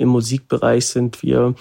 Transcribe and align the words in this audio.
Im 0.00 0.08
Musikbereich 0.08 0.86
sind 0.86 1.22
wir 1.22 1.54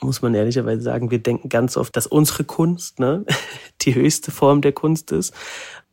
muss 0.00 0.22
man 0.22 0.34
ehrlicherweise 0.34 0.82
sagen, 0.82 1.10
wir 1.10 1.20
denken 1.20 1.48
ganz 1.48 1.76
oft, 1.76 1.96
dass 1.96 2.06
unsere 2.06 2.44
Kunst 2.44 2.98
ne, 2.98 3.24
die 3.82 3.94
höchste 3.94 4.30
Form 4.30 4.60
der 4.60 4.72
Kunst 4.72 5.12
ist. 5.12 5.34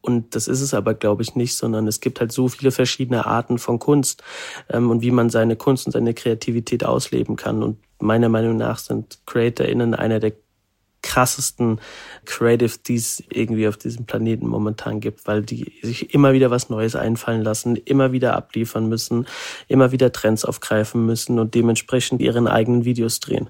Und 0.01 0.35
das 0.35 0.47
ist 0.47 0.61
es 0.61 0.73
aber, 0.73 0.95
glaube 0.95 1.21
ich, 1.21 1.35
nicht, 1.35 1.55
sondern 1.55 1.87
es 1.87 1.99
gibt 1.99 2.19
halt 2.19 2.31
so 2.31 2.47
viele 2.47 2.71
verschiedene 2.71 3.27
Arten 3.27 3.59
von 3.59 3.77
Kunst 3.77 4.23
ähm, 4.69 4.89
und 4.89 5.01
wie 5.01 5.11
man 5.11 5.29
seine 5.29 5.55
Kunst 5.55 5.85
und 5.85 5.91
seine 5.91 6.15
Kreativität 6.15 6.83
ausleben 6.83 7.35
kann. 7.35 7.61
Und 7.61 7.77
meiner 7.99 8.29
Meinung 8.29 8.57
nach 8.57 8.79
sind 8.79 9.19
CreatorInnen 9.27 9.93
einer 9.93 10.19
der 10.19 10.33
krassesten 11.01 11.79
Creative, 12.25 12.77
die 12.85 12.95
es 12.95 13.23
irgendwie 13.29 13.67
auf 13.67 13.77
diesem 13.77 14.05
Planeten 14.05 14.47
momentan 14.47 14.99
gibt, 14.99 15.27
weil 15.27 15.41
die 15.41 15.73
sich 15.81 16.13
immer 16.13 16.33
wieder 16.33 16.51
was 16.51 16.69
Neues 16.69 16.95
einfallen 16.95 17.41
lassen, 17.41 17.75
immer 17.75 18.11
wieder 18.11 18.35
abliefern 18.35 18.87
müssen, 18.87 19.27
immer 19.67 19.91
wieder 19.91 20.11
Trends 20.11 20.45
aufgreifen 20.45 21.05
müssen 21.05 21.39
und 21.39 21.55
dementsprechend 21.55 22.21
ihren 22.21 22.47
eigenen 22.47 22.85
Videos 22.85 23.19
drehen. 23.19 23.49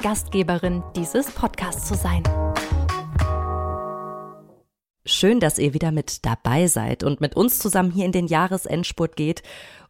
Gastgeberin 0.00 0.84
dieses 0.94 1.32
Podcasts 1.32 1.88
zu 1.88 1.94
sein. 1.94 2.22
Schön, 5.04 5.40
dass 5.40 5.58
ihr 5.58 5.74
wieder 5.74 5.90
mit 5.90 6.24
dabei 6.24 6.68
seid 6.68 7.02
und 7.02 7.20
mit 7.20 7.34
uns 7.34 7.58
zusammen 7.58 7.90
hier 7.90 8.04
in 8.04 8.12
den 8.12 8.26
Jahresendspurt 8.26 9.16
geht. 9.16 9.42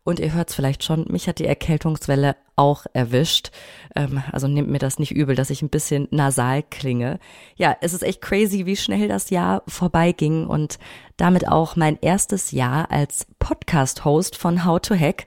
Und 0.05 0.21
ihr 0.21 0.33
hört 0.33 0.49
es 0.49 0.55
vielleicht 0.55 0.85
schon, 0.85 1.05
mich 1.11 1.29
hat 1.29 1.39
die 1.39 1.45
Erkältungswelle 1.45 2.37
auch 2.57 2.87
erwischt. 2.95 3.51
Ähm, 3.95 4.23
also 4.33 4.49
nehmt 4.49 4.71
mir 4.71 4.79
das 4.79 4.99
nicht 4.99 5.11
übel, 5.11 5.35
dass 5.35 5.51
ich 5.51 5.61
ein 5.61 5.69
bisschen 5.69 6.09
nasal 6.11 6.63
klinge. 6.63 7.19
Ja, 7.57 7.77
es 7.83 7.93
ist 7.93 8.03
echt 8.03 8.23
crazy, 8.23 8.65
wie 8.65 8.77
schnell 8.77 9.09
das 9.09 9.29
Jahr 9.29 9.63
vorbeiging 9.69 10.47
und 10.47 10.79
damit 11.19 11.47
auch 11.49 11.77
mein 11.77 11.99
erstes 12.01 12.53
Jahr 12.53 12.91
als 12.91 13.27
Podcast-Host 13.39 14.37
von 14.37 14.65
How 14.65 14.81
to 14.81 14.95
Hack. 14.95 15.27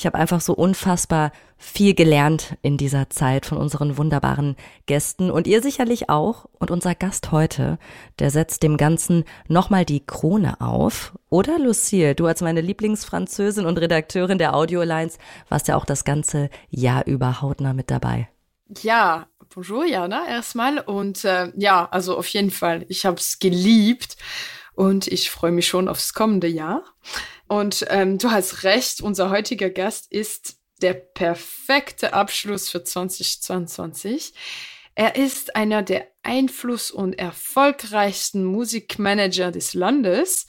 Ich 0.00 0.06
habe 0.06 0.16
einfach 0.16 0.40
so 0.40 0.54
unfassbar 0.54 1.30
viel 1.58 1.92
gelernt 1.92 2.56
in 2.62 2.78
dieser 2.78 3.10
Zeit 3.10 3.44
von 3.44 3.58
unseren 3.58 3.98
wunderbaren 3.98 4.56
Gästen 4.86 5.30
und 5.30 5.46
ihr 5.46 5.60
sicherlich 5.60 6.08
auch. 6.08 6.46
Und 6.58 6.70
unser 6.70 6.94
Gast 6.94 7.32
heute, 7.32 7.78
der 8.18 8.30
setzt 8.30 8.62
dem 8.62 8.78
Ganzen 8.78 9.24
nochmal 9.46 9.84
die 9.84 10.00
Krone 10.00 10.58
auf. 10.62 11.12
Oder 11.28 11.58
Lucille, 11.58 12.14
du 12.14 12.24
als 12.24 12.40
meine 12.40 12.62
Lieblingsfranzösin 12.62 13.66
und 13.66 13.76
Redakteurin 13.76 14.38
der 14.38 14.54
Audio 14.54 14.80
Alliance 14.80 15.18
warst 15.50 15.68
ja 15.68 15.76
auch 15.76 15.84
das 15.84 16.04
ganze 16.04 16.48
Jahr 16.70 17.06
über 17.06 17.42
hautnah 17.42 17.74
mit 17.74 17.90
dabei. 17.90 18.30
Ja, 18.80 19.26
bonjour 19.54 19.84
Jana 19.84 20.26
erstmal 20.26 20.78
und 20.78 21.26
äh, 21.26 21.52
ja, 21.56 21.86
also 21.90 22.16
auf 22.16 22.28
jeden 22.28 22.50
Fall, 22.50 22.86
ich 22.88 23.04
habe 23.04 23.16
es 23.16 23.38
geliebt 23.38 24.16
und 24.72 25.08
ich 25.08 25.30
freue 25.30 25.52
mich 25.52 25.68
schon 25.68 25.88
aufs 25.88 26.14
kommende 26.14 26.46
Jahr. 26.46 26.84
Und 27.50 27.84
ähm, 27.88 28.16
du 28.16 28.30
hast 28.30 28.62
recht, 28.62 29.00
unser 29.00 29.28
heutiger 29.28 29.70
Gast 29.70 30.12
ist 30.12 30.60
der 30.82 30.94
perfekte 30.94 32.12
Abschluss 32.12 32.68
für 32.68 32.84
2022. 32.84 34.34
Er 34.94 35.16
ist 35.16 35.56
einer 35.56 35.82
der 35.82 36.06
einfluss- 36.22 36.92
und 36.92 37.18
erfolgreichsten 37.18 38.44
Musikmanager 38.44 39.50
des 39.50 39.74
Landes. 39.74 40.46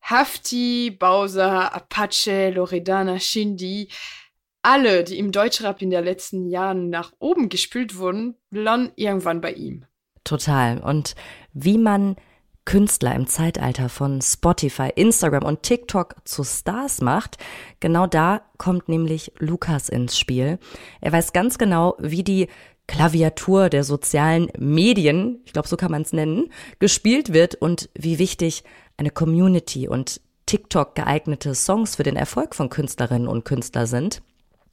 Hafti, 0.00 0.90
Bowser, 0.90 1.74
Apache, 1.74 2.48
Loredana, 2.52 3.20
Shindy, 3.20 3.90
alle, 4.62 5.04
die 5.04 5.18
im 5.18 5.30
Deutschrap 5.30 5.82
in 5.82 5.90
den 5.90 6.04
letzten 6.04 6.48
Jahren 6.48 6.88
nach 6.88 7.12
oben 7.18 7.50
gespült 7.50 7.98
wurden, 7.98 8.36
landen 8.48 8.92
irgendwann 8.96 9.42
bei 9.42 9.52
ihm. 9.52 9.84
Total. 10.24 10.80
Und 10.80 11.16
wie 11.52 11.76
man 11.76 12.16
Künstler 12.64 13.14
im 13.14 13.26
Zeitalter 13.26 13.88
von 13.88 14.22
Spotify, 14.22 14.90
Instagram 14.94 15.44
und 15.44 15.62
TikTok 15.62 16.16
zu 16.24 16.44
Stars 16.44 17.00
macht, 17.00 17.36
genau 17.80 18.06
da 18.06 18.42
kommt 18.56 18.88
nämlich 18.88 19.32
Lukas 19.38 19.88
ins 19.88 20.18
Spiel. 20.18 20.58
Er 21.00 21.12
weiß 21.12 21.32
ganz 21.32 21.58
genau, 21.58 21.96
wie 21.98 22.24
die 22.24 22.48
Klaviatur 22.86 23.68
der 23.68 23.84
sozialen 23.84 24.48
Medien, 24.58 25.40
ich 25.44 25.52
glaube, 25.52 25.68
so 25.68 25.76
kann 25.76 25.90
man 25.90 26.02
es 26.02 26.12
nennen, 26.12 26.50
gespielt 26.78 27.32
wird 27.32 27.54
und 27.54 27.90
wie 27.94 28.18
wichtig 28.18 28.64
eine 28.96 29.10
Community 29.10 29.88
und 29.88 30.20
TikTok 30.46 30.94
geeignete 30.94 31.54
Songs 31.54 31.96
für 31.96 32.02
den 32.02 32.16
Erfolg 32.16 32.54
von 32.54 32.68
Künstlerinnen 32.68 33.28
und 33.28 33.44
Künstlern 33.44 33.86
sind. 33.86 34.22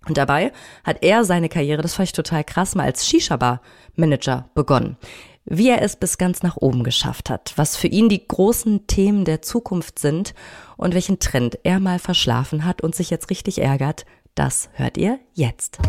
Und 0.08 0.18
dabei 0.18 0.52
hat 0.84 1.03
er 1.03 1.23
seine 1.23 1.47
Karriere, 1.47 1.81
das 1.81 1.94
fand 1.94 2.09
ich 2.09 2.13
total 2.13 2.44
krass, 2.44 2.75
mal 2.75 2.85
als 2.85 3.08
Shisha-Bar-Manager 3.08 4.50
begonnen 4.56 4.97
wie 5.46 5.69
er 5.69 5.81
es 5.81 5.96
bis 5.96 6.18
ganz 6.18 6.44
nach 6.44 6.57
oben 6.57 6.84
geschafft 6.84 7.29
hat, 7.29 7.53
was 7.56 7.75
für 7.75 7.88
ihn 7.88 8.09
die 8.09 8.28
großen 8.28 8.88
Themen 8.88 9.25
der 9.25 9.41
Zukunft 9.41 10.00
sind 10.00 10.34
und 10.78 10.94
welchen 10.94 11.19
Trend 11.19 11.59
er 11.63 11.79
mal 11.79 12.00
verschlafen 12.00 12.66
hat 12.66 12.81
und 12.81 12.96
sich 12.96 13.09
jetzt 13.09 13.29
richtig 13.29 13.59
ärgert, 13.59 14.06
das 14.35 14.69
hört 14.74 14.97
ihr 14.97 15.19
jetzt. 15.34 15.79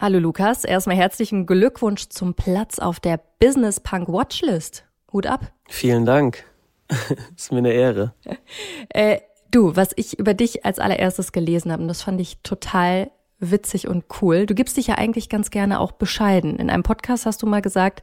Hallo 0.00 0.18
Lukas, 0.18 0.64
erstmal 0.64 0.96
herzlichen 0.96 1.46
Glückwunsch 1.46 2.08
zum 2.08 2.34
Platz 2.34 2.80
auf 2.80 2.98
der 2.98 3.20
Business 3.38 3.78
Punk 3.78 4.08
Watchlist. 4.08 4.84
Hut 5.12 5.26
ab. 5.26 5.52
Vielen 5.68 6.04
Dank. 6.04 6.44
ist 7.36 7.52
mir 7.52 7.58
eine 7.58 7.72
Ehre. 7.72 8.14
Äh, 8.88 9.20
du, 9.52 9.76
was 9.76 9.90
ich 9.94 10.18
über 10.18 10.34
dich 10.34 10.64
als 10.64 10.80
allererstes 10.80 11.30
gelesen 11.30 11.70
habe, 11.70 11.82
und 11.82 11.88
das 11.88 12.02
fand 12.02 12.20
ich 12.20 12.38
total 12.42 13.12
witzig 13.42 13.88
und 13.88 14.04
cool. 14.22 14.46
Du 14.46 14.54
gibst 14.54 14.76
dich 14.76 14.86
ja 14.86 14.94
eigentlich 14.94 15.28
ganz 15.28 15.50
gerne 15.50 15.80
auch 15.80 15.92
bescheiden. 15.92 16.56
In 16.56 16.70
einem 16.70 16.82
Podcast 16.82 17.26
hast 17.26 17.42
du 17.42 17.46
mal 17.46 17.60
gesagt, 17.60 18.02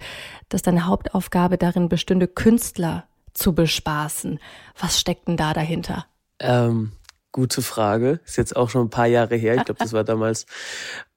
dass 0.50 0.62
deine 0.62 0.86
Hauptaufgabe 0.86 1.58
darin 1.58 1.90
bestünde, 1.90 2.28
Künstler 2.28 3.06
zu 3.34 3.56
bespaßen. 3.56 4.40
Was 4.78 5.00
steckt 5.00 5.28
denn 5.28 5.38
da 5.38 5.54
dahinter? 5.54 6.06
Ähm, 6.40 6.92
gute 7.32 7.62
Frage. 7.62 8.20
Ist 8.26 8.38
jetzt 8.38 8.56
auch 8.56 8.70
schon 8.70 8.88
ein 8.88 8.90
paar 8.90 9.08
Jahre 9.08 9.36
her. 9.36 9.56
Ich 9.56 9.66
glaube, 9.66 9.80
das 9.80 9.94
war 9.94 10.04
damals 10.06 10.46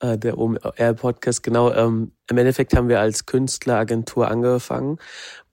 äh, 0.01 0.17
der 0.17 0.39
OMR-Podcast. 0.39 1.43
Genau. 1.43 1.73
Ähm, 1.73 2.13
Im 2.31 2.39
Endeffekt 2.39 2.75
haben 2.75 2.89
wir 2.89 3.01
als 3.01 3.27
Künstleragentur 3.27 4.29
angefangen 4.29 4.99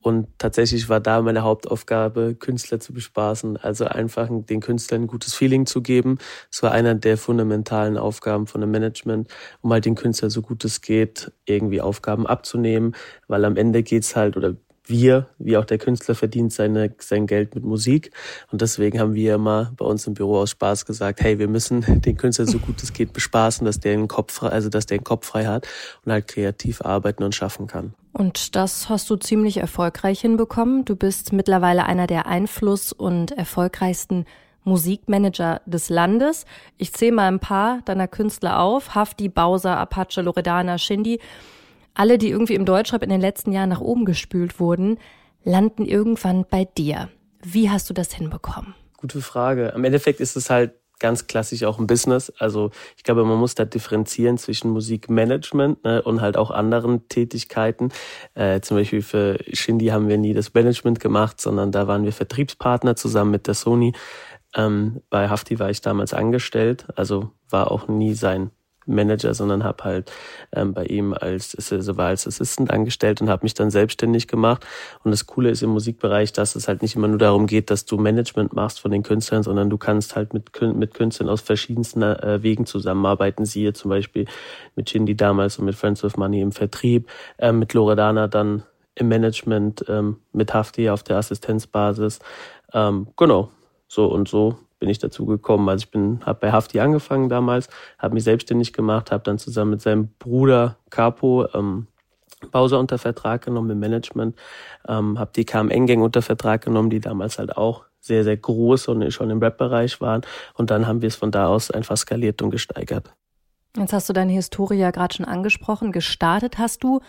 und 0.01 0.27
tatsächlich 0.37 0.87
war 0.89 0.99
da 1.01 1.21
meine 1.21 1.43
Hauptaufgabe, 1.43 2.35
Künstler 2.35 2.79
zu 2.79 2.93
bespaßen, 2.93 3.57
also 3.57 3.85
einfach 3.85 4.29
den 4.31 4.61
Künstlern 4.61 5.03
ein 5.03 5.07
gutes 5.07 5.33
Feeling 5.35 5.65
zu 5.65 5.81
geben. 5.81 6.17
Es 6.51 6.63
war 6.63 6.71
einer 6.71 6.95
der 6.95 7.17
fundamentalen 7.17 7.97
Aufgaben 7.97 8.47
von 8.47 8.61
dem 8.61 8.71
Management, 8.71 9.29
um 9.61 9.71
halt 9.73 9.85
den 9.85 9.95
Künstler 9.95 10.29
so 10.29 10.41
gut 10.41 10.63
es 10.63 10.81
geht, 10.81 11.31
irgendwie 11.45 11.81
Aufgaben 11.81 12.27
abzunehmen, 12.27 12.95
weil 13.27 13.43
am 13.45 13.57
Ende 13.57 13.83
geht's 13.83 14.15
halt, 14.15 14.37
oder 14.37 14.55
wir, 14.89 15.27
wie 15.37 15.57
auch 15.57 15.65
der 15.65 15.77
Künstler, 15.77 16.15
verdient 16.15 16.53
seine, 16.53 16.93
sein 16.99 17.27
Geld 17.27 17.55
mit 17.55 17.63
Musik. 17.63 18.11
Und 18.51 18.61
deswegen 18.61 18.99
haben 18.99 19.13
wir 19.13 19.35
immer 19.35 19.71
bei 19.77 19.85
uns 19.85 20.07
im 20.07 20.13
Büro 20.13 20.37
aus 20.37 20.51
Spaß 20.51 20.85
gesagt, 20.85 21.21
hey, 21.21 21.39
wir 21.39 21.47
müssen 21.47 21.81
den 22.01 22.17
Künstler 22.17 22.45
so 22.45 22.59
gut 22.59 22.81
es 22.81 22.93
geht 22.93 23.13
bespaßen, 23.13 23.65
dass 23.65 23.79
der 23.79 23.95
den 23.95 24.07
Kopf 24.07 24.33
frei, 24.33 24.49
also 24.49 24.69
dass 24.69 24.85
der 24.85 24.97
den 24.97 25.03
Kopf 25.03 25.27
frei 25.27 25.45
hat 25.45 25.67
und 26.05 26.11
halt 26.11 26.27
kreativ 26.27 26.81
arbeiten 26.81 27.23
und 27.23 27.35
schaffen 27.35 27.67
kann. 27.67 27.93
Und 28.11 28.55
das 28.55 28.89
hast 28.89 29.09
du 29.09 29.15
ziemlich 29.15 29.57
erfolgreich 29.57 30.21
hinbekommen. 30.21 30.83
Du 30.85 30.95
bist 30.95 31.31
mittlerweile 31.31 31.85
einer 31.85 32.07
der 32.07 32.25
einfluss- 32.25 32.91
und 32.91 33.31
erfolgreichsten 33.31 34.25
Musikmanager 34.63 35.61
des 35.65 35.89
Landes. 35.89 36.45
Ich 36.77 36.93
zähle 36.93 37.13
mal 37.13 37.27
ein 37.27 37.39
paar 37.39 37.81
deiner 37.85 38.07
Künstler 38.07 38.59
auf. 38.59 38.95
Hafti, 38.95 39.29
Bowser, 39.29 39.77
Apache, 39.77 40.21
Loredana, 40.21 40.77
Shindy. 40.77 41.19
Alle, 41.93 42.17
die 42.17 42.29
irgendwie 42.29 42.55
im 42.55 42.65
Deutschrap 42.65 43.03
in 43.03 43.09
den 43.09 43.21
letzten 43.21 43.51
Jahren 43.51 43.69
nach 43.69 43.81
oben 43.81 44.05
gespült 44.05 44.59
wurden, 44.59 44.97
landen 45.43 45.85
irgendwann 45.85 46.45
bei 46.49 46.65
dir. 46.65 47.09
Wie 47.41 47.69
hast 47.69 47.89
du 47.89 47.93
das 47.93 48.13
hinbekommen? 48.13 48.75
Gute 48.97 49.21
Frage. 49.21 49.73
Am 49.73 49.83
Endeffekt 49.83 50.19
ist 50.19 50.35
es 50.35 50.49
halt 50.49 50.73
ganz 50.99 51.27
klassisch 51.27 51.63
auch 51.63 51.79
ein 51.79 51.87
Business. 51.87 52.31
Also 52.37 52.71
ich 52.97 53.03
glaube, 53.03 53.23
man 53.23 53.37
muss 53.37 53.55
da 53.55 53.65
differenzieren 53.65 54.37
zwischen 54.37 54.71
Musikmanagement 54.71 55.83
ne, 55.83 56.01
und 56.01 56.21
halt 56.21 56.37
auch 56.37 56.51
anderen 56.51 57.07
Tätigkeiten. 57.07 57.89
Äh, 58.35 58.59
zum 58.61 58.77
Beispiel 58.77 59.01
für 59.01 59.39
Shindy 59.51 59.87
haben 59.87 60.09
wir 60.09 60.17
nie 60.17 60.33
das 60.33 60.53
Management 60.53 60.99
gemacht, 60.99 61.39
sondern 61.41 61.71
da 61.71 61.87
waren 61.87 62.03
wir 62.03 62.13
Vertriebspartner 62.13 62.95
zusammen 62.95 63.31
mit 63.31 63.47
der 63.47 63.53
Sony. 63.53 63.93
Ähm, 64.55 65.01
bei 65.09 65.29
Hafti 65.29 65.59
war 65.59 65.69
ich 65.69 65.81
damals 65.81 66.13
angestellt, 66.13 66.87
also 66.95 67.31
war 67.49 67.71
auch 67.71 67.87
nie 67.87 68.13
sein 68.13 68.51
Manager, 68.95 69.33
sondern 69.33 69.63
habe 69.63 69.83
halt 69.83 70.11
ähm, 70.51 70.73
bei 70.73 70.85
ihm 70.85 71.13
als 71.13 71.55
also 71.71 71.97
war 71.97 72.07
als 72.07 72.27
Assistant 72.27 72.71
angestellt 72.71 73.21
und 73.21 73.29
habe 73.29 73.43
mich 73.43 73.53
dann 73.53 73.69
selbstständig 73.69 74.27
gemacht. 74.27 74.65
Und 75.03 75.11
das 75.11 75.25
Coole 75.25 75.49
ist 75.49 75.61
im 75.61 75.69
Musikbereich, 75.69 76.33
dass 76.33 76.55
es 76.55 76.67
halt 76.67 76.81
nicht 76.81 76.95
immer 76.95 77.07
nur 77.07 77.17
darum 77.17 77.47
geht, 77.47 77.69
dass 77.71 77.85
du 77.85 77.97
Management 77.97 78.53
machst 78.53 78.79
von 78.79 78.91
den 78.91 79.03
Künstlern, 79.03 79.43
sondern 79.43 79.69
du 79.69 79.77
kannst 79.77 80.15
halt 80.15 80.33
mit 80.33 80.49
mit 80.61 80.93
Künstlern 80.93 81.29
aus 81.29 81.41
verschiedensten 81.41 82.01
äh, 82.01 82.39
Wegen 82.41 82.65
zusammenarbeiten. 82.65 83.45
Siehe 83.45 83.73
zum 83.73 83.89
Beispiel 83.89 84.25
mit 84.75 84.89
Shindy 84.89 85.15
damals 85.15 85.59
und 85.59 85.65
mit 85.65 85.75
Friends 85.75 86.03
with 86.03 86.17
Money 86.17 86.41
im 86.41 86.51
Vertrieb, 86.51 87.09
äh, 87.37 87.51
mit 87.51 87.73
Loredana 87.73 88.27
dann 88.27 88.63
im 88.95 89.07
Management, 89.07 89.85
ähm, 89.87 90.17
mit 90.33 90.53
Hafti 90.53 90.89
auf 90.89 91.03
der 91.03 91.17
Assistenzbasis. 91.17 92.19
Ähm, 92.73 93.07
genau, 93.15 93.49
so 93.87 94.07
und 94.07 94.27
so 94.27 94.57
bin 94.79 94.89
ich 94.89 94.99
dazu 94.99 95.25
gekommen. 95.25 95.67
Also 95.69 95.83
ich 95.83 95.91
bin, 95.91 96.21
habe 96.25 96.39
bei 96.39 96.51
Hafti 96.51 96.79
angefangen 96.79 97.29
damals, 97.29 97.69
habe 97.97 98.13
mich 98.13 98.23
selbstständig 98.23 98.73
gemacht, 98.73 99.11
habe 99.11 99.23
dann 99.23 99.37
zusammen 99.37 99.71
mit 99.71 99.81
seinem 99.81 100.09
Bruder 100.19 100.77
Capo 100.89 101.47
ähm, 101.53 101.87
Bowser 102.51 102.79
unter 102.79 102.97
Vertrag 102.97 103.43
genommen 103.43 103.69
im 103.69 103.79
Management, 103.79 104.37
ähm, 104.87 105.19
habe 105.19 105.31
die 105.35 105.45
KM 105.45 105.85
Gang 105.85 106.01
unter 106.01 106.21
Vertrag 106.21 106.63
genommen, 106.63 106.89
die 106.89 107.01
damals 107.01 107.37
halt 107.37 107.57
auch 107.57 107.85
sehr, 107.99 108.23
sehr 108.23 108.37
groß 108.37 108.87
und 108.87 109.11
schon 109.11 109.29
im 109.29 109.39
Rap-Bereich 109.39 109.99
waren. 109.99 110.21
Und 110.53 110.71
dann 110.71 110.87
haben 110.87 111.01
wir 111.01 111.07
es 111.07 111.17
von 111.17 111.31
da 111.31 111.47
aus 111.47 111.69
einfach 111.69 111.97
skaliert 111.97 112.41
und 112.41 112.49
gesteigert. 112.49 113.13
Jetzt 113.77 113.93
hast 113.93 114.09
du 114.09 114.13
deine 114.13 114.31
Historie 114.31 114.77
ja 114.77 114.91
gerade 114.91 115.13
schon 115.13 115.25
angesprochen. 115.25 115.91
Gestartet 115.91 116.57
hast 116.57 116.83
du 116.83 117.01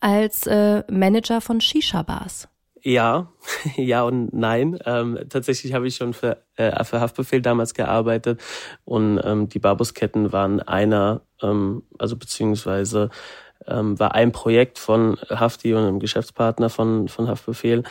als 0.00 0.46
äh, 0.46 0.84
Manager 0.90 1.40
von 1.40 1.60
Shisha-Bars. 1.60 2.48
Ja, 2.86 3.32
ja 3.76 4.02
und 4.02 4.32
nein. 4.34 4.78
Ähm, 4.84 5.18
tatsächlich 5.30 5.72
habe 5.72 5.86
ich 5.88 5.96
schon 5.96 6.12
für, 6.12 6.36
äh, 6.56 6.84
für 6.84 7.00
Haftbefehl 7.00 7.40
damals 7.40 7.72
gearbeitet 7.74 8.40
und 8.84 9.20
ähm, 9.24 9.48
die 9.48 9.58
Barbusketten 9.58 10.32
waren 10.32 10.60
einer, 10.60 11.22
ähm, 11.42 11.82
also 11.98 12.16
beziehungsweise 12.16 13.08
ähm, 13.66 13.98
war 13.98 14.14
ein 14.14 14.32
Projekt 14.32 14.78
von 14.78 15.16
Hafti 15.30 15.72
und 15.74 15.84
einem 15.84 15.98
Geschäftspartner 16.00 16.68
von, 16.68 17.08
von 17.08 17.28
Haftbefehl. 17.28 17.84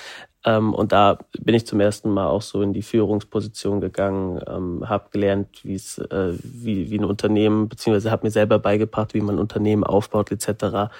Ähm, 0.45 0.73
und 0.75 0.91
da 0.91 1.17
bin 1.39 1.55
ich 1.55 1.65
zum 1.65 1.79
ersten 1.79 2.11
Mal 2.11 2.27
auch 2.27 2.41
so 2.43 2.61
in 2.61 2.73
die 2.73 2.81
Führungsposition 2.83 3.81
gegangen, 3.81 4.41
ähm, 4.47 4.87
habe 4.87 5.09
gelernt, 5.11 5.63
wie 5.63 5.75
es 5.75 5.97
äh, 5.97 6.33
wie, 6.43 6.91
wie 6.91 6.99
ein 6.99 7.05
Unternehmen, 7.05 7.69
beziehungsweise 7.69 8.11
habe 8.11 8.27
mir 8.27 8.31
selber 8.31 8.59
beigebracht, 8.59 9.13
wie 9.15 9.21
man 9.21 9.37
ein 9.37 9.39
Unternehmen 9.39 9.83
aufbaut 9.85 10.31
etc. 10.31 10.91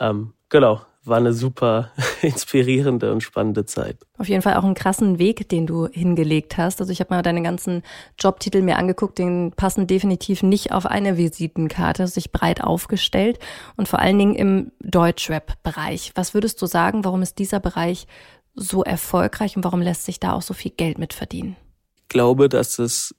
Ähm, 0.00 0.34
genau, 0.50 0.82
war 1.08 1.16
eine 1.16 1.32
super 1.32 1.90
inspirierende 2.22 3.12
und 3.12 3.22
spannende 3.22 3.64
Zeit. 3.64 3.98
Auf 4.18 4.28
jeden 4.28 4.42
Fall 4.42 4.56
auch 4.56 4.64
einen 4.64 4.74
krassen 4.74 5.18
Weg, 5.18 5.48
den 5.48 5.66
du 5.66 5.86
hingelegt 5.88 6.56
hast. 6.56 6.80
Also 6.80 6.92
ich 6.92 7.00
habe 7.00 7.14
mal 7.14 7.22
deine 7.22 7.42
ganzen 7.42 7.82
Jobtitel 8.18 8.62
mir 8.62 8.76
angeguckt, 8.76 9.18
den 9.18 9.52
passen 9.56 9.86
definitiv 9.86 10.42
nicht 10.42 10.72
auf 10.72 10.86
eine 10.86 11.16
Visitenkarte, 11.16 12.06
sich 12.06 12.32
breit 12.32 12.62
aufgestellt 12.62 13.38
und 13.76 13.88
vor 13.88 13.98
allen 13.98 14.18
Dingen 14.18 14.34
im 14.34 14.72
Deutschrap-Bereich. 14.80 16.12
Was 16.14 16.34
würdest 16.34 16.60
du 16.62 16.66
sagen, 16.66 17.04
warum 17.04 17.22
ist 17.22 17.38
dieser 17.38 17.60
Bereich 17.60 18.06
so 18.54 18.82
erfolgreich 18.82 19.56
und 19.56 19.64
warum 19.64 19.80
lässt 19.80 20.04
sich 20.04 20.20
da 20.20 20.32
auch 20.32 20.42
so 20.42 20.54
viel 20.54 20.72
Geld 20.72 20.98
mit 20.98 21.14
verdienen? 21.14 21.56
Ich 21.96 22.08
glaube, 22.08 22.48
dass 22.48 22.78
es 22.78 23.14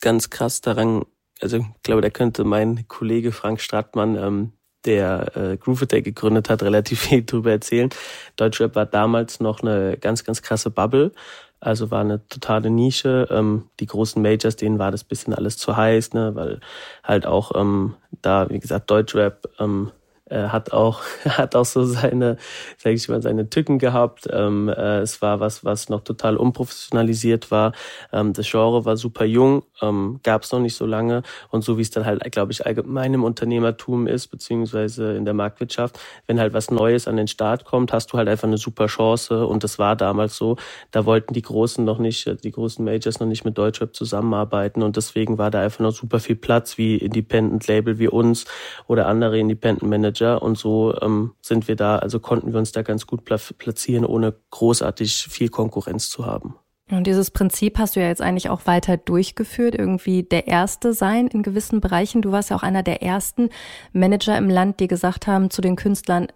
ganz 0.00 0.30
krass 0.30 0.60
daran, 0.60 1.04
also 1.40 1.58
ich 1.58 1.82
glaube, 1.82 2.02
da 2.02 2.10
könnte 2.10 2.44
mein 2.44 2.86
Kollege 2.88 3.32
Frank 3.32 3.60
Strattmann 3.60 4.16
ähm, 4.16 4.52
der 4.86 5.36
äh, 5.36 5.56
Groove 5.56 5.82
Attack 5.82 6.04
gegründet 6.04 6.48
hat, 6.48 6.62
relativ 6.62 7.00
viel 7.00 7.22
drüber 7.26 7.50
erzählen. 7.50 7.90
Deutschrap 8.36 8.74
war 8.74 8.86
damals 8.86 9.40
noch 9.40 9.60
eine 9.62 9.96
ganz, 9.98 10.24
ganz 10.24 10.42
krasse 10.42 10.70
Bubble. 10.70 11.12
Also 11.58 11.90
war 11.90 12.00
eine 12.00 12.26
totale 12.28 12.70
Nische. 12.70 13.28
Ähm, 13.30 13.68
die 13.80 13.86
großen 13.86 14.20
Majors, 14.22 14.56
denen 14.56 14.78
war 14.78 14.90
das 14.90 15.04
bisschen 15.04 15.34
alles 15.34 15.56
zu 15.56 15.76
heiß, 15.76 16.12
ne, 16.12 16.34
weil 16.34 16.60
halt 17.02 17.26
auch 17.26 17.52
ähm, 17.54 17.94
da, 18.22 18.48
wie 18.50 18.60
gesagt, 18.60 18.90
Deutschrap 18.90 19.48
ähm, 19.58 19.90
äh, 20.30 20.48
hat 20.48 20.72
auch 20.72 21.02
hat 21.24 21.54
auch 21.56 21.64
so 21.64 21.84
seine 21.84 22.36
sag 22.78 22.92
ich 22.92 23.08
mal 23.08 23.22
seine 23.22 23.48
Tücken 23.50 23.78
gehabt. 23.78 24.28
Ähm, 24.30 24.68
äh, 24.68 24.98
es 25.00 25.22
war 25.22 25.40
was 25.40 25.64
was 25.64 25.88
noch 25.88 26.02
total 26.02 26.36
unprofessionalisiert 26.36 27.50
war. 27.50 27.72
Ähm, 28.12 28.32
das 28.32 28.50
Genre 28.50 28.84
war 28.84 28.96
super 28.96 29.24
jung 29.24 29.62
ähm, 29.82 30.20
gab 30.22 30.42
es 30.42 30.52
noch 30.52 30.60
nicht 30.60 30.76
so 30.76 30.86
lange. 30.86 31.22
Und 31.50 31.62
so 31.62 31.78
wie 31.78 31.82
es 31.82 31.90
dann 31.90 32.06
halt 32.06 32.30
glaube 32.32 32.52
ich 32.52 32.66
allgemein 32.66 33.14
im 33.14 33.24
Unternehmertum 33.24 34.06
ist 34.06 34.28
beziehungsweise 34.28 35.14
in 35.14 35.24
der 35.24 35.34
Marktwirtschaft 35.34 35.98
wenn 36.26 36.40
halt 36.40 36.52
was 36.52 36.70
Neues 36.70 37.08
an 37.08 37.16
den 37.16 37.28
Start 37.28 37.64
kommt 37.64 37.92
hast 37.92 38.12
du 38.12 38.18
halt 38.18 38.28
einfach 38.28 38.48
eine 38.48 38.58
super 38.58 38.86
Chance. 38.86 39.46
Und 39.46 39.64
das 39.64 39.78
war 39.78 39.96
damals 39.96 40.36
so. 40.36 40.56
Da 40.90 41.06
wollten 41.06 41.34
die 41.34 41.42
großen 41.42 41.84
noch 41.84 41.98
nicht 41.98 42.44
die 42.44 42.50
großen 42.50 42.84
Majors 42.84 43.20
noch 43.20 43.26
nicht 43.26 43.44
mit 43.44 43.56
Deutschrap 43.58 43.94
zusammenarbeiten. 43.94 44.82
Und 44.82 44.96
deswegen 44.96 45.38
war 45.38 45.50
da 45.50 45.60
einfach 45.60 45.80
noch 45.80 45.92
super 45.92 46.20
viel 46.20 46.36
Platz 46.36 46.78
wie 46.78 46.96
Independent 46.96 47.66
Label 47.66 47.98
wie 47.98 48.08
uns 48.08 48.44
oder 48.86 49.06
andere 49.06 49.38
Independent 49.38 49.88
Manager 49.88 50.15
Manager 50.16 50.42
und 50.42 50.58
so 50.58 50.94
ähm, 51.00 51.32
sind 51.40 51.68
wir 51.68 51.76
da, 51.76 51.96
also 51.96 52.20
konnten 52.20 52.52
wir 52.52 52.58
uns 52.58 52.72
da 52.72 52.82
ganz 52.82 53.06
gut 53.06 53.24
platzieren, 53.24 54.04
ohne 54.04 54.34
großartig 54.50 55.28
viel 55.28 55.48
Konkurrenz 55.48 56.08
zu 56.08 56.26
haben. 56.26 56.56
Und 56.88 57.06
dieses 57.08 57.32
Prinzip 57.32 57.78
hast 57.78 57.96
du 57.96 58.00
ja 58.00 58.06
jetzt 58.06 58.22
eigentlich 58.22 58.48
auch 58.48 58.66
weiter 58.66 58.96
durchgeführt, 58.96 59.74
irgendwie 59.74 60.22
der 60.22 60.46
Erste 60.46 60.92
sein 60.92 61.26
in 61.26 61.42
gewissen 61.42 61.80
Bereichen. 61.80 62.22
Du 62.22 62.30
warst 62.30 62.50
ja 62.50 62.56
auch 62.56 62.62
einer 62.62 62.84
der 62.84 63.02
ersten 63.02 63.50
Manager 63.92 64.38
im 64.38 64.48
Land, 64.48 64.78
die 64.78 64.86
gesagt 64.86 65.26
haben 65.26 65.50
zu 65.50 65.60
den 65.60 65.74
Künstlern, 65.74 66.28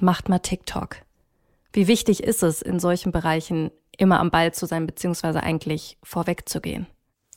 macht 0.00 0.30
mal 0.30 0.38
TikTok. 0.38 0.96
Wie 1.74 1.88
wichtig 1.88 2.22
ist 2.22 2.42
es, 2.42 2.62
in 2.62 2.80
solchen 2.80 3.12
Bereichen 3.12 3.70
immer 3.98 4.18
am 4.18 4.30
Ball 4.30 4.54
zu 4.54 4.64
sein, 4.64 4.86
beziehungsweise 4.86 5.42
eigentlich 5.42 5.98
vorwegzugehen? 6.02 6.86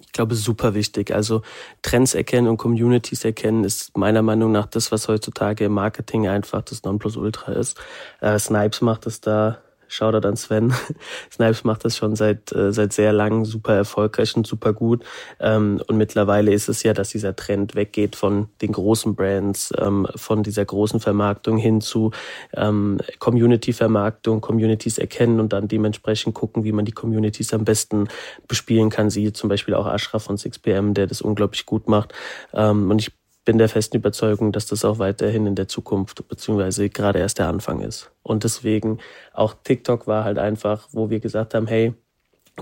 Ich 0.01 0.12
glaube, 0.12 0.36
super 0.36 0.74
wichtig. 0.74 1.13
Also 1.13 1.42
Trends 1.81 2.13
erkennen 2.13 2.48
und 2.48 2.57
Communities 2.57 3.24
erkennen 3.24 3.63
ist 3.63 3.98
meiner 3.98 4.21
Meinung 4.21 4.51
nach 4.51 4.65
das, 4.65 4.92
was 4.92 5.07
heutzutage 5.07 5.65
im 5.65 5.74
Marketing 5.74 6.27
einfach 6.27 6.62
das 6.62 6.83
Nonplusultra 6.83 7.53
ist. 7.53 7.80
Äh, 8.19 8.38
Snipes 8.39 8.81
macht 8.81 9.06
es 9.07 9.21
da 9.21 9.62
Shoutout 9.91 10.25
an 10.25 10.38
Sven. 10.38 10.73
Snipes 11.31 11.63
macht 11.63 11.83
das 11.83 11.97
schon 11.97 12.15
seit, 12.15 12.51
äh, 12.53 12.71
seit 12.71 12.93
sehr 12.93 13.11
lang 13.11 13.43
super 13.43 13.75
erfolgreich 13.75 14.35
und 14.35 14.47
super 14.47 14.71
gut. 14.71 15.03
Ähm, 15.39 15.81
und 15.88 15.97
mittlerweile 15.97 16.53
ist 16.53 16.69
es 16.69 16.81
ja, 16.83 16.93
dass 16.93 17.09
dieser 17.09 17.35
Trend 17.35 17.75
weggeht 17.75 18.15
von 18.15 18.47
den 18.61 18.71
großen 18.71 19.15
Brands, 19.15 19.73
ähm, 19.77 20.07
von 20.15 20.43
dieser 20.43 20.63
großen 20.63 21.01
Vermarktung 21.01 21.57
hin 21.57 21.81
zu 21.81 22.11
ähm, 22.53 22.99
Community-Vermarktung, 23.19 24.39
Communities 24.39 24.97
erkennen 24.97 25.39
und 25.41 25.51
dann 25.51 25.67
dementsprechend 25.67 26.33
gucken, 26.35 26.63
wie 26.63 26.71
man 26.71 26.85
die 26.85 26.94
Communities 26.94 27.53
am 27.53 27.65
besten 27.65 28.07
bespielen 28.47 28.89
kann. 28.89 29.09
Sie 29.09 29.33
zum 29.33 29.49
Beispiel 29.49 29.73
auch 29.73 29.87
Ashraf 29.87 30.23
von 30.23 30.37
6pm, 30.37 30.94
der 30.94 31.07
das 31.07 31.21
unglaublich 31.21 31.65
gut 31.65 31.89
macht. 31.89 32.13
Ähm, 32.53 32.89
und 32.89 32.99
ich 32.99 33.11
bin 33.45 33.57
der 33.57 33.69
festen 33.69 33.97
Überzeugung, 33.97 34.51
dass 34.51 34.67
das 34.67 34.85
auch 34.85 34.99
weiterhin 34.99 35.47
in 35.47 35.55
der 35.55 35.67
Zukunft 35.67 36.27
beziehungsweise 36.27 36.89
gerade 36.89 37.19
erst 37.19 37.39
der 37.39 37.47
Anfang 37.47 37.81
ist. 37.81 38.11
Und 38.23 38.43
deswegen 38.43 38.99
auch 39.33 39.55
TikTok 39.63 40.07
war 40.07 40.23
halt 40.23 40.38
einfach, 40.38 40.88
wo 40.91 41.09
wir 41.09 41.19
gesagt 41.19 41.53
haben, 41.53 41.67
hey, 41.67 41.93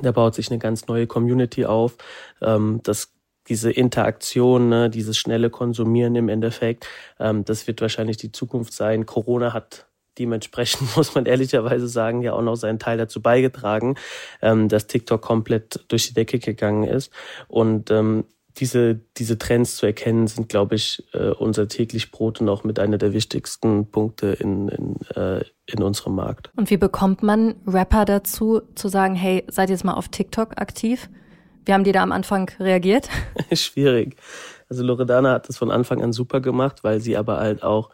da 0.02 0.12
baut 0.12 0.36
sich 0.36 0.50
eine 0.50 0.60
ganz 0.60 0.88
neue 0.88 1.08
Community 1.08 1.66
auf. 1.66 1.98
Ähm, 2.42 2.80
das 2.84 3.12
diese 3.48 3.72
Interaktion, 3.72 4.70
ne, 4.70 4.90
dieses 4.90 5.18
schnelle 5.18 5.50
Konsumieren 5.50 6.16
im 6.16 6.30
Endeffekt, 6.30 6.88
ähm, 7.20 7.44
das 7.46 7.68
wird 7.68 7.82
wahrscheinlich 7.82 8.18
die 8.18 8.32
Zukunft 8.32 8.74
sein. 8.74 9.08
Corona 9.08 9.54
hat 9.54 9.88
dementsprechend, 10.20 10.96
muss 10.96 11.16
man 11.16 11.26
ehrlicherweise 11.26 11.88
sagen, 11.88 12.22
ja 12.22 12.34
auch 12.34 12.42
noch 12.42 12.56
seinen 12.56 12.80
Teil 12.80 12.98
dazu 12.98 13.22
beigetragen, 13.22 13.96
ähm, 14.42 14.70
dass 14.70 14.88
TikTok 14.88 15.22
komplett 15.22 15.84
durch 15.88 16.08
die 16.08 16.14
Decke 16.14 16.40
gegangen 16.40 16.84
ist. 16.84 17.12
Und 17.48 17.90
ähm, 17.92 18.26
diese, 18.58 19.00
diese 19.18 19.38
Trends 19.38 19.78
zu 19.78 19.86
erkennen, 19.86 20.28
sind, 20.28 20.50
glaube 20.50 20.76
ich, 20.76 21.04
äh, 21.14 21.30
unser 21.30 21.68
täglich 21.68 22.12
Brot 22.12 22.42
und 22.42 22.50
auch 22.50 22.64
mit 22.64 22.80
einer 22.80 22.98
der 22.98 23.14
wichtigsten 23.14 23.90
Punkte 23.90 24.28
in, 24.28 24.68
in, 24.70 24.96
äh, 25.16 25.44
in 25.66 25.82
unserem 25.82 26.16
Markt. 26.16 26.50
Und 26.56 26.70
wie 26.70 26.78
bekommt 26.78 27.24
man 27.24 27.56
Rapper 27.66 28.06
dazu, 28.06 28.62
zu 28.76 28.88
sagen, 28.88 29.16
hey, 29.16 29.46
seid 29.48 29.70
jetzt 29.70 29.86
mal 29.86 29.94
auf 29.94 30.10
TikTok 30.10 30.60
aktiv? 30.60 31.10
Wie 31.66 31.74
haben 31.74 31.84
die 31.84 31.92
da 31.92 32.02
am 32.02 32.12
Anfang 32.12 32.52
reagiert? 32.60 33.10
Schwierig. 33.54 34.16
Also 34.70 34.84
Loredana 34.84 35.34
hat 35.34 35.50
das 35.50 35.58
von 35.58 35.72
Anfang 35.72 36.02
an 36.02 36.14
super 36.14 36.42
gemacht, 36.42 36.84
weil 36.84 37.00
sie 37.00 37.18
aber 37.18 37.38
halt 37.38 37.64
auch 37.64 37.90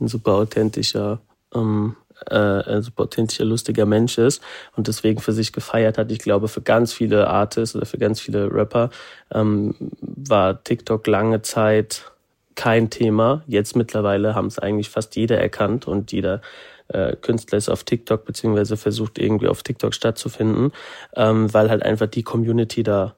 ein 0.00 0.08
super 0.08 0.34
authentischer 0.34 1.20
ähm, 1.54 1.96
äh, 2.30 2.82
super 2.82 3.04
authentischer, 3.04 3.44
lustiger 3.44 3.86
Mensch 3.86 4.18
ist 4.18 4.42
und 4.76 4.88
deswegen 4.88 5.20
für 5.20 5.32
sich 5.32 5.52
gefeiert 5.52 5.98
hat. 5.98 6.10
Ich 6.12 6.18
glaube, 6.18 6.48
für 6.48 6.62
ganz 6.62 6.92
viele 6.92 7.28
Artists 7.28 7.76
oder 7.76 7.86
für 7.86 7.98
ganz 7.98 8.20
viele 8.20 8.52
Rapper 8.52 8.90
ähm, 9.32 9.74
war 10.00 10.62
TikTok 10.62 11.06
lange 11.06 11.42
Zeit 11.42 12.12
kein 12.54 12.90
Thema. 12.90 13.42
Jetzt 13.46 13.76
mittlerweile 13.76 14.34
haben 14.34 14.46
es 14.46 14.58
eigentlich 14.58 14.90
fast 14.90 15.16
jeder 15.16 15.38
erkannt 15.38 15.86
und 15.88 16.12
jeder 16.12 16.40
äh, 16.88 17.16
Künstler 17.16 17.58
ist 17.58 17.68
auf 17.68 17.84
TikTok 17.84 18.24
beziehungsweise 18.24 18.76
versucht 18.76 19.18
irgendwie 19.18 19.48
auf 19.48 19.62
TikTok 19.62 19.94
stattzufinden, 19.94 20.72
ähm, 21.16 21.52
weil 21.52 21.70
halt 21.70 21.82
einfach 21.82 22.06
die 22.06 22.22
Community 22.22 22.82
da 22.82 23.14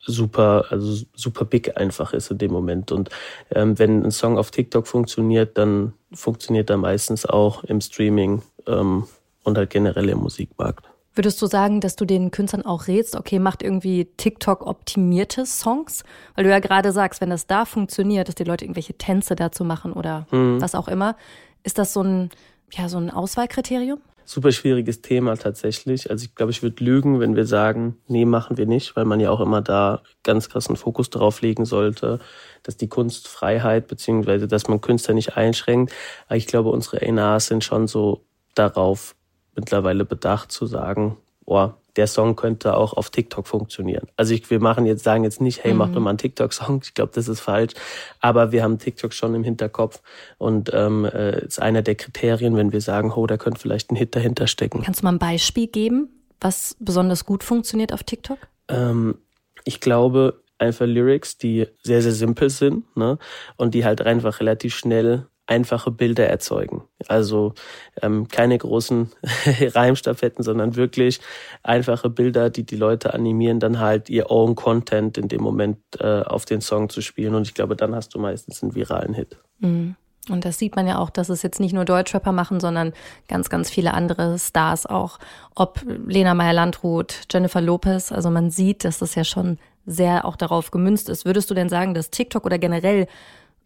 super, 0.00 0.66
also 0.70 1.04
super 1.14 1.44
big 1.44 1.76
einfach 1.76 2.12
ist 2.12 2.30
in 2.30 2.38
dem 2.38 2.52
Moment. 2.52 2.92
Und 2.92 3.10
ähm, 3.50 3.78
wenn 3.78 4.04
ein 4.04 4.10
Song 4.10 4.38
auf 4.38 4.50
TikTok 4.50 4.86
funktioniert, 4.86 5.58
dann 5.58 5.92
funktioniert 6.12 6.70
er 6.70 6.76
meistens 6.76 7.26
auch 7.26 7.64
im 7.64 7.80
Streaming 7.80 8.42
ähm, 8.66 9.04
und 9.44 9.58
halt 9.58 9.70
generell 9.70 10.08
im 10.08 10.18
Musikmarkt. 10.18 10.88
Würdest 11.14 11.42
du 11.42 11.46
sagen, 11.46 11.80
dass 11.80 11.96
du 11.96 12.04
den 12.04 12.30
Künstlern 12.30 12.64
auch 12.64 12.86
rätst, 12.86 13.16
okay, 13.16 13.40
macht 13.40 13.64
irgendwie 13.64 14.04
TikTok-optimierte 14.16 15.46
Songs? 15.46 16.04
Weil 16.36 16.44
du 16.44 16.50
ja 16.50 16.60
gerade 16.60 16.92
sagst, 16.92 17.20
wenn 17.20 17.30
das 17.30 17.48
da 17.48 17.64
funktioniert, 17.64 18.28
dass 18.28 18.36
die 18.36 18.44
Leute 18.44 18.64
irgendwelche 18.64 18.94
Tänze 18.94 19.34
dazu 19.34 19.64
machen 19.64 19.92
oder 19.92 20.26
mhm. 20.30 20.60
was 20.60 20.76
auch 20.76 20.86
immer, 20.86 21.16
ist 21.64 21.78
das 21.78 21.92
so 21.92 22.02
ein, 22.02 22.30
ja, 22.72 22.88
so 22.88 22.98
ein 22.98 23.10
Auswahlkriterium? 23.10 24.00
Super 24.30 24.52
schwieriges 24.52 25.00
Thema 25.00 25.38
tatsächlich. 25.38 26.10
Also 26.10 26.26
ich 26.26 26.34
glaube, 26.34 26.52
ich 26.52 26.62
würde 26.62 26.84
lügen, 26.84 27.18
wenn 27.18 27.34
wir 27.34 27.46
sagen, 27.46 27.96
nee, 28.08 28.26
machen 28.26 28.58
wir 28.58 28.66
nicht, 28.66 28.94
weil 28.94 29.06
man 29.06 29.20
ja 29.20 29.30
auch 29.30 29.40
immer 29.40 29.62
da 29.62 30.02
ganz 30.22 30.50
krassen 30.50 30.76
Fokus 30.76 31.08
darauf 31.08 31.40
legen 31.40 31.64
sollte, 31.64 32.18
dass 32.62 32.76
die 32.76 32.88
Kunstfreiheit 32.88 33.86
beziehungsweise 33.88 34.46
dass 34.46 34.68
man 34.68 34.82
Künstler 34.82 35.14
nicht 35.14 35.38
einschränkt. 35.38 35.94
Aber 36.26 36.36
ich 36.36 36.46
glaube, 36.46 36.68
unsere 36.68 37.00
ANAs 37.00 37.46
sind 37.46 37.64
schon 37.64 37.86
so 37.86 38.26
darauf 38.54 39.16
mittlerweile 39.56 40.04
bedacht 40.04 40.52
zu 40.52 40.66
sagen, 40.66 41.16
oh, 41.46 41.70
der 41.98 42.06
Song 42.06 42.36
könnte 42.36 42.76
auch 42.76 42.92
auf 42.92 43.10
TikTok 43.10 43.48
funktionieren. 43.48 44.06
Also 44.16 44.32
ich, 44.32 44.48
wir 44.50 44.60
machen 44.60 44.86
jetzt, 44.86 45.02
sagen 45.02 45.24
jetzt 45.24 45.40
nicht, 45.40 45.64
hey, 45.64 45.74
mach 45.74 45.88
doch 45.88 45.96
mhm. 45.96 46.04
mal 46.04 46.10
einen 46.10 46.18
TikTok-Song. 46.18 46.80
Ich 46.84 46.94
glaube, 46.94 47.10
das 47.12 47.26
ist 47.26 47.40
falsch. 47.40 47.74
Aber 48.20 48.52
wir 48.52 48.62
haben 48.62 48.78
TikTok 48.78 49.12
schon 49.12 49.34
im 49.34 49.42
Hinterkopf 49.42 50.00
und 50.38 50.70
ähm, 50.72 51.04
äh, 51.04 51.44
ist 51.44 51.60
einer 51.60 51.82
der 51.82 51.96
Kriterien, 51.96 52.56
wenn 52.56 52.70
wir 52.70 52.80
sagen, 52.80 53.12
oh, 53.12 53.26
da 53.26 53.36
könnte 53.36 53.60
vielleicht 53.60 53.90
ein 53.90 53.96
Hit 53.96 54.14
dahinter 54.14 54.46
stecken. 54.46 54.82
Kannst 54.84 55.02
du 55.02 55.06
mal 55.06 55.12
ein 55.12 55.18
Beispiel 55.18 55.66
geben, 55.66 56.08
was 56.40 56.76
besonders 56.78 57.24
gut 57.24 57.42
funktioniert 57.42 57.92
auf 57.92 58.04
TikTok? 58.04 58.38
Ähm, 58.68 59.18
ich 59.64 59.80
glaube, 59.80 60.40
einfach 60.58 60.86
Lyrics, 60.86 61.36
die 61.36 61.66
sehr, 61.82 62.00
sehr 62.00 62.12
simpel 62.12 62.48
sind 62.48 62.96
ne? 62.96 63.18
und 63.56 63.74
die 63.74 63.84
halt 63.84 64.02
einfach 64.02 64.38
relativ 64.38 64.76
schnell 64.76 65.26
einfache 65.48 65.90
Bilder 65.90 66.28
erzeugen. 66.28 66.84
Also 67.08 67.54
ähm, 68.02 68.28
keine 68.28 68.58
großen 68.58 69.10
Reimstaffetten, 69.60 70.44
sondern 70.44 70.76
wirklich 70.76 71.20
einfache 71.62 72.10
Bilder, 72.10 72.50
die 72.50 72.64
die 72.64 72.76
Leute 72.76 73.14
animieren, 73.14 73.58
dann 73.58 73.80
halt 73.80 74.10
ihr 74.10 74.30
own 74.30 74.54
Content 74.54 75.16
in 75.18 75.28
dem 75.28 75.40
Moment 75.40 75.78
äh, 75.98 76.20
auf 76.22 76.44
den 76.44 76.60
Song 76.60 76.90
zu 76.90 77.00
spielen. 77.00 77.34
Und 77.34 77.46
ich 77.46 77.54
glaube, 77.54 77.76
dann 77.76 77.94
hast 77.94 78.14
du 78.14 78.18
meistens 78.18 78.62
einen 78.62 78.74
viralen 78.74 79.14
Hit. 79.14 79.38
Mhm. 79.58 79.96
Und 80.28 80.44
das 80.44 80.58
sieht 80.58 80.76
man 80.76 80.86
ja 80.86 80.98
auch, 80.98 81.08
dass 81.08 81.30
es 81.30 81.42
jetzt 81.42 81.58
nicht 81.58 81.72
nur 81.72 81.86
Deutschrapper 81.86 82.32
machen, 82.32 82.60
sondern 82.60 82.92
ganz, 83.28 83.48
ganz 83.48 83.70
viele 83.70 83.94
andere 83.94 84.38
Stars 84.38 84.84
auch. 84.84 85.18
Ob 85.54 85.80
Lena 85.86 86.34
Meyer-Landrut, 86.34 87.22
Jennifer 87.30 87.62
Lopez. 87.62 88.12
Also 88.12 88.28
man 88.28 88.50
sieht, 88.50 88.84
dass 88.84 88.98
das 88.98 89.14
ja 89.14 89.24
schon 89.24 89.58
sehr 89.86 90.26
auch 90.26 90.36
darauf 90.36 90.70
gemünzt 90.70 91.08
ist. 91.08 91.24
Würdest 91.24 91.48
du 91.50 91.54
denn 91.54 91.70
sagen, 91.70 91.94
dass 91.94 92.10
TikTok 92.10 92.44
oder 92.44 92.58
generell 92.58 93.06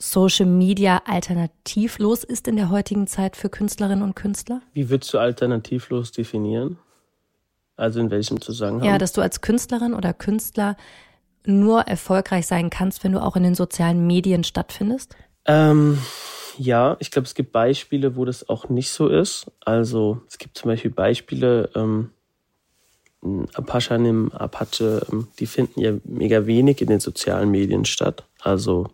Social 0.03 0.47
Media 0.47 1.01
alternativlos 1.07 2.25
ist 2.25 2.49
in 2.49 2.57
der 2.57 2.71
heutigen 2.71 3.07
Zeit 3.07 3.37
für 3.37 3.49
Künstlerinnen 3.49 4.03
und 4.03 4.17
Künstler? 4.17 4.61
Wie 4.73 4.91
würdest 4.91 5.15
du 5.15 5.19
alternativlos 5.19 6.11
definieren? 6.11 6.77
Also 7.77 8.01
in 8.01 8.11
welchem 8.11 8.41
Zusammenhang? 8.41 8.89
Ja, 8.89 8.99
dass 8.99 9.13
du 9.13 9.21
als 9.21 9.43
Künstlerin 9.43 9.95
oder 9.95 10.13
Künstler 10.13 10.77
nur 11.45 11.83
erfolgreich 11.83 12.49
sein 12.49 12.69
kannst, 12.69 13.05
wenn 13.05 13.13
du 13.13 13.23
auch 13.23 13.37
in 13.37 13.45
den 13.45 13.55
sozialen 13.55 14.05
Medien 14.05 14.43
stattfindest? 14.43 15.15
Ähm, 15.45 15.99
ja, 16.59 16.97
ich 16.99 17.13
glaube, 17.13 17.27
es 17.27 17.35
gibt 17.35 17.53
Beispiele, 17.53 18.17
wo 18.17 18.25
das 18.25 18.49
auch 18.49 18.69
nicht 18.69 18.91
so 18.91 19.07
ist. 19.07 19.53
Also 19.65 20.21
es 20.29 20.39
gibt 20.39 20.59
zum 20.59 20.69
Beispiel 20.69 20.91
Beispiele, 20.91 21.71
ähm, 21.77 22.11
Apache, 23.55 23.95
Apache, 24.33 25.07
ähm, 25.13 25.29
die 25.39 25.47
finden 25.47 25.79
ja 25.79 25.93
mega 26.03 26.45
wenig 26.47 26.81
in 26.81 26.89
den 26.89 26.99
sozialen 26.99 27.53
Medien 27.53 27.85
statt. 27.85 28.25
Also 28.41 28.89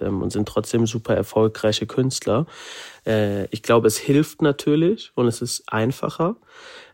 ähm, 0.00 0.22
und 0.22 0.30
sind 0.30 0.48
trotzdem 0.48 0.86
super 0.86 1.14
erfolgreiche 1.14 1.86
Künstler. 1.86 2.46
Äh, 3.06 3.46
ich 3.46 3.62
glaube, 3.62 3.88
es 3.88 3.98
hilft 3.98 4.42
natürlich 4.42 5.12
und 5.14 5.26
es 5.26 5.42
ist 5.42 5.64
einfacher. 5.66 6.36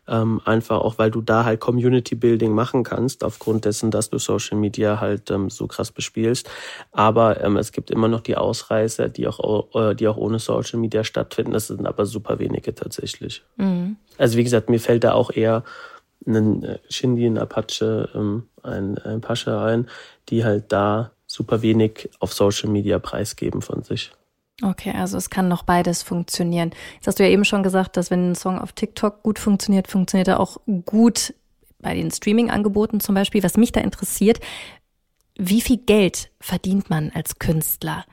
Ähm, 0.07 0.41
einfach 0.43 0.79
auch, 0.79 0.97
weil 0.97 1.11
du 1.11 1.21
da 1.21 1.45
halt 1.45 1.59
Community 1.59 2.15
Building 2.15 2.51
machen 2.51 2.83
kannst, 2.83 3.23
aufgrund 3.23 3.65
dessen, 3.65 3.91
dass 3.91 4.09
du 4.09 4.17
Social 4.17 4.57
Media 4.57 4.99
halt 4.99 5.29
ähm, 5.29 5.51
so 5.51 5.67
krass 5.67 5.91
bespielst. 5.91 6.49
Aber 6.91 7.43
ähm, 7.43 7.57
es 7.57 7.71
gibt 7.71 7.91
immer 7.91 8.07
noch 8.07 8.21
die 8.21 8.35
Ausreißer, 8.35 9.07
die 9.07 9.27
auch, 9.27 9.75
äh, 9.75 9.93
die 9.93 10.07
auch 10.07 10.17
ohne 10.17 10.39
Social 10.39 10.79
Media 10.79 11.03
stattfinden. 11.03 11.51
Das 11.51 11.67
sind 11.67 11.85
aber 11.85 12.07
super 12.07 12.39
wenige 12.39 12.73
tatsächlich. 12.73 13.43
Mhm. 13.57 13.97
Also 14.17 14.37
wie 14.37 14.43
gesagt, 14.43 14.69
mir 14.69 14.79
fällt 14.79 15.03
da 15.03 15.13
auch 15.13 15.29
eher 15.29 15.63
ein 16.25 16.63
äh, 16.63 16.79
Shindy, 16.89 17.27
ein 17.27 17.37
Apache, 17.37 18.09
ähm, 18.15 18.47
ein, 18.63 18.97
ein 18.97 19.21
Pascha 19.21 19.63
ein, 19.63 19.87
die 20.29 20.43
halt 20.43 20.71
da 20.71 21.11
super 21.29 21.61
wenig 21.61 22.09
auf 22.19 22.33
Social 22.33 22.69
Media 22.69 22.99
preisgeben 22.99 23.61
von 23.61 23.83
sich. 23.83 24.11
Okay, 24.61 24.91
also 24.91 25.15
es 25.17 25.29
kann 25.29 25.47
noch 25.47 25.63
beides 25.63 26.03
funktionieren. 26.03 26.71
Jetzt 26.95 27.07
hast 27.07 27.19
du 27.19 27.23
ja 27.23 27.29
eben 27.29 27.45
schon 27.45 27.63
gesagt, 27.63 27.95
dass 27.95 28.11
wenn 28.11 28.31
ein 28.31 28.35
Song 28.35 28.59
auf 28.59 28.73
TikTok 28.73 29.23
gut 29.23 29.39
funktioniert, 29.39 29.87
funktioniert 29.87 30.27
er 30.27 30.39
auch 30.39 30.57
gut 30.85 31.33
bei 31.79 31.93
den 31.93 32.11
Streaming-Angeboten 32.11 32.99
zum 32.99 33.15
Beispiel. 33.15 33.41
Was 33.41 33.55
mich 33.55 33.71
da 33.71 33.79
interessiert, 33.79 34.41
wie 35.37 35.61
viel 35.61 35.77
Geld 35.77 36.31
verdient 36.41 36.89
man 36.89 37.11
als 37.13 37.39
Künstler 37.39 38.03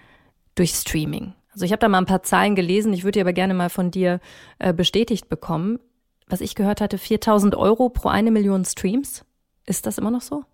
durch 0.54 0.70
Streaming? 0.70 1.34
Also 1.52 1.64
ich 1.64 1.72
habe 1.72 1.80
da 1.80 1.88
mal 1.88 1.98
ein 1.98 2.06
paar 2.06 2.22
Zahlen 2.22 2.54
gelesen, 2.54 2.92
ich 2.92 3.02
würde 3.02 3.12
die 3.12 3.20
aber 3.22 3.32
gerne 3.32 3.54
mal 3.54 3.70
von 3.70 3.90
dir 3.90 4.20
äh, 4.58 4.72
bestätigt 4.72 5.28
bekommen. 5.28 5.80
Was 6.28 6.40
ich 6.40 6.54
gehört 6.54 6.80
hatte, 6.80 6.98
4000 6.98 7.56
Euro 7.56 7.88
pro 7.88 8.08
eine 8.08 8.30
Million 8.30 8.64
Streams. 8.64 9.24
Ist 9.64 9.86
das 9.86 9.98
immer 9.98 10.10
noch 10.10 10.20
so? 10.20 10.44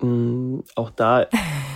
Mm, 0.00 0.60
auch 0.76 0.90
da 0.90 1.26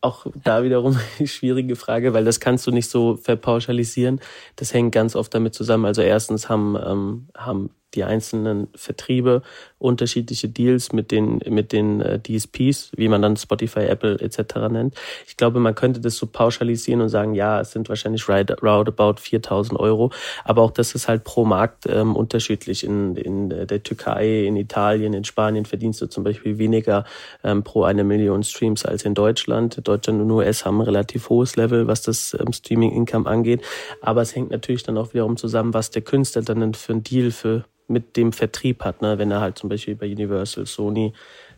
auch 0.00 0.26
da 0.44 0.62
wiederum 0.62 0.98
eine 1.18 1.28
schwierige 1.28 1.76
Frage, 1.76 2.14
weil 2.14 2.24
das 2.24 2.40
kannst 2.40 2.66
du 2.66 2.70
nicht 2.70 2.90
so 2.90 3.16
verpauschalisieren. 3.16 4.20
Das 4.56 4.72
hängt 4.74 4.92
ganz 4.92 5.16
oft 5.16 5.34
damit 5.34 5.54
zusammen. 5.54 5.84
Also 5.84 6.02
erstens 6.02 6.48
haben, 6.48 6.76
ähm, 6.76 7.28
haben 7.36 7.70
die 7.94 8.04
einzelnen 8.04 8.68
Vertriebe 8.74 9.42
unterschiedliche 9.78 10.48
Deals 10.48 10.92
mit 10.92 11.10
den 11.10 11.40
mit 11.48 11.72
den 11.72 12.00
äh, 12.00 12.20
DSPs, 12.20 12.92
wie 12.96 13.08
man 13.08 13.22
dann 13.22 13.36
Spotify, 13.36 13.80
Apple 13.80 14.20
etc. 14.20 14.56
nennt. 14.70 14.94
Ich 15.26 15.36
glaube, 15.36 15.60
man 15.60 15.74
könnte 15.74 16.00
das 16.00 16.16
so 16.16 16.26
pauschalisieren 16.26 17.00
und 17.00 17.08
sagen, 17.08 17.34
ja, 17.34 17.60
es 17.60 17.72
sind 17.72 17.88
wahrscheinlich 17.88 18.28
roundabout 18.28 19.20
4.000 19.20 19.76
Euro, 19.76 20.10
aber 20.44 20.62
auch 20.62 20.70
das 20.70 20.94
ist 20.94 21.08
halt 21.08 21.24
pro 21.24 21.44
Markt 21.44 21.86
ähm, 21.86 22.16
unterschiedlich. 22.16 22.84
In, 22.84 23.16
in 23.16 23.48
der 23.48 23.82
Türkei, 23.82 24.44
in 24.44 24.56
Italien, 24.56 25.14
in 25.14 25.24
Spanien 25.24 25.64
verdienst 25.64 26.00
du 26.00 26.06
zum 26.06 26.24
Beispiel 26.24 26.58
weniger 26.58 27.04
ähm, 27.44 27.62
pro 27.62 27.84
eine 27.84 28.04
Million 28.04 28.42
Streams 28.42 28.84
als 28.84 29.04
in 29.04 29.14
Deutschland. 29.14 29.80
Deutschland 29.86 30.20
und 30.20 30.30
US 30.30 30.64
haben 30.64 30.78
ein 30.78 30.84
relativ 30.84 31.28
hohes 31.28 31.56
Level, 31.56 31.86
was 31.86 32.02
das 32.02 32.36
ähm, 32.38 32.52
Streaming-Income 32.52 33.28
angeht, 33.28 33.62
aber 34.02 34.22
es 34.22 34.34
hängt 34.34 34.50
natürlich 34.50 34.82
dann 34.82 34.98
auch 34.98 35.14
wiederum 35.14 35.36
zusammen, 35.36 35.72
was 35.72 35.90
der 35.90 36.02
Künstler 36.02 36.42
dann 36.42 36.74
für 36.74 36.92
ein 36.92 37.02
Deal 37.02 37.30
für 37.30 37.64
mit 37.88 38.16
dem 38.16 38.32
Vertrieb 38.32 38.84
hat, 38.84 39.02
ne? 39.02 39.18
wenn 39.18 39.30
er 39.30 39.40
halt 39.40 39.58
zum 39.58 39.68
Beispiel 39.68 39.96
bei 39.96 40.06
Universal, 40.06 40.66
Sony, 40.66 41.12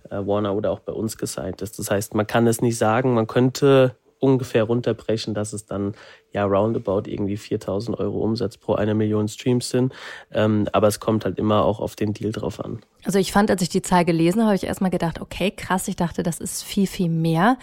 äh, 0.08 0.16
Warner 0.16 0.54
oder 0.54 0.70
auch 0.70 0.80
bei 0.80 0.92
uns 0.92 1.18
gesigned 1.18 1.60
ist. 1.62 1.78
Das 1.78 1.90
heißt, 1.90 2.14
man 2.14 2.26
kann 2.26 2.46
es 2.46 2.60
nicht 2.60 2.78
sagen, 2.78 3.14
man 3.14 3.26
könnte 3.26 3.96
ungefähr 4.20 4.64
runterbrechen, 4.64 5.34
dass 5.34 5.52
es 5.52 5.66
dann 5.66 5.94
ja 6.32 6.44
roundabout 6.44 7.02
irgendwie 7.06 7.36
4000 7.36 7.98
Euro 7.98 8.20
Umsatz 8.20 8.56
pro 8.56 8.74
eine 8.74 8.94
Million 8.94 9.28
Streams 9.28 9.70
sind. 9.70 9.92
Ähm, 10.30 10.68
aber 10.72 10.88
es 10.88 11.00
kommt 11.00 11.24
halt 11.24 11.38
immer 11.38 11.64
auch 11.64 11.80
auf 11.80 11.96
den 11.96 12.12
Deal 12.12 12.30
drauf 12.30 12.62
an. 12.62 12.80
Also 13.04 13.18
ich 13.18 13.32
fand, 13.32 13.50
als 13.50 13.62
ich 13.62 13.70
die 13.70 13.82
Zahl 13.82 14.04
gelesen 14.04 14.40
habe, 14.40 14.48
habe 14.48 14.56
ich 14.56 14.64
erstmal 14.64 14.90
gedacht, 14.90 15.20
okay, 15.20 15.50
krass, 15.50 15.88
ich 15.88 15.96
dachte, 15.96 16.22
das 16.22 16.38
ist 16.38 16.62
viel, 16.62 16.86
viel 16.86 17.08
mehr. 17.08 17.56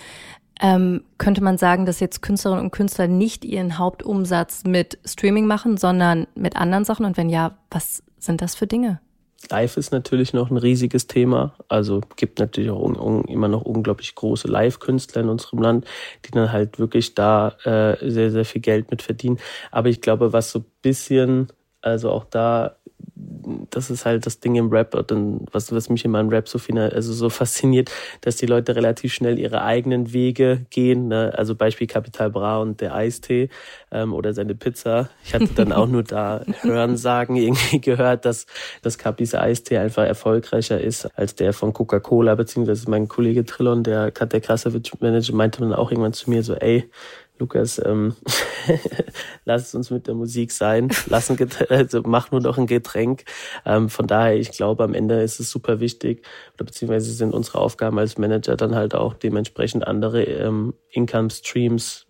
Ähm, 0.59 1.03
könnte 1.19 1.43
man 1.43 1.59
sagen, 1.59 1.85
dass 1.85 1.99
jetzt 1.99 2.23
Künstlerinnen 2.23 2.65
und 2.65 2.71
Künstler 2.71 3.07
nicht 3.07 3.45
ihren 3.45 3.77
Hauptumsatz 3.77 4.63
mit 4.63 4.97
Streaming 5.05 5.45
machen, 5.45 5.77
sondern 5.77 6.25
mit 6.33 6.55
anderen 6.55 6.83
Sachen? 6.83 7.05
Und 7.05 7.15
wenn 7.15 7.29
ja, 7.29 7.57
was 7.69 8.01
sind 8.19 8.41
das 8.41 8.55
für 8.55 8.67
Dinge? 8.67 8.99
Live 9.49 9.77
ist 9.77 9.91
natürlich 9.91 10.33
noch 10.33 10.49
ein 10.49 10.57
riesiges 10.57 11.07
Thema. 11.07 11.53
Also 11.67 12.01
gibt 12.15 12.39
natürlich 12.39 12.71
auch 12.71 13.25
immer 13.27 13.47
noch 13.47 13.61
unglaublich 13.61 14.15
große 14.15 14.47
Live-Künstler 14.47 15.21
in 15.21 15.29
unserem 15.29 15.61
Land, 15.61 15.85
die 16.25 16.31
dann 16.31 16.51
halt 16.51 16.79
wirklich 16.79 17.13
da 17.13 17.55
äh, 17.63 18.09
sehr, 18.09 18.31
sehr 18.31 18.45
viel 18.45 18.61
Geld 18.61 18.91
mit 18.91 19.01
verdienen. 19.01 19.39
Aber 19.71 19.89
ich 19.89 20.01
glaube, 20.01 20.33
was 20.33 20.51
so 20.51 20.65
bisschen, 20.81 21.47
also 21.81 22.11
auch 22.11 22.25
da 22.25 22.77
das 23.69 23.89
ist 23.89 24.05
halt 24.05 24.25
das 24.25 24.39
Ding 24.39 24.55
im 24.55 24.69
Rap 24.69 24.93
und 24.93 25.47
was, 25.51 25.71
was 25.71 25.89
mich 25.89 26.03
in 26.05 26.11
meinem 26.11 26.29
Rap 26.29 26.47
so 26.47 26.59
final, 26.59 26.91
also 26.91 27.13
so 27.13 27.29
fasziniert, 27.31 27.91
dass 28.21 28.37
die 28.37 28.45
Leute 28.45 28.75
relativ 28.75 29.13
schnell 29.13 29.39
ihre 29.39 29.63
eigenen 29.63 30.13
Wege 30.13 30.65
gehen. 30.69 31.07
Ne? 31.07 31.33
Also 31.35 31.55
Beispiel 31.55 31.87
Capital 31.87 32.29
Bra 32.29 32.59
und 32.59 32.81
der 32.81 32.93
Eistee 32.93 33.49
ähm, 33.91 34.13
oder 34.13 34.33
seine 34.33 34.55
Pizza. 34.55 35.09
Ich 35.23 35.33
hatte 35.33 35.47
dann 35.55 35.71
auch 35.71 35.87
nur 35.87 36.03
da 36.03 36.43
hören 36.61 36.97
sagen 36.97 37.35
irgendwie 37.35 37.79
gehört, 37.81 38.25
dass 38.25 38.45
dass 38.81 38.97
Capis 38.97 39.33
Eistee 39.35 39.77
einfach 39.77 40.03
erfolgreicher 40.03 40.79
ist 40.79 41.05
als 41.17 41.35
der 41.35 41.53
von 41.53 41.73
Coca-Cola, 41.73 42.35
beziehungsweise 42.35 42.89
mein 42.89 43.07
Kollege 43.07 43.45
Trillon, 43.45 43.83
der 43.83 44.11
der 44.11 44.41
Krasavitsch 44.41 44.93
Manager, 44.99 45.35
meinte 45.35 45.61
dann 45.61 45.73
auch 45.73 45.91
irgendwann 45.91 46.13
zu 46.13 46.29
mir 46.29 46.43
so, 46.43 46.55
ey, 46.55 46.89
Lukas, 47.39 47.81
ähm, 47.83 48.15
lass 49.45 49.67
es 49.67 49.75
uns 49.75 49.91
mit 49.91 50.07
der 50.07 50.15
Musik 50.15 50.51
sein, 50.51 50.89
lass 51.07 51.29
ein 51.29 51.37
also 51.69 52.01
mach 52.05 52.31
nur 52.31 52.41
noch 52.41 52.57
ein 52.57 52.67
Getränk. 52.67 53.23
Ähm, 53.65 53.89
von 53.89 54.07
daher, 54.07 54.35
ich 54.37 54.51
glaube, 54.51 54.83
am 54.83 54.93
Ende 54.93 55.21
ist 55.21 55.39
es 55.39 55.49
super 55.49 55.79
wichtig, 55.79 56.25
oder 56.55 56.65
beziehungsweise 56.65 57.11
sind 57.11 57.33
unsere 57.33 57.59
Aufgaben 57.59 57.99
als 57.99 58.17
Manager 58.17 58.55
dann 58.55 58.75
halt 58.75 58.95
auch 58.95 59.13
dementsprechend 59.13 59.87
andere 59.87 60.23
ähm, 60.23 60.73
Income 60.89 61.29
Streams 61.29 62.05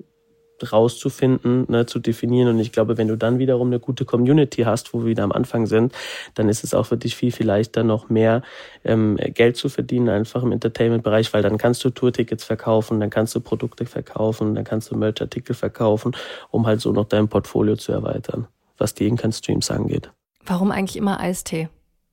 rauszufinden, 0.72 1.66
ne, 1.68 1.86
zu 1.86 2.00
definieren. 2.00 2.50
Und 2.50 2.60
ich 2.60 2.72
glaube, 2.72 2.98
wenn 2.98 3.08
du 3.08 3.16
dann 3.16 3.40
wiederum 3.40 3.68
eine 3.68 3.80
gute 3.80 4.06
Community 4.06 4.64
hast, 4.64 4.94
wo 4.94 5.00
wir 5.00 5.08
wieder 5.08 5.24
am 5.24 5.32
Anfang 5.32 5.66
sind, 5.66 5.94
dann 6.36 6.50
ist 6.50 6.64
es 6.64 6.74
auch 6.74 6.86
für 6.86 6.98
dich 6.98 7.16
viel, 7.16 7.32
viel 7.32 7.46
leichter, 7.46 7.84
noch 7.84 8.10
mehr 8.10 8.42
ähm, 8.84 9.18
Geld 9.18 9.58
zu 9.58 9.70
verdienen, 9.70 10.10
einfach 10.10 10.44
im 10.44 10.52
Entertainment-Bereich, 10.52 11.34
weil 11.34 11.42
dann 11.42 11.58
kannst 11.58 11.84
du 11.84 11.90
Tourtickets 11.90 12.44
verkaufen, 12.44 13.00
dann 13.00 13.10
kannst 13.10 13.36
du 13.36 13.40
Produkte 13.40 13.86
verkaufen, 13.86 14.56
dann 14.56 14.64
kannst 14.64 14.92
du 14.92 14.98
Merch-Artikel 14.98 15.56
verkaufen, 15.56 16.16
um 16.50 16.66
halt 16.66 16.82
so 16.82 16.92
noch 16.92 17.06
dein 17.06 17.28
Portfolio 17.28 17.76
zu 17.76 17.92
erweitern, 17.92 18.48
was 18.78 18.94
die 18.94 19.08
Income-Streams 19.08 19.72
angeht. 19.72 20.12
Warum 20.46 20.72
eigentlich 20.72 20.98
immer 20.98 21.20
Eistee? 21.20 21.70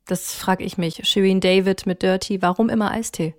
Das 0.07 0.35
frage 0.35 0.65
ich 0.65 0.77
mich. 0.77 1.01
Shirin 1.09 1.41
David 1.41 1.87
mit 1.87 2.03
Dirty, 2.03 2.43
warum 2.43 2.69
immer 2.69 2.91
Eistee? 2.91 3.35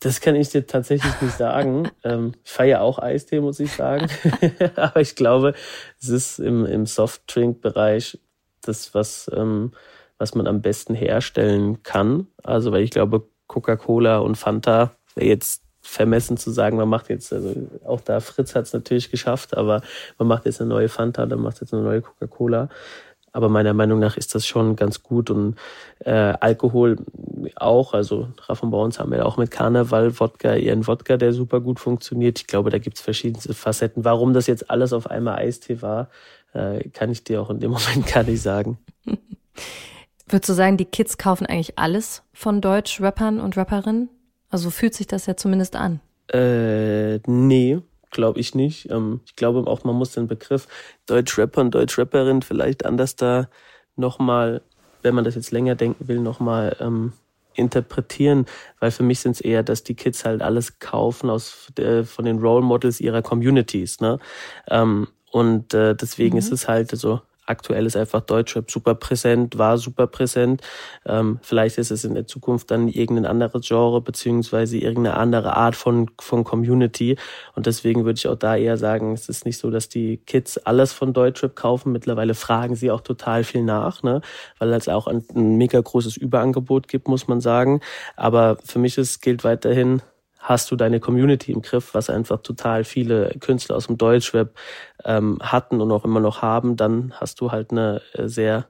Das 0.00 0.20
kann 0.20 0.36
ich 0.36 0.50
dir 0.50 0.66
tatsächlich 0.66 1.20
nicht 1.20 1.36
sagen. 1.36 1.90
ähm, 2.04 2.34
ich 2.44 2.50
feiere 2.50 2.82
auch 2.82 2.98
Eistee, 2.98 3.40
muss 3.40 3.60
ich 3.60 3.72
sagen. 3.72 4.06
Aber 4.76 5.00
ich 5.00 5.16
glaube, 5.16 5.54
es 6.00 6.08
ist 6.08 6.38
im, 6.38 6.64
im 6.64 6.86
Softdrink-Bereich 6.86 8.18
das, 8.62 8.94
was, 8.94 9.30
ähm, 9.34 9.72
was 10.18 10.34
man 10.34 10.46
am 10.46 10.62
besten 10.62 10.94
herstellen 10.94 11.82
kann. 11.82 12.28
Also, 12.42 12.72
weil 12.72 12.82
ich 12.82 12.90
glaube, 12.90 13.28
Coca-Cola 13.46 14.18
und 14.18 14.36
Fanta 14.36 14.92
wäre 15.14 15.28
jetzt 15.28 15.62
vermessen 15.80 16.36
zu 16.36 16.50
sagen, 16.50 16.76
man 16.76 16.88
macht 16.88 17.08
jetzt, 17.08 17.32
also 17.32 17.54
auch 17.86 18.02
da 18.02 18.20
Fritz 18.20 18.54
hat 18.54 18.64
es 18.64 18.74
natürlich 18.74 19.10
geschafft, 19.10 19.56
aber 19.56 19.80
man 20.18 20.28
macht 20.28 20.44
jetzt 20.44 20.60
eine 20.60 20.68
neue 20.68 20.88
Fanta, 20.88 21.24
dann 21.24 21.40
macht 21.40 21.60
jetzt 21.62 21.72
eine 21.72 21.82
neue 21.82 22.02
Coca-Cola. 22.02 22.68
Aber 23.38 23.48
meiner 23.48 23.72
Meinung 23.72 24.00
nach 24.00 24.16
ist 24.16 24.34
das 24.34 24.48
schon 24.48 24.74
ganz 24.74 25.04
gut 25.04 25.30
und 25.30 25.54
äh, 26.00 26.10
Alkohol 26.10 26.96
auch. 27.54 27.94
Also 27.94 28.26
Raff 28.48 28.64
und 28.64 28.74
uns 28.74 28.98
haben 28.98 29.12
wir 29.12 29.24
auch 29.24 29.36
mit 29.36 29.52
Karneval 29.52 30.18
Wodka 30.18 30.56
ihren 30.56 30.88
Wodka, 30.88 31.16
der 31.16 31.32
super 31.32 31.60
gut 31.60 31.78
funktioniert. 31.78 32.40
Ich 32.40 32.48
glaube, 32.48 32.70
da 32.70 32.78
gibt 32.78 32.96
es 32.96 33.00
verschiedene 33.00 33.54
Facetten. 33.54 34.04
Warum 34.04 34.32
das 34.32 34.48
jetzt 34.48 34.68
alles 34.72 34.92
auf 34.92 35.08
einmal 35.08 35.36
Eistee 35.36 35.80
war, 35.82 36.08
äh, 36.52 36.88
kann 36.88 37.12
ich 37.12 37.22
dir 37.22 37.40
auch 37.40 37.50
in 37.50 37.60
dem 37.60 37.70
Moment 37.78 38.12
gar 38.12 38.24
nicht 38.24 38.42
sagen. 38.42 38.76
Würdest 40.26 40.48
du 40.48 40.52
sagen, 40.54 40.76
die 40.76 40.84
Kids 40.84 41.16
kaufen 41.16 41.46
eigentlich 41.46 41.78
alles 41.78 42.24
von 42.32 42.60
Deutsch-Rappern 42.60 43.38
und 43.38 43.56
Rapperinnen? 43.56 44.08
Also 44.50 44.70
fühlt 44.70 44.94
sich 44.94 45.06
das 45.06 45.26
ja 45.26 45.36
zumindest 45.36 45.76
an. 45.76 46.00
Äh, 46.32 47.18
nee, 47.28 47.78
glaube 48.10 48.40
ich 48.40 48.54
nicht. 48.54 48.90
Ähm, 48.90 49.20
ich 49.26 49.36
glaube 49.36 49.66
auch, 49.66 49.84
man 49.84 49.96
muss 49.96 50.12
den 50.12 50.26
Begriff 50.26 50.68
Deutsch-Rapper 51.06 51.60
und 51.60 51.74
Deutsch-Rapperin 51.74 52.42
vielleicht 52.42 52.84
anders 52.84 53.16
da 53.16 53.48
nochmal, 53.96 54.62
wenn 55.02 55.14
man 55.14 55.24
das 55.24 55.34
jetzt 55.34 55.50
länger 55.50 55.74
denken 55.74 56.08
will, 56.08 56.20
nochmal 56.20 56.76
ähm, 56.80 57.12
interpretieren, 57.54 58.46
weil 58.78 58.90
für 58.90 59.02
mich 59.02 59.20
sind 59.20 59.32
es 59.32 59.40
eher, 59.40 59.62
dass 59.62 59.82
die 59.82 59.94
Kids 59.94 60.24
halt 60.24 60.42
alles 60.42 60.78
kaufen 60.78 61.28
aus 61.28 61.72
äh, 61.78 62.04
von 62.04 62.24
den 62.24 62.38
Role 62.38 62.64
Models 62.64 63.00
ihrer 63.00 63.22
Communities, 63.22 64.00
ne? 64.00 64.18
Ähm, 64.68 65.08
und 65.30 65.74
äh, 65.74 65.94
deswegen 65.94 66.34
mhm. 66.34 66.38
ist 66.38 66.52
es 66.52 66.68
halt 66.68 66.90
so 66.90 67.20
aktuell 67.48 67.86
ist 67.86 67.96
einfach 67.96 68.20
Deutschrap 68.20 68.70
super 68.70 68.94
präsent, 68.94 69.58
war 69.58 69.78
super 69.78 70.06
präsent. 70.06 70.62
Ähm, 71.06 71.38
vielleicht 71.42 71.78
ist 71.78 71.90
es 71.90 72.04
in 72.04 72.14
der 72.14 72.26
Zukunft 72.26 72.70
dann 72.70 72.88
irgendein 72.88 73.26
anderes 73.26 73.66
Genre 73.66 74.00
beziehungsweise 74.00 74.76
irgendeine 74.76 75.16
andere 75.16 75.56
Art 75.56 75.76
von, 75.76 76.10
von 76.20 76.44
Community. 76.44 77.16
Und 77.54 77.66
deswegen 77.66 78.04
würde 78.04 78.18
ich 78.18 78.28
auch 78.28 78.36
da 78.36 78.56
eher 78.56 78.76
sagen, 78.76 79.12
es 79.12 79.28
ist 79.28 79.46
nicht 79.46 79.58
so, 79.58 79.70
dass 79.70 79.88
die 79.88 80.18
Kids 80.18 80.58
alles 80.58 80.92
von 80.92 81.12
Deutschrap 81.12 81.56
kaufen. 81.56 81.92
Mittlerweile 81.92 82.34
fragen 82.34 82.76
sie 82.76 82.90
auch 82.90 83.00
total 83.00 83.44
viel 83.44 83.62
nach, 83.62 84.02
ne? 84.02 84.20
weil 84.58 84.72
es 84.72 84.88
auch 84.88 85.06
ein, 85.06 85.24
ein 85.34 85.56
mega 85.56 85.80
großes 85.80 86.16
Überangebot 86.16 86.88
gibt, 86.88 87.08
muss 87.08 87.28
man 87.28 87.40
sagen. 87.40 87.80
Aber 88.16 88.58
für 88.64 88.78
mich 88.78 88.98
ist, 88.98 89.22
gilt 89.22 89.44
weiterhin, 89.44 90.02
hast 90.48 90.70
du 90.70 90.76
deine 90.76 90.98
Community 90.98 91.52
im 91.52 91.60
Griff, 91.60 91.92
was 91.92 92.08
einfach 92.08 92.40
total 92.40 92.82
viele 92.84 93.34
Künstler 93.38 93.76
aus 93.76 93.86
dem 93.86 93.98
Deutschweb 93.98 94.54
ähm, 95.04 95.38
hatten 95.42 95.82
und 95.82 95.92
auch 95.92 96.06
immer 96.06 96.20
noch 96.20 96.40
haben, 96.40 96.76
dann 96.76 97.12
hast 97.16 97.42
du 97.42 97.52
halt 97.52 97.70
eine 97.70 98.00
äh, 98.14 98.28
sehr 98.28 98.66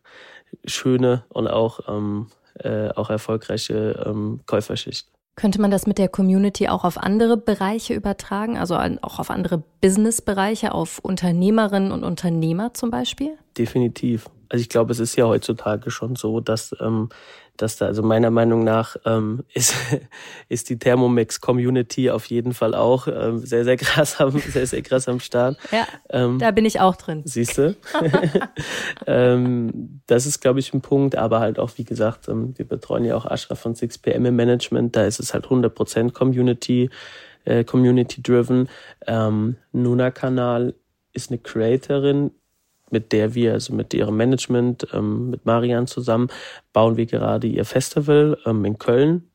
schöne 0.65 1.25
und 1.29 1.47
auch, 1.47 1.81
ähm, 1.89 2.27
äh, 2.59 2.89
auch 2.89 3.11
erfolgreiche 3.11 4.05
ähm, 4.05 4.41
Käuferschicht. 4.47 5.07
Könnte 5.37 5.61
man 5.61 5.71
das 5.71 5.87
mit 5.87 5.99
der 5.99 6.09
Community 6.09 6.69
auch 6.69 6.83
auf 6.83 6.99
andere 6.99 7.37
Bereiche 7.37 7.95
übertragen, 7.95 8.59
also 8.59 8.75
auch 8.75 9.21
auf 9.21 9.31
andere 9.31 9.63
Businessbereiche, 9.81 10.73
auf 10.73 10.99
Unternehmerinnen 10.99 11.93
und 11.93 12.03
Unternehmer 12.03 12.75
zum 12.75 12.91
Beispiel? 12.91 13.39
Definitiv. 13.57 14.29
Also 14.49 14.63
ich 14.63 14.69
glaube, 14.69 14.91
es 14.91 14.99
ist 14.99 15.15
ja 15.15 15.27
heutzutage 15.27 15.93
schon 15.93 16.17
so, 16.17 16.41
dass 16.41 16.75
ähm, 16.81 17.11
dass 17.59 17.77
da, 17.77 17.87
also 17.87 18.03
meiner 18.03 18.31
Meinung 18.31 18.65
nach 18.65 18.97
ähm, 19.05 19.45
ist, 19.53 19.75
ist 20.49 20.71
die 20.71 20.79
Thermomix 20.79 21.41
Community 21.41 22.11
auf 22.11 22.27
jeden 22.27 22.55
Fall 22.55 22.75
auch 22.75 23.07
ähm, 23.09 23.39
sehr, 23.39 23.65
sehr 23.65 23.77
krass 23.77 24.21
am, 24.21 24.39
sehr, 24.39 24.67
sehr 24.67 24.83
krass 24.83 25.09
am 25.09 25.21
Start. 25.21 25.59
Ja, 25.71 25.87
ähm, 26.11 26.39
da 26.39 26.51
bin 26.51 26.65
ich 26.65 26.81
auch 26.81 26.97
drin. 26.97 27.23
Siehst 27.25 27.59
du? 27.59 27.77
ähm, 29.07 30.01
das 30.07 30.27
ist, 30.27 30.41
glaube 30.41 30.61
ich, 30.61 30.73
ein 30.73 30.81
Punkt, 30.81 31.17
aber 31.17 31.41
halt 31.41 31.59
auch, 31.59 31.73
wie 31.77 31.85
gesagt, 31.85 32.29
ähm, 32.29 32.55
wir 32.57 32.67
betreuen 32.67 33.05
ja 33.05 33.17
auch 33.17 33.27
Ashraf 33.27 33.59
von 33.59 33.75
6PM 33.75 34.27
im 34.27 34.37
Management, 34.37 34.97
da 34.97 35.05
ist 35.05 35.21
es 35.21 35.35
halt 35.35 35.47
100% 35.47 36.13
Community, 36.13 36.91
äh, 37.45 37.65
Community-driven. 37.65 38.69
Ähm, 39.07 39.57
Nuna-Kanal 39.73 40.75
ist 41.13 41.31
eine 41.31 41.39
Creatorin, 41.39 42.31
mit 42.91 43.13
der 43.13 43.35
wir, 43.35 43.53
also 43.53 43.75
mit 43.75 43.95
ihrem 43.95 44.17
Management, 44.17 44.87
ähm, 44.93 45.31
mit 45.31 45.47
Marian 45.47 45.87
zusammen, 45.87 46.29
bauen 46.73 46.97
wir 46.97 47.07
gerade 47.07 47.47
ihr 47.47 47.65
Festival 47.65 48.39
ähm, 48.47 48.65
in 48.65 48.79
Köln. 48.79 49.31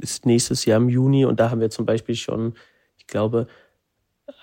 Ist 0.00 0.26
nächstes 0.26 0.64
Jahr 0.64 0.78
im 0.78 0.88
Juni 0.88 1.24
und 1.24 1.40
da 1.40 1.50
haben 1.50 1.60
wir 1.60 1.70
zum 1.70 1.86
Beispiel 1.86 2.16
schon, 2.16 2.54
ich 2.98 3.06
glaube, 3.06 3.46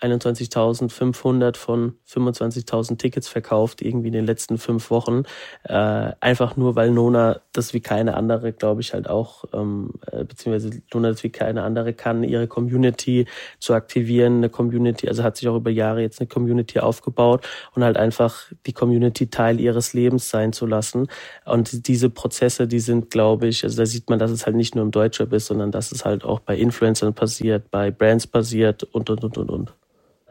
21.500 0.01 1.57
von 1.57 1.97
25.000 2.07 2.97
Tickets 2.97 3.27
verkauft, 3.27 3.81
irgendwie 3.81 4.07
in 4.07 4.13
den 4.13 4.25
letzten 4.25 4.57
fünf 4.57 4.89
Wochen. 4.89 5.23
Äh, 5.63 6.11
einfach 6.19 6.55
nur, 6.57 6.75
weil 6.75 6.91
Nona 6.91 7.41
das 7.51 7.73
wie 7.73 7.81
keine 7.81 8.15
andere, 8.15 8.53
glaube 8.53 8.81
ich, 8.81 8.93
halt 8.93 9.09
auch, 9.09 9.45
ähm, 9.53 9.91
äh, 10.11 10.23
beziehungsweise 10.23 10.81
Nona 10.93 11.09
das 11.09 11.23
wie 11.23 11.29
keine 11.29 11.63
andere 11.63 11.93
kann, 11.93 12.23
ihre 12.23 12.47
Community 12.47 13.25
zu 13.59 13.73
aktivieren, 13.73 14.37
eine 14.37 14.49
Community, 14.49 15.07
also 15.07 15.23
hat 15.23 15.37
sich 15.37 15.47
auch 15.47 15.55
über 15.55 15.69
Jahre 15.69 16.01
jetzt 16.01 16.19
eine 16.19 16.27
Community 16.27 16.79
aufgebaut 16.79 17.47
und 17.75 17.83
halt 17.83 17.97
einfach 17.97 18.51
die 18.65 18.73
Community 18.73 19.29
Teil 19.29 19.59
ihres 19.59 19.93
Lebens 19.93 20.29
sein 20.29 20.53
zu 20.53 20.65
lassen. 20.65 21.07
Und 21.45 21.87
diese 21.87 22.09
Prozesse, 22.09 22.67
die 22.67 22.79
sind, 22.79 23.11
glaube 23.11 23.47
ich, 23.47 23.63
also 23.63 23.77
da 23.77 23.85
sieht 23.85 24.09
man, 24.09 24.19
dass 24.19 24.31
es 24.31 24.45
halt 24.45 24.55
nicht 24.55 24.75
nur 24.75 24.83
im 24.85 24.91
Deutschrap 24.91 25.33
ist, 25.33 25.47
sondern 25.47 25.71
dass 25.71 25.91
es 25.91 26.05
halt 26.05 26.23
auch 26.23 26.39
bei 26.39 26.57
Influencern 26.57 27.13
passiert, 27.13 27.69
bei 27.71 27.91
Brands 27.91 28.27
passiert 28.27 28.83
und, 28.83 29.09
und, 29.09 29.23
und, 29.23 29.37
und, 29.37 29.49
und 29.49 29.72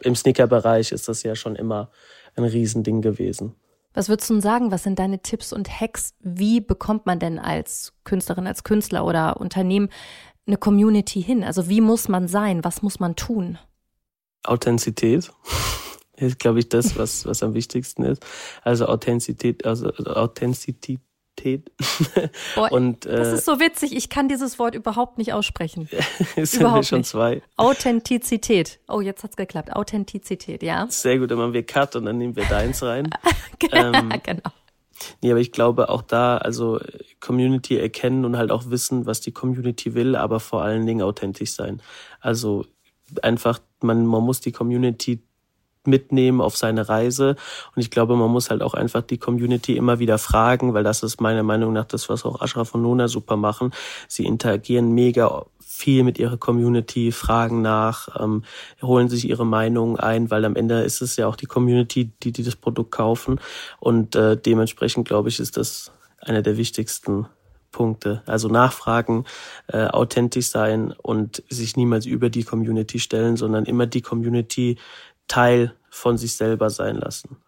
im 0.05 0.15
Sneaker-Bereich 0.15 0.93
ist 0.93 1.09
das 1.09 1.23
ja 1.23 1.35
schon 1.35 1.57
immer 1.57 1.91
ein 2.37 2.45
Riesending 2.45 3.03
gewesen. 3.03 3.55
Was 3.95 4.09
würdest 4.09 4.31
du 4.31 4.41
sagen? 4.41 4.71
Was 4.71 4.85
sind 4.85 4.99
deine 4.99 5.21
Tipps 5.21 5.53
und 5.53 5.81
Hacks? 5.81 6.15
Wie 6.21 6.61
bekommt 6.61 7.05
man 7.07 7.19
denn 7.19 7.38
als 7.38 7.93
Künstlerin, 8.05 8.47
als 8.47 8.65
Künstler 8.65 9.05
oder 9.05 9.38
Unternehmen 9.38 9.91
eine 10.47 10.57
Community 10.57 11.23
hin? 11.23 11.45
Also 11.45 11.69
wie 11.69 11.81
muss 11.81 12.09
man 12.09 12.27
sein? 12.27 12.65
Was 12.65 12.83
muss 12.83 13.01
man 13.01 13.17
tun? 13.17 13.59
Authentizität 14.45 15.31
ist, 16.17 16.38
glaube 16.38 16.61
ich, 16.61 16.69
das, 16.69 16.97
was, 16.97 17.27
was 17.27 17.43
am 17.43 17.55
wichtigsten 17.55 18.03
ist. 18.03 18.25
Also 18.62 18.87
Authentizität, 18.87 19.67
also 19.67 19.93
Authentizität 19.93 21.01
Authentizität. 21.42 21.70
Boah, 22.55 22.72
und, 22.72 23.07
äh, 23.07 23.16
das 23.16 23.33
ist 23.33 23.44
so 23.44 23.61
witzig, 23.61 23.94
ich 23.94 24.09
kann 24.09 24.28
dieses 24.28 24.59
Wort 24.59 24.74
überhaupt 24.74 25.18
nicht 25.18 25.33
aussprechen. 25.33 25.88
es 26.37 26.52
sind 26.52 26.62
wir 26.62 26.83
schon 26.83 26.98
nicht. 26.98 27.11
zwei. 27.11 27.42
Authentizität. 27.57 28.81
Oh, 28.88 29.00
jetzt 29.00 29.22
hat's 29.24 29.37
geklappt. 29.37 29.74
Authentizität, 29.74 30.62
ja. 30.62 30.87
Sehr 30.88 31.18
gut, 31.18 31.31
dann 31.31 31.38
machen 31.38 31.52
wir 31.52 31.64
Cut 31.64 31.96
und 31.96 32.05
dann 32.05 32.18
nehmen 32.18 32.37
wir 32.37 32.44
deins 32.44 32.83
rein. 32.83 33.11
ähm, 33.72 34.12
genau. 34.22 34.50
Nee, 35.20 35.33
aber 35.33 35.40
ich 35.40 35.50
glaube 35.50 35.88
auch 35.88 36.02
da, 36.02 36.38
also 36.38 36.78
Community 37.18 37.76
erkennen 37.76 38.24
und 38.24 38.37
halt 38.37 38.52
auch 38.52 38.70
wissen, 38.70 39.05
was 39.07 39.20
die 39.20 39.33
Community 39.33 39.94
will, 39.94 40.14
aber 40.14 40.38
vor 40.38 40.62
allen 40.62 40.87
Dingen 40.87 41.02
authentisch 41.02 41.52
sein. 41.52 41.83
Also 42.20 42.66
einfach, 43.22 43.59
man, 43.81 44.07
man 44.07 44.22
muss 44.22 44.40
die 44.40 44.52
Community 44.52 45.22
mitnehmen 45.87 46.40
auf 46.40 46.57
seine 46.57 46.88
Reise. 46.88 47.37
Und 47.75 47.83
ich 47.83 47.90
glaube, 47.90 48.16
man 48.16 48.31
muss 48.31 48.51
halt 48.51 48.62
auch 48.62 48.75
einfach 48.75 49.03
die 49.03 49.18
Community 49.18 49.77
immer 49.77 49.99
wieder 49.99 50.18
fragen, 50.18 50.75
weil 50.75 50.85
das 50.85 51.03
ist 51.03 51.21
meiner 51.21 51.42
Meinung 51.42 51.73
nach 51.73 51.87
das, 51.87 52.09
was 52.09 52.25
auch 52.25 52.40
Ashraf 52.40 52.75
und 52.75 52.83
Nona 52.83 53.09
super 53.09 53.37
machen. 53.37 53.73
Sie 54.09 54.25
interagieren 54.25 54.92
mega 54.92 55.45
viel 55.61 56.05
mit 56.05 56.18
ihrer 56.18 56.37
Community, 56.37 57.12
fragen 57.12 57.62
nach, 57.62 58.09
ähm, 58.21 58.45
holen 58.83 59.09
sich 59.09 59.29
ihre 59.29 59.47
Meinungen 59.47 59.99
ein, 59.99 60.31
weil 60.31 60.45
am 60.45 60.55
Ende 60.55 60.83
ist 60.83 61.01
es 61.01 61.16
ja 61.16 61.27
auch 61.27 61.37
die 61.37 61.47
Community, 61.47 62.12
die, 62.23 62.31
die 62.31 62.42
das 62.42 62.57
Produkt 62.57 62.92
kaufen. 62.92 63.40
Und 63.81 64.14
äh, 64.14 64.37
dementsprechend, 64.37 65.09
glaube 65.09 65.29
ich, 65.29 65.40
ist 65.40 65.57
das 65.57 65.92
einer 66.21 66.42
der 66.42 66.57
wichtigsten 66.57 67.27
Punkte. 67.73 68.23
Also 68.27 68.49
nachfragen, 68.49 69.25
äh, 69.66 69.87
authentisch 69.87 70.49
sein 70.49 70.92
und 70.92 71.42
sich 71.49 71.77
niemals 71.77 72.07
über 72.07 72.31
die 72.31 72.45
Community 72.45 73.01
stellen, 73.01 73.37
sondern 73.37 73.64
immer 73.64 73.87
die 73.87 74.03
Community 74.03 74.77
Teil 75.33 75.75
von 75.88 76.18
sich 76.18 76.37
selber 76.37 76.68
sein 76.68 76.97
lassen. 76.97 77.38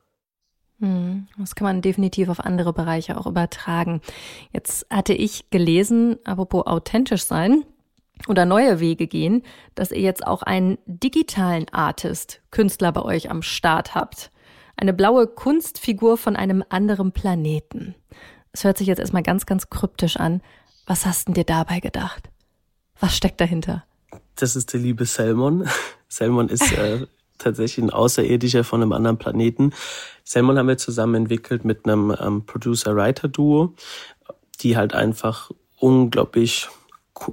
Hm, 0.80 1.28
das 1.38 1.54
kann 1.54 1.66
man 1.66 1.82
definitiv 1.82 2.30
auf 2.30 2.40
andere 2.40 2.72
Bereiche 2.72 3.18
auch 3.18 3.26
übertragen. 3.26 4.00
Jetzt 4.52 4.86
hatte 4.88 5.12
ich 5.12 5.50
gelesen, 5.50 6.16
apropos 6.24 6.66
authentisch 6.66 7.24
sein, 7.24 7.64
oder 8.26 8.46
neue 8.46 8.80
Wege 8.80 9.06
gehen, 9.06 9.42
dass 9.74 9.90
ihr 9.90 10.00
jetzt 10.00 10.26
auch 10.26 10.42
einen 10.42 10.78
digitalen 10.86 11.68
Artist, 11.70 12.40
Künstler 12.50 12.90
bei 12.92 13.02
euch 13.02 13.30
am 13.30 13.42
Start 13.42 13.94
habt. 13.94 14.30
Eine 14.76 14.94
blaue 14.94 15.26
Kunstfigur 15.26 16.16
von 16.16 16.36
einem 16.36 16.64
anderen 16.70 17.12
Planeten. 17.12 17.94
Es 18.52 18.64
hört 18.64 18.78
sich 18.78 18.86
jetzt 18.86 19.00
erstmal 19.00 19.24
ganz, 19.24 19.44
ganz 19.44 19.68
kryptisch 19.68 20.16
an. 20.16 20.40
Was 20.86 21.04
hast 21.04 21.28
denn 21.28 21.34
dir 21.34 21.44
dabei 21.44 21.80
gedacht? 21.80 22.30
Was 22.98 23.14
steckt 23.14 23.40
dahinter? 23.40 23.84
Das 24.36 24.56
ist 24.56 24.72
der 24.72 24.80
liebe 24.80 25.04
Salmon. 25.04 25.68
Salmon 26.08 26.48
ist 26.48 26.72
äh, 26.72 27.06
tatsächlich 27.44 27.84
ein 27.84 27.90
Außerirdischer 27.90 28.64
von 28.64 28.82
einem 28.82 28.92
anderen 28.92 29.18
Planeten. 29.18 29.72
Salmon 30.24 30.58
haben 30.58 30.68
wir 30.68 30.78
zusammen 30.78 31.14
entwickelt 31.14 31.64
mit 31.64 31.84
einem 31.84 32.14
ähm, 32.18 32.46
Producer-Writer-Duo, 32.46 33.74
die 34.60 34.76
halt 34.76 34.94
einfach 34.94 35.50
unglaublich, 35.78 36.68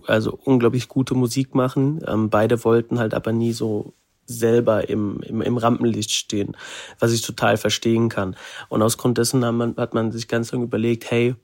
also 0.07 0.37
unglaublich 0.43 0.87
gute 0.87 1.15
Musik 1.15 1.55
machen. 1.55 2.01
Ähm, 2.07 2.29
beide 2.29 2.63
wollten 2.63 2.99
halt 2.99 3.13
aber 3.13 3.31
nie 3.31 3.53
so 3.53 3.93
selber 4.25 4.89
im, 4.89 5.21
im, 5.21 5.41
im 5.41 5.57
Rampenlicht 5.57 6.11
stehen, 6.11 6.55
was 6.99 7.11
ich 7.11 7.21
total 7.21 7.57
verstehen 7.57 8.09
kann. 8.09 8.35
Und 8.69 8.81
aus 8.81 8.97
Grund 8.97 9.17
dessen 9.17 9.43
hat 9.45 9.53
man, 9.53 9.75
hat 9.77 9.93
man 9.93 10.11
sich 10.11 10.27
ganz 10.27 10.51
lange 10.51 10.65
überlegt, 10.65 11.09
hey, 11.11 11.35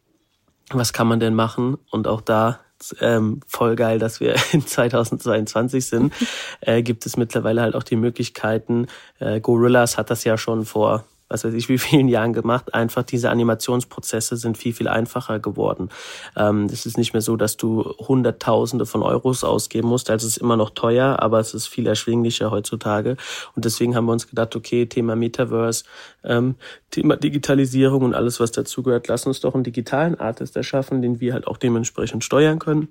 was 0.71 0.93
kann 0.93 1.07
man 1.07 1.19
denn 1.19 1.33
machen? 1.33 1.77
Und 1.91 2.07
auch 2.07 2.21
da 2.21 2.59
ähm, 3.01 3.41
voll 3.47 3.75
geil, 3.75 3.99
dass 3.99 4.19
wir 4.19 4.35
in 4.51 4.65
2022 4.65 5.85
sind, 5.85 6.13
äh, 6.61 6.81
gibt 6.81 7.05
es 7.05 7.17
mittlerweile 7.17 7.61
halt 7.61 7.75
auch 7.75 7.83
die 7.83 7.95
Möglichkeiten. 7.95 8.87
Äh, 9.19 9.39
Gorillas 9.41 9.97
hat 9.97 10.09
das 10.09 10.23
ja 10.23 10.37
schon 10.37 10.65
vor 10.65 11.05
was 11.29 11.43
weiß 11.43 11.53
ich, 11.53 11.69
wie 11.69 11.77
vielen 11.77 12.07
Jahren 12.07 12.33
gemacht. 12.33 12.73
Einfach 12.73 13.03
diese 13.03 13.29
Animationsprozesse 13.29 14.37
sind 14.37 14.57
viel, 14.57 14.73
viel 14.73 14.87
einfacher 14.87 15.39
geworden. 15.39 15.89
Ähm, 16.35 16.65
es 16.65 16.85
ist 16.85 16.97
nicht 16.97 17.13
mehr 17.13 17.21
so, 17.21 17.35
dass 17.35 17.57
du 17.57 17.83
Hunderttausende 17.99 18.85
von 18.85 19.03
Euros 19.03 19.43
ausgeben 19.43 19.87
musst. 19.87 20.09
Also 20.09 20.27
es 20.27 20.37
ist 20.37 20.41
immer 20.41 20.57
noch 20.57 20.71
teuer, 20.71 21.19
aber 21.19 21.39
es 21.39 21.53
ist 21.53 21.67
viel 21.67 21.87
erschwinglicher 21.87 22.51
heutzutage. 22.51 23.17
Und 23.55 23.65
deswegen 23.65 23.95
haben 23.95 24.05
wir 24.05 24.13
uns 24.13 24.27
gedacht, 24.27 24.55
okay, 24.55 24.85
Thema 24.85 25.15
Metaverse, 25.15 25.83
ähm, 26.23 26.55
Thema 26.91 27.15
Digitalisierung 27.15 28.03
und 28.03 28.13
alles, 28.13 28.39
was 28.39 28.51
dazugehört, 28.51 29.07
lass 29.07 29.25
uns 29.25 29.39
doch 29.39 29.53
einen 29.53 29.63
digitalen 29.63 30.19
Artist 30.19 30.55
erschaffen, 30.55 31.01
den 31.01 31.19
wir 31.19 31.33
halt 31.33 31.47
auch 31.47 31.57
dementsprechend 31.57 32.23
steuern 32.23 32.59
können 32.59 32.89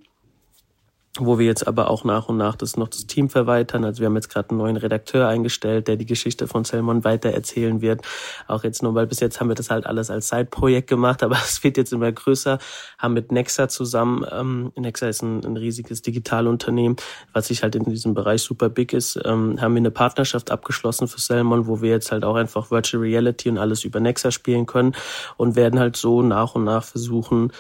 wo 1.21 1.39
wir 1.39 1.47
jetzt 1.47 1.67
aber 1.67 1.91
auch 1.91 2.05
nach 2.05 2.29
und 2.29 2.37
nach 2.37 2.57
das 2.57 2.77
noch 2.77 2.89
das 2.89 3.07
Team 3.07 3.29
verweitern. 3.29 3.85
Also 3.85 4.01
wir 4.01 4.07
haben 4.07 4.15
jetzt 4.17 4.29
gerade 4.29 4.51
einen 4.51 4.59
neuen 4.59 4.77
Redakteur 4.77 5.29
eingestellt, 5.29 5.89
der 5.89 5.97
die 5.97 6.07
Geschichte 6.07 6.47
von 6.47 6.65
Selmon 6.65 7.05
weiter 7.05 7.31
erzählen 7.31 7.81
wird. 7.81 8.03
Auch 8.47 8.65
jetzt 8.65 8.83
nur, 8.83 8.95
weil 8.95 9.07
bis 9.07 9.21
jetzt 9.21 9.41
haben 9.41 9.49
wir 9.49 9.55
das 9.55 9.71
halt 9.71 9.87
alles 9.87 10.11
als 10.11 10.29
Side-Projekt 10.29 10.89
gemacht, 10.89 11.23
aber 11.25 11.37
es 11.37 11.63
wird 11.65 11.77
jetzt 11.77 11.93
immer 11.93 12.11
größer. 12.11 12.59
Haben 12.99 13.15
mit 13.15 13.33
Nexa 13.33 13.69
zusammen, 13.69 14.25
ähm, 14.31 14.73
Nexa 14.77 15.09
ist 15.09 15.23
ein, 15.23 15.45
ein 15.45 15.57
riesiges 15.57 16.03
Digitalunternehmen, 16.03 16.97
was 17.33 17.49
sich 17.49 17.63
halt 17.63 17.75
in 17.75 17.85
diesem 17.85 18.15
Bereich 18.15 18.43
super 18.43 18.69
big 18.69 18.93
ist, 18.93 19.19
ähm, 19.25 19.61
haben 19.61 19.75
wir 19.75 19.81
eine 19.81 19.91
Partnerschaft 19.91 20.51
abgeschlossen 20.51 21.09
für 21.09 21.21
Selmon, 21.21 21.67
wo 21.67 21.81
wir 21.81 21.91
jetzt 21.91 22.13
halt 22.13 22.25
auch 22.25 22.37
einfach 22.37 22.71
Virtual 22.71 23.03
Reality 23.03 23.49
und 23.49 23.59
alles 23.59 23.85
über 23.85 24.01
Nexa 24.01 24.31
spielen 24.31 24.67
können 24.67 24.95
und 25.37 25.57
werden 25.57 25.79
halt 25.79 25.97
so 25.97 26.23
nach 26.23 26.55
und 26.55 26.65
nach 26.65 26.85
versuchen, 26.85 27.53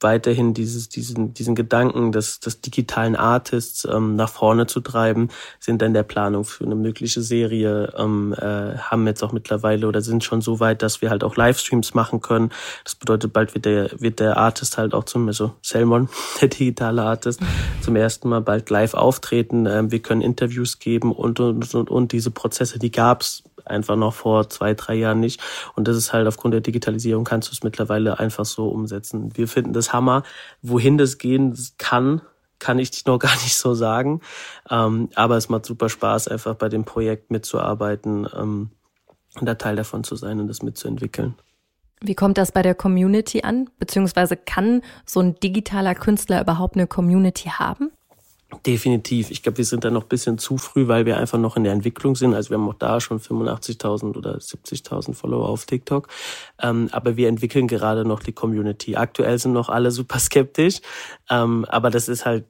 weiterhin 0.00 0.52
dieses, 0.52 0.88
diesen, 0.88 1.32
diesen 1.32 1.54
Gedanken 1.54 2.12
des, 2.12 2.40
des 2.40 2.60
digitalen 2.60 3.16
Artists 3.16 3.86
ähm, 3.90 4.14
nach 4.14 4.28
vorne 4.28 4.66
zu 4.66 4.80
treiben, 4.80 5.28
sind 5.58 5.80
dann 5.80 5.94
der 5.94 6.02
Planung 6.02 6.44
für 6.44 6.64
eine 6.64 6.74
mögliche 6.74 7.22
Serie, 7.22 7.92
ähm, 7.96 8.34
äh, 8.34 8.76
haben 8.76 9.06
jetzt 9.06 9.22
auch 9.22 9.32
mittlerweile 9.32 9.88
oder 9.88 10.02
sind 10.02 10.22
schon 10.22 10.42
so 10.42 10.60
weit, 10.60 10.82
dass 10.82 11.00
wir 11.00 11.08
halt 11.10 11.24
auch 11.24 11.36
Livestreams 11.36 11.94
machen 11.94 12.20
können. 12.20 12.50
Das 12.84 12.94
bedeutet, 12.94 13.32
bald 13.32 13.54
wird 13.54 13.64
der, 13.64 13.90
wird 13.98 14.20
der 14.20 14.36
Artist 14.36 14.76
halt 14.76 14.92
auch 14.92 15.04
zum, 15.04 15.28
also 15.28 15.54
Selmon, 15.62 16.08
der 16.40 16.48
digitale 16.48 17.02
Artist, 17.02 17.40
zum 17.80 17.96
ersten 17.96 18.28
Mal 18.28 18.42
bald 18.42 18.68
live 18.68 18.94
auftreten. 18.94 19.66
Ähm, 19.66 19.90
wir 19.90 20.00
können 20.00 20.20
Interviews 20.20 20.78
geben 20.78 21.12
und, 21.12 21.40
und, 21.40 21.74
und, 21.74 21.90
und 21.90 22.12
diese 22.12 22.30
Prozesse, 22.30 22.78
die 22.78 22.90
gab's 22.90 23.44
einfach 23.66 23.96
noch 23.96 24.14
vor 24.14 24.48
zwei, 24.48 24.74
drei 24.74 24.94
Jahren 24.94 25.20
nicht. 25.20 25.40
Und 25.74 25.88
das 25.88 25.96
ist 25.96 26.12
halt 26.12 26.26
aufgrund 26.26 26.54
der 26.54 26.60
Digitalisierung 26.60 27.24
kannst 27.24 27.48
du 27.48 27.52
es 27.52 27.62
mittlerweile 27.62 28.18
einfach 28.18 28.44
so 28.44 28.68
umsetzen. 28.68 29.36
Wir 29.36 29.48
finden 29.48 29.72
das 29.72 29.92
Hammer. 29.92 30.22
Wohin 30.62 30.98
das 30.98 31.18
gehen 31.18 31.56
kann, 31.78 32.22
kann 32.58 32.78
ich 32.78 33.04
noch 33.06 33.18
gar 33.20 33.34
nicht 33.34 33.56
so 33.56 33.74
sagen. 33.74 34.20
Ähm, 34.70 35.10
aber 35.14 35.36
es 35.36 35.48
macht 35.48 35.66
super 35.66 35.88
Spaß, 35.88 36.28
einfach 36.28 36.54
bei 36.54 36.68
dem 36.68 36.84
Projekt 36.84 37.30
mitzuarbeiten 37.30 38.28
ähm, 38.34 38.70
und 39.38 39.46
da 39.46 39.54
Teil 39.54 39.76
davon 39.76 40.04
zu 40.04 40.16
sein 40.16 40.40
und 40.40 40.48
das 40.48 40.62
mitzuentwickeln. 40.62 41.34
Wie 42.00 42.14
kommt 42.14 42.36
das 42.36 42.52
bei 42.52 42.62
der 42.62 42.74
Community 42.74 43.42
an? 43.42 43.70
Beziehungsweise 43.78 44.36
kann 44.36 44.82
so 45.06 45.20
ein 45.20 45.34
digitaler 45.36 45.94
Künstler 45.94 46.40
überhaupt 46.42 46.76
eine 46.76 46.86
Community 46.86 47.48
haben? 47.48 47.90
Definitiv. 48.64 49.32
Ich 49.32 49.42
glaube, 49.42 49.58
wir 49.58 49.64
sind 49.64 49.84
da 49.84 49.90
noch 49.90 50.04
ein 50.04 50.08
bisschen 50.08 50.38
zu 50.38 50.56
früh, 50.56 50.86
weil 50.86 51.04
wir 51.04 51.16
einfach 51.16 51.38
noch 51.38 51.56
in 51.56 51.64
der 51.64 51.72
Entwicklung 51.72 52.14
sind. 52.14 52.32
Also 52.32 52.50
wir 52.50 52.58
haben 52.58 52.68
auch 52.68 52.74
da 52.74 53.00
schon 53.00 53.18
85.000 53.18 54.16
oder 54.16 54.36
70.000 54.36 55.14
Follower 55.14 55.48
auf 55.48 55.66
TikTok. 55.66 56.06
Ähm, 56.62 56.88
aber 56.92 57.16
wir 57.16 57.28
entwickeln 57.28 57.66
gerade 57.66 58.04
noch 58.04 58.22
die 58.22 58.32
Community. 58.32 58.94
Aktuell 58.94 59.38
sind 59.38 59.52
noch 59.52 59.68
alle 59.68 59.90
super 59.92 60.20
skeptisch. 60.20 60.80
Ähm, 61.28 61.64
aber 61.64 61.90
das 61.90 62.08
ist 62.08 62.24
halt 62.24 62.44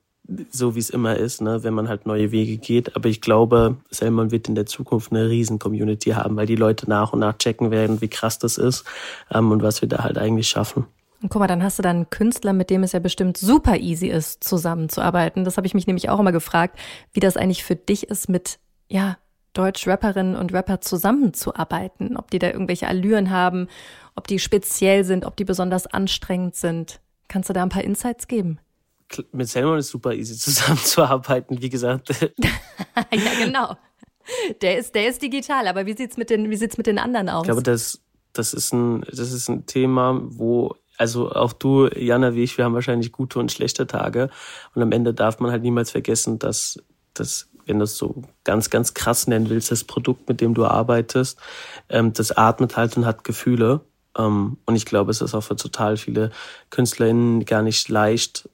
so, 0.51 0.75
wie 0.75 0.81
es 0.81 0.91
immer 0.91 1.17
ist, 1.17 1.41
ne, 1.41 1.63
wenn 1.63 1.73
man 1.73 1.89
halt 1.89 2.05
neue 2.05 2.31
Wege 2.31 2.59
geht. 2.59 2.95
Aber 2.95 3.09
ich 3.09 3.21
glaube, 3.23 3.77
Selman 3.91 4.31
wird 4.31 4.49
in 4.49 4.55
der 4.55 4.67
Zukunft 4.67 5.13
eine 5.13 5.31
riesen 5.31 5.59
Community 5.59 6.11
haben, 6.11 6.37
weil 6.37 6.47
die 6.47 6.57
Leute 6.57 6.91
nach 6.91 7.13
und 7.13 7.21
nach 7.21 7.39
checken 7.39 7.71
werden, 7.71 8.01
wie 8.01 8.09
krass 8.09 8.39
das 8.39 8.59
ist 8.59 8.85
ähm, 9.33 9.51
und 9.51 9.63
was 9.63 9.81
wir 9.81 9.89
da 9.89 10.05
halt 10.05 10.19
eigentlich 10.19 10.49
schaffen. 10.49 10.87
Und 11.23 11.31
guck 11.31 11.41
mal, 11.41 11.47
dann 11.47 11.63
hast 11.63 11.79
du 11.79 11.83
dann 11.83 11.97
einen 11.97 12.11
Künstler, 12.11 12.53
mit 12.53 12.71
dem 12.71 12.83
es 12.83 12.93
ja 12.93 12.99
bestimmt 12.99 13.37
super 13.37 13.79
easy 13.79 14.09
ist, 14.09 14.45
zusammenzuarbeiten. 14.45 15.45
Das 15.45 15.57
habe 15.57 15.67
ich 15.67 15.75
mich 15.75 15.87
nämlich 15.87 16.09
auch 16.09 16.21
immer 16.21 16.33
gefragt, 16.33 16.79
wie 17.13 17.21
das 17.21 17.37
eigentlich 17.37 17.65
für 17.65 17.77
dich 17.77 18.09
ist, 18.09 18.29
mit, 18.29 18.59
ja, 18.89 19.17
Deutsch-Rapperinnen 19.55 20.37
und 20.37 20.53
Rapper 20.53 20.81
zusammenzuarbeiten. 20.83 22.17
Ob 22.17 22.31
die 22.31 22.39
da 22.39 22.49
irgendwelche 22.49 22.87
Allüren 22.87 23.31
haben, 23.31 23.69
ob 24.15 24.27
die 24.27 24.39
speziell 24.39 25.05
sind, 25.05 25.25
ob 25.25 25.37
die 25.37 25.45
besonders 25.45 25.87
anstrengend 25.87 26.57
sind. 26.57 27.01
Kannst 27.29 27.49
du 27.49 27.55
da 27.55 27.63
ein 27.63 27.71
paar 27.71 27.85
Insights 27.85 28.29
geben? 28.29 28.59
Mit 29.33 29.49
Selman 29.49 29.79
ist 29.79 29.89
super 29.89 30.13
easy 30.13 30.37
zusammenzuarbeiten, 30.39 31.63
wie 31.63 31.71
gesagt. 31.71 32.11
ja, 32.31 33.45
genau. 33.45 33.77
Der 34.61 34.79
ist, 34.79 34.95
der 34.95 35.09
ist 35.09 35.23
digital, 35.23 35.69
aber 35.69 35.87
wie 35.87 35.97
sieht's 35.97 36.17
mit 36.17 36.31
den, 36.31 36.51
wie 36.51 36.57
sieht's 36.57 36.77
mit 36.77 36.87
den 36.87 36.99
anderen 36.99 37.29
aus? 37.29 37.43
Ich 37.43 37.47
glaube, 37.47 37.63
das, 37.63 38.03
das 38.33 38.53
ist 38.53 38.73
ein, 38.73 39.03
das 39.03 39.33
ist 39.33 39.49
ein 39.49 39.67
Thema, 39.67 40.21
wo 40.23 40.75
also 40.99 41.33
auch 41.33 41.53
du, 41.53 41.89
Jana, 41.89 42.35
wie 42.35 42.43
ich, 42.43 42.57
wir 42.59 42.65
haben 42.65 42.75
wahrscheinlich 42.75 43.13
gute 43.13 43.39
und 43.39 43.53
schlechte 43.53 43.87
Tage. 43.87 44.31
Und 44.75 44.83
am 44.83 44.93
Ende 44.93 45.15
darf 45.15 45.41
man 45.41 45.51
halt 45.51 45.63
niemals 45.63 45.91
vergessen, 45.91 46.39
dass, 46.39 46.83
dass 47.15 47.49
wenn 47.67 47.79
du 47.79 47.85
es 47.85 47.97
so 47.97 48.23
ganz, 48.45 48.71
ganz 48.71 48.95
krass 48.95 49.27
nennen 49.27 49.51
willst, 49.51 49.71
das 49.71 49.85
Produkt, 49.85 50.29
mit 50.29 50.41
dem 50.41 50.55
du 50.55 50.65
arbeitest, 50.65 51.39
ähm, 51.89 52.13
das 52.13 52.33
atmet 52.33 52.77
halt 52.77 52.97
und 52.97 53.07
hat 53.07 53.25
Gefühle. 53.25 53.81
Ähm, 54.17 54.59
und 54.65 54.77
ich 54.77 54.87
glaube, 54.87 55.11
es 55.11 55.21
ist 55.21 55.35
auch 55.35 55.43
für 55.43 55.57
total 55.57 55.97
viele 55.97 56.31
KünstlerInnen 56.71 57.45
gar 57.45 57.63
nicht 57.63 57.89
leicht, 57.89 58.49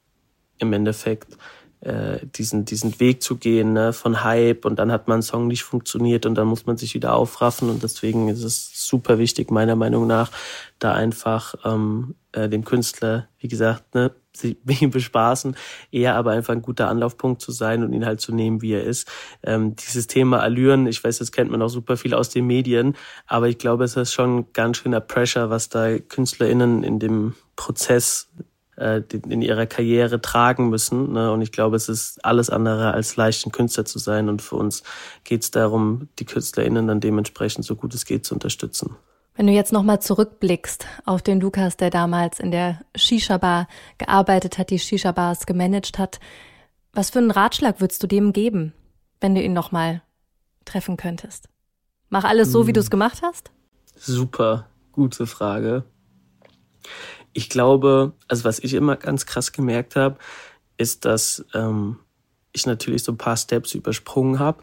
im 0.59 0.73
Endeffekt 0.73 1.37
äh, 1.83 2.25
diesen, 2.27 2.65
diesen 2.65 3.01
Weg 3.01 3.23
zu 3.23 3.37
gehen 3.37 3.73
ne, 3.73 3.93
von 3.93 4.23
Hype 4.23 4.65
und 4.65 4.79
dann 4.79 4.93
hat 4.93 5.09
man 5.09 5.21
Song 5.21 5.49
nicht 5.49 5.65
funktioniert 5.65 6.27
und 6.27 6.37
dann 6.37 6.47
muss 6.47 6.65
man 6.65 6.77
sich 6.77 6.95
wieder 6.95 7.15
aufraffen 7.15 7.69
und 7.69 7.83
deswegen 7.83 8.29
ist 8.29 8.45
es 8.45 8.71
super 8.87 9.19
wichtig, 9.19 9.51
meiner 9.51 9.75
Meinung 9.75 10.07
nach, 10.07 10.31
da 10.79 10.93
einfach 10.93 11.55
ähm, 11.65 12.15
äh, 12.33 12.49
dem 12.49 12.65
Künstler, 12.65 13.29
wie 13.39 13.49
gesagt, 13.49 13.95
ne, 13.95 14.13
sich 14.33 14.57
bespaßen, 14.65 15.57
eher 15.91 16.15
aber 16.15 16.31
einfach 16.31 16.55
ein 16.55 16.63
guter 16.63 16.89
Anlaufpunkt 16.89 17.43
zu 17.43 17.53
sein 17.53 17.83
und 17.83 17.93
ihn 17.93 18.07
halt 18.07 18.21
zu 18.21 18.33
nehmen, 18.33 18.63
wie 18.63 18.73
er 18.73 18.85
ist. 18.85 19.11
Ähm, 19.43 19.77
dieses 19.77 20.07
Thema 20.07 20.41
Allüren, 20.41 20.87
ich 20.87 21.03
weiß, 21.03 21.19
das 21.19 21.33
kennt 21.33 21.51
man 21.51 21.61
auch 21.63 21.69
super 21.69 21.97
viel 21.97 22.15
aus 22.15 22.31
den 22.31 22.47
Medien, 22.47 22.95
aber 23.27 23.49
ich 23.49 23.59
glaube, 23.59 23.85
es 23.85 23.97
ist 23.97 24.13
schon 24.13 24.53
ganz 24.53 24.79
schöner 24.79 25.01
Pressure, 25.01 25.51
was 25.51 25.69
da 25.69 25.99
KünstlerInnen 25.99 26.85
in 26.85 26.99
dem 26.99 27.35
Prozess 27.57 28.31
äh, 28.77 29.03
in 29.29 29.43
ihrer 29.43 29.67
Karriere 29.67 30.21
tragen 30.21 30.71
müssen. 30.71 31.13
Ne? 31.13 31.33
Und 31.33 31.43
ich 31.43 31.53
glaube, 31.53 31.77
es 31.77 31.89
ist 31.89 32.25
alles 32.25 32.51
andere 32.51 32.93
als 32.95 33.17
leicht, 33.17 33.47
ein 33.47 33.53
Künstler 33.53 33.85
zu 33.85 33.99
sein. 33.99 34.29
Und 34.29 34.43
für 34.43 34.57
uns 34.57 34.83
geht 35.25 35.43
es 35.43 35.51
darum, 35.51 36.09
die 36.19 36.25
KünstlerInnen 36.25 36.87
dann 36.87 37.01
dementsprechend 37.01 37.65
so 37.65 37.77
gut 37.77 37.95
es 37.95 38.05
geht 38.05 38.25
zu 38.25 38.35
unterstützen. 38.35 38.97
Wenn 39.35 39.47
du 39.47 39.53
jetzt 39.53 39.73
nochmal 39.73 40.01
zurückblickst 40.01 40.87
auf 41.07 41.23
den 41.23 41.41
Lukas, 41.41 41.77
der 41.77 41.91
damals 41.91 42.39
in 42.39 42.51
der 42.51 42.83
Shisha-Bar 42.95 43.67
gearbeitet 43.97 44.59
hat, 44.59 44.71
die 44.71 44.79
Shisha-Bars 44.79 45.47
gemanagt 45.47 45.99
hat, 45.99 46.21
was 46.93 47.11
für 47.11 47.19
einen 47.19 47.31
Ratschlag 47.31 47.81
würdest 47.81 48.03
du 48.03 48.07
dem 48.07 48.35
geben, 48.35 48.75
wenn 49.21 49.35
du 49.35 49.43
ihn 49.43 49.55
nochmal 49.55 50.03
treffen 50.67 50.99
könntest? 50.99 51.49
Mach 52.11 52.25
alles 52.25 52.53
so, 52.53 52.67
wie 52.67 52.71
hm. 52.71 52.75
du 52.75 52.81
es 52.81 52.91
gemacht 52.91 53.21
hast? 53.23 53.51
Super, 53.97 54.67
gute 54.93 55.27
Frage 55.27 55.85
ich 57.33 57.49
glaube, 57.49 58.13
also 58.29 58.45
was 58.45 58.59
ich 58.59 58.75
immer 58.75 58.97
ganz 58.97 59.27
krass 59.27 59.53
gemerkt 59.53 59.97
habe, 59.97 60.17
ist, 60.77 61.05
dass 61.05 61.45
ähm, 61.55 61.99
ich 62.53 62.67
natürlich 62.67 63.05
so 63.05 63.13
ein 63.13 63.19
paar 63.19 63.37
Steps 63.37 63.75
übersprungen 63.75 64.39
habe. 64.39 64.63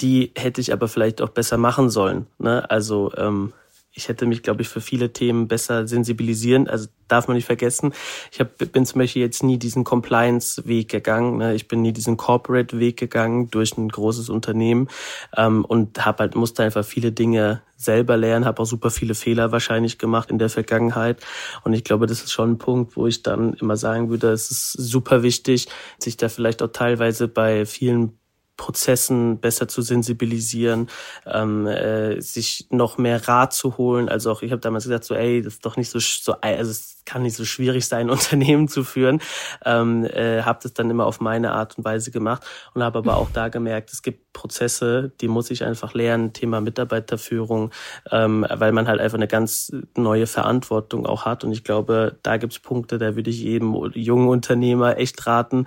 Die 0.00 0.32
hätte 0.36 0.60
ich 0.60 0.72
aber 0.72 0.88
vielleicht 0.88 1.22
auch 1.22 1.30
besser 1.30 1.56
machen 1.58 1.90
sollen. 1.90 2.26
Ne? 2.38 2.68
Also 2.70 3.12
ähm, 3.16 3.52
ich 3.96 4.08
hätte 4.08 4.26
mich, 4.26 4.42
glaube 4.42 4.60
ich, 4.60 4.68
für 4.68 4.82
viele 4.82 5.14
Themen 5.14 5.48
besser 5.48 5.88
sensibilisieren. 5.88 6.68
Also 6.68 6.88
darf 7.08 7.28
man 7.28 7.36
nicht 7.36 7.46
vergessen. 7.46 7.94
Ich 8.30 8.40
hab, 8.40 8.58
bin 8.58 8.84
zum 8.84 8.98
Beispiel 8.98 9.22
jetzt 9.22 9.42
nie 9.42 9.58
diesen 9.58 9.84
Compliance-Weg 9.84 10.90
gegangen. 10.90 11.38
Ne? 11.38 11.54
Ich 11.54 11.66
bin 11.66 11.80
nie 11.80 11.92
diesen 11.92 12.18
Corporate-Weg 12.18 12.98
gegangen 12.98 13.50
durch 13.50 13.76
ein 13.78 13.88
großes 13.88 14.28
Unternehmen 14.28 14.88
ähm, 15.34 15.64
und 15.64 16.04
habe 16.04 16.18
halt 16.18 16.34
musste 16.34 16.62
einfach 16.62 16.84
viele 16.84 17.10
Dinge 17.10 17.62
selber 17.78 18.18
lernen, 18.18 18.44
habe 18.44 18.60
auch 18.60 18.66
super 18.66 18.90
viele 18.90 19.14
Fehler 19.14 19.50
wahrscheinlich 19.50 19.98
gemacht 19.98 20.30
in 20.30 20.38
der 20.38 20.50
Vergangenheit. 20.50 21.24
Und 21.64 21.72
ich 21.72 21.82
glaube, 21.82 22.06
das 22.06 22.22
ist 22.22 22.32
schon 22.32 22.52
ein 22.52 22.58
Punkt, 22.58 22.96
wo 22.96 23.06
ich 23.06 23.22
dann 23.22 23.54
immer 23.54 23.78
sagen 23.78 24.10
würde, 24.10 24.30
es 24.30 24.50
ist 24.50 24.72
super 24.72 25.22
wichtig, 25.22 25.68
sich 25.98 26.18
da 26.18 26.28
vielleicht 26.28 26.62
auch 26.62 26.72
teilweise 26.72 27.28
bei 27.28 27.64
vielen 27.64 28.18
Prozessen 28.56 29.40
besser 29.40 29.68
zu 29.68 29.82
sensibilisieren, 29.82 30.88
ähm, 31.26 31.66
äh, 31.66 32.20
sich 32.20 32.66
noch 32.70 32.98
mehr 32.98 33.28
Rat 33.28 33.52
zu 33.52 33.76
holen. 33.76 34.08
Also 34.08 34.30
auch 34.30 34.42
ich 34.42 34.52
habe 34.52 34.60
damals 34.60 34.84
gesagt, 34.84 35.04
so 35.04 35.14
ey, 35.14 35.42
das 35.42 35.54
ist 35.54 35.66
doch 35.66 35.76
nicht 35.76 35.90
so 35.90 35.98
so 35.98 36.34
also 36.40 36.70
es 36.70 36.96
kann 37.06 37.22
nicht 37.22 37.36
so 37.36 37.44
schwierig 37.44 37.86
sein, 37.86 38.10
Unternehmen 38.16 38.68
zu 38.68 38.84
führen. 38.84 39.20
Ähm, 39.64 40.04
äh, 40.04 40.42
habe 40.42 40.58
das 40.62 40.74
dann 40.74 40.90
immer 40.90 41.06
auf 41.06 41.20
meine 41.20 41.52
Art 41.52 41.78
und 41.78 41.84
Weise 41.84 42.10
gemacht 42.10 42.44
und 42.74 42.82
habe 42.82 42.98
aber 42.98 43.16
auch 43.16 43.30
da 43.30 43.48
gemerkt, 43.48 43.92
es 43.92 44.02
gibt 44.02 44.32
Prozesse, 44.32 45.12
die 45.22 45.28
muss 45.28 45.50
ich 45.50 45.64
einfach 45.64 45.94
lernen, 45.94 46.34
Thema 46.34 46.60
Mitarbeiterführung, 46.60 47.70
ähm, 48.10 48.44
weil 48.50 48.72
man 48.72 48.86
halt 48.86 49.00
einfach 49.00 49.16
eine 49.16 49.28
ganz 49.28 49.72
neue 49.96 50.26
Verantwortung 50.26 51.06
auch 51.06 51.24
hat. 51.24 51.42
Und 51.42 51.52
ich 51.52 51.64
glaube, 51.64 52.18
da 52.22 52.36
gibt's 52.36 52.58
Punkte, 52.58 52.98
da 52.98 53.16
würde 53.16 53.30
ich 53.30 53.40
jedem 53.40 53.74
jungen 53.94 54.28
Unternehmer 54.28 54.98
echt 54.98 55.26
raten, 55.26 55.64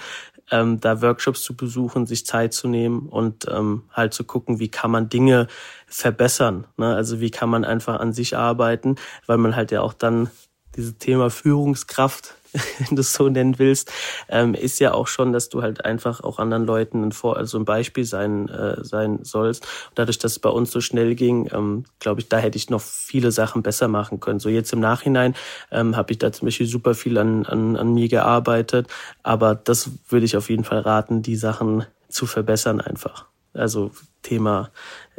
ähm, 0.51 0.79
da 0.79 1.01
Workshops 1.01 1.41
zu 1.41 1.55
besuchen, 1.55 2.05
sich 2.05 2.25
Zeit 2.25 2.53
zu 2.53 2.67
nehmen 2.67 3.07
und 3.07 3.45
ähm, 3.49 3.83
halt 3.91 4.13
zu 4.13 4.23
gucken, 4.23 4.59
wie 4.59 4.69
kann 4.69 4.91
man 4.91 5.09
Dinge 5.09 5.47
verbessern. 5.87 6.67
Ne? 6.77 6.95
Also 6.95 7.19
wie 7.19 7.31
kann 7.31 7.49
man 7.49 7.65
einfach 7.65 7.99
an 7.99 8.13
sich 8.13 8.35
arbeiten, 8.37 8.95
weil 9.25 9.37
man 9.37 9.55
halt 9.55 9.71
ja 9.71 9.81
auch 9.81 9.93
dann 9.93 10.29
dieses 10.75 10.97
Thema 10.97 11.29
Führungskraft 11.29 12.35
wenn 12.79 12.95
du 12.95 13.01
es 13.01 13.13
so 13.13 13.29
nennen 13.29 13.59
willst, 13.59 13.91
ähm, 14.27 14.53
ist 14.53 14.79
ja 14.79 14.93
auch 14.93 15.07
schon, 15.07 15.33
dass 15.33 15.49
du 15.49 15.61
halt 15.61 15.85
einfach 15.85 16.21
auch 16.21 16.39
anderen 16.39 16.65
Leuten 16.65 17.03
ein, 17.03 17.11
Vor 17.11 17.37
also 17.37 17.57
ein 17.57 17.65
Beispiel 17.65 18.05
sein, 18.05 18.49
äh, 18.49 18.83
sein 18.83 19.19
sollst. 19.23 19.63
Und 19.89 19.99
dadurch, 19.99 20.17
dass 20.17 20.33
es 20.33 20.39
bei 20.39 20.49
uns 20.49 20.71
so 20.71 20.81
schnell 20.81 21.15
ging, 21.15 21.49
ähm, 21.53 21.85
glaube 21.99 22.21
ich, 22.21 22.29
da 22.29 22.37
hätte 22.37 22.57
ich 22.57 22.69
noch 22.69 22.81
viele 22.81 23.31
Sachen 23.31 23.61
besser 23.61 23.87
machen 23.87 24.19
können. 24.19 24.39
So 24.39 24.49
jetzt 24.49 24.73
im 24.73 24.79
Nachhinein 24.79 25.35
ähm, 25.71 25.95
habe 25.95 26.11
ich 26.11 26.17
da 26.17 26.31
zum 26.31 26.47
Beispiel 26.47 26.67
super 26.67 26.95
viel 26.95 27.17
an, 27.17 27.45
an, 27.45 27.75
an 27.75 27.93
mir 27.93 28.07
gearbeitet, 28.07 28.87
aber 29.23 29.55
das 29.55 29.91
würde 30.09 30.25
ich 30.25 30.35
auf 30.35 30.49
jeden 30.49 30.63
Fall 30.63 30.79
raten, 30.79 31.21
die 31.21 31.35
Sachen 31.35 31.85
zu 32.07 32.25
verbessern 32.25 32.81
einfach. 32.81 33.25
Also 33.53 33.91
Thema, 34.23 34.71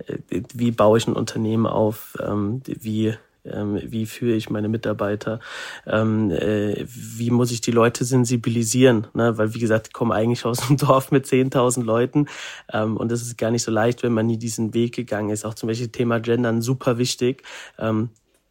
äh, 0.07 0.43
wie 0.53 0.73
baue 0.73 0.99
ich 0.99 1.07
ein 1.07 1.15
Unternehmen 1.15 1.67
auf, 1.67 2.17
ähm, 2.21 2.63
wie 2.65 3.15
ähm, 3.45 3.79
wie 3.83 4.07
führe 4.07 4.35
ich 4.35 4.51
meine 4.51 4.69
Mitarbeiter, 4.69 5.41
ähm, 5.87 6.31
äh, 6.31 6.85
wie 6.87 7.31
muss 7.31 7.51
ich 7.51 7.61
die 7.61 7.71
Leute 7.71 8.05
sensibilisieren, 8.05 9.07
ne? 9.15 9.37
weil 9.39 9.55
wie 9.55 9.59
gesagt, 9.59 9.89
ich 9.89 9.93
komme 9.93 10.15
eigentlich 10.15 10.45
aus 10.45 10.69
einem 10.69 10.77
Dorf 10.79 11.11
mit 11.11 11.27
10.000 11.27 11.83
Leuten 11.83 12.27
ähm, 12.73 12.97
und 12.97 13.11
das 13.11 13.23
ist 13.23 13.39
gar 13.39 13.51
nicht 13.51 13.63
so 13.63 13.71
leicht, 13.71 14.03
wenn 14.03 14.13
man 14.13 14.27
nie 14.27 14.39
diesen 14.39 14.75
Weg 14.75 14.95
gegangen 14.95 15.31
ist. 15.31 15.45
Auch 15.45 15.55
zum 15.55 15.69
Beispiel 15.69 15.89
Thema 15.89 16.21
Gendern 16.21 16.63
super 16.63 16.99
wichtig. 16.99 17.43
Ähm, 17.79 18.11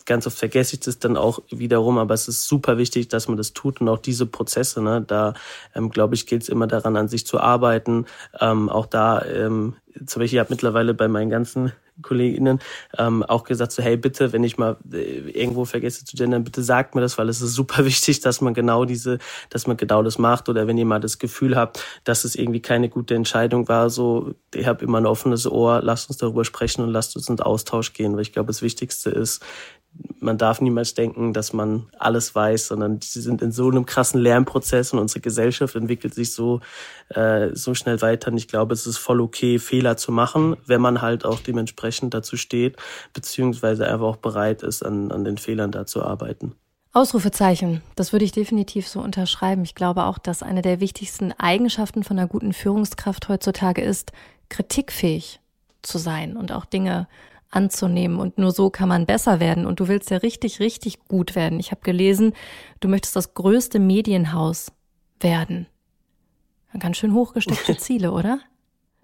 ganz 0.10 0.26
oft 0.26 0.38
vergesse 0.38 0.76
ich 0.76 0.80
das 0.82 1.00
dann 1.00 1.16
auch 1.16 1.40
wiederum, 1.50 1.98
aber 2.00 2.16
es 2.16 2.28
ist 2.28 2.48
super 2.48 2.78
wichtig, 2.78 3.08
dass 3.10 3.28
man 3.28 3.38
das 3.38 3.54
tut 3.54 3.80
und 3.80 3.88
auch 3.88 4.00
diese 4.00 4.26
Prozesse, 4.26 4.82
ne, 4.82 5.02
da 5.06 5.36
ähm, 5.76 5.92
glaube 5.92 6.16
ich, 6.16 6.26
gilt 6.26 6.42
es 6.42 6.50
immer 6.50 6.66
daran, 6.68 6.98
an 6.98 7.08
sich 7.08 7.28
zu 7.28 7.40
arbeiten. 7.40 8.06
Ähm, 8.40 8.70
auch 8.70 8.88
da, 8.88 9.24
ähm, 9.24 9.76
zum 10.08 10.20
Beispiel, 10.20 10.38
ich 10.38 10.40
habe 10.40 10.50
mittlerweile 10.50 10.96
bei 10.96 11.08
meinen 11.08 11.30
ganzen 11.30 11.74
Kolleginnen 12.02 12.60
ähm, 12.98 13.24
auch 13.24 13.44
gesagt, 13.44 13.72
so 13.72 13.84
hey 13.84 13.98
bitte, 13.98 14.34
wenn 14.34 14.44
ich 14.44 14.58
mal 14.58 14.78
äh, 14.92 15.30
irgendwo 15.32 15.66
vergesse 15.66 16.06
zu 16.06 16.16
gendern, 16.16 16.44
bitte 16.44 16.64
sagt 16.64 16.96
mir 16.96 17.02
das, 17.02 17.18
weil 17.18 17.30
es 17.30 17.42
ist 17.42 17.54
super 17.54 17.86
wichtig, 17.86 18.22
dass 18.22 18.42
man 18.42 18.54
genau 18.54 18.86
diese, 18.86 19.20
dass 19.50 19.68
man 19.68 19.78
genau 19.78 20.04
das 20.04 20.18
macht 20.18 20.50
oder 20.50 20.68
wenn 20.68 20.78
ihr 20.78 20.86
mal 20.86 21.00
das 21.00 21.20
Gefühl 21.20 21.56
habt, 21.56 21.84
dass 22.04 22.24
es 22.24 22.36
irgendwie 22.36 22.62
keine 22.62 22.90
gute 22.90 23.16
Entscheidung 23.16 23.68
war, 23.68 23.90
so 23.90 24.34
ich 24.54 24.68
habe 24.68 24.84
immer 24.84 25.00
ein 25.00 25.06
offenes 25.06 25.48
Ohr, 25.50 25.82
lasst 25.84 26.10
uns 26.10 26.18
darüber 26.18 26.46
sprechen 26.46 26.84
und 26.84 26.90
lasst 26.90 27.16
uns 27.16 27.30
in 27.30 27.40
Austausch 27.40 27.94
gehen, 27.94 28.14
weil 28.14 28.22
ich 28.22 28.34
glaube, 28.34 28.48
das 28.48 28.62
Wichtigste 28.62 29.10
ist, 29.10 29.44
man 30.20 30.38
darf 30.38 30.62
niemals 30.62 30.94
denken, 30.94 31.34
dass 31.34 31.54
man 31.54 31.88
alles 31.98 32.36
weiß, 32.36 32.68
sondern 32.68 33.00
sie 33.02 33.22
sind 33.22 33.42
in 33.42 33.52
so 33.52 33.70
einem 33.70 33.86
krassen 33.86 34.22
Lernprozess 34.22 34.94
und 34.94 35.00
unsere 35.00 35.22
Gesellschaft 35.22 35.76
entwickelt 35.76 36.14
sich 36.14 36.34
so 36.34 36.62
äh, 37.10 37.50
so 37.54 37.74
schnell 37.74 38.02
weiter. 38.02 38.32
Und 38.32 38.38
ich 38.38 38.48
glaube, 38.48 38.74
es 38.74 38.86
ist 38.86 38.98
voll 38.98 39.22
okay, 39.22 39.60
Fehler 39.60 39.98
zu 39.98 40.12
machen, 40.12 40.58
wenn 40.66 40.82
man 40.82 41.02
halt 41.02 41.26
auch 41.26 41.40
dementsprechend 41.40 41.89
dazu 42.10 42.38
steht, 42.38 42.78
beziehungsweise 43.14 43.88
einfach 43.88 44.06
auch 44.06 44.18
bereit 44.18 44.64
ist, 44.64 44.84
an, 44.84 45.12
an 45.12 45.24
den 45.24 45.38
Fehlern 45.38 45.72
da 45.72 45.86
zu 45.86 46.04
arbeiten. 46.04 46.56
Ausrufezeichen, 46.92 47.84
das 47.96 48.14
würde 48.14 48.26
ich 48.26 48.32
definitiv 48.32 48.88
so 48.88 49.00
unterschreiben. 49.00 49.64
Ich 49.64 49.76
glaube 49.76 50.06
auch, 50.06 50.18
dass 50.18 50.42
eine 50.42 50.64
der 50.64 50.80
wichtigsten 50.80 51.34
Eigenschaften 51.34 52.04
von 52.04 52.18
einer 52.18 52.28
guten 52.28 52.52
Führungskraft 52.52 53.30
heutzutage 53.30 53.82
ist, 53.82 54.12
kritikfähig 54.50 55.40
zu 55.84 56.00
sein 56.00 56.36
und 56.36 56.52
auch 56.52 56.66
Dinge 56.66 57.08
anzunehmen. 57.52 58.20
Und 58.20 58.38
nur 58.38 58.52
so 58.52 58.70
kann 58.70 58.90
man 58.90 59.06
besser 59.06 59.40
werden. 59.40 59.66
Und 59.66 59.80
du 59.80 59.88
willst 59.88 60.10
ja 60.10 60.18
richtig, 60.18 60.60
richtig 60.60 61.06
gut 61.08 61.36
werden. 61.36 61.60
Ich 61.60 61.72
habe 61.72 61.82
gelesen, 61.82 62.34
du 62.80 62.88
möchtest 62.88 63.16
das 63.16 63.34
größte 63.34 63.80
Medienhaus 63.80 64.72
werden. 65.20 65.68
Ganz 66.80 66.98
schön 66.98 67.14
hochgesteckte 67.14 67.78
Ziele, 67.78 68.12
oder? 68.12 68.40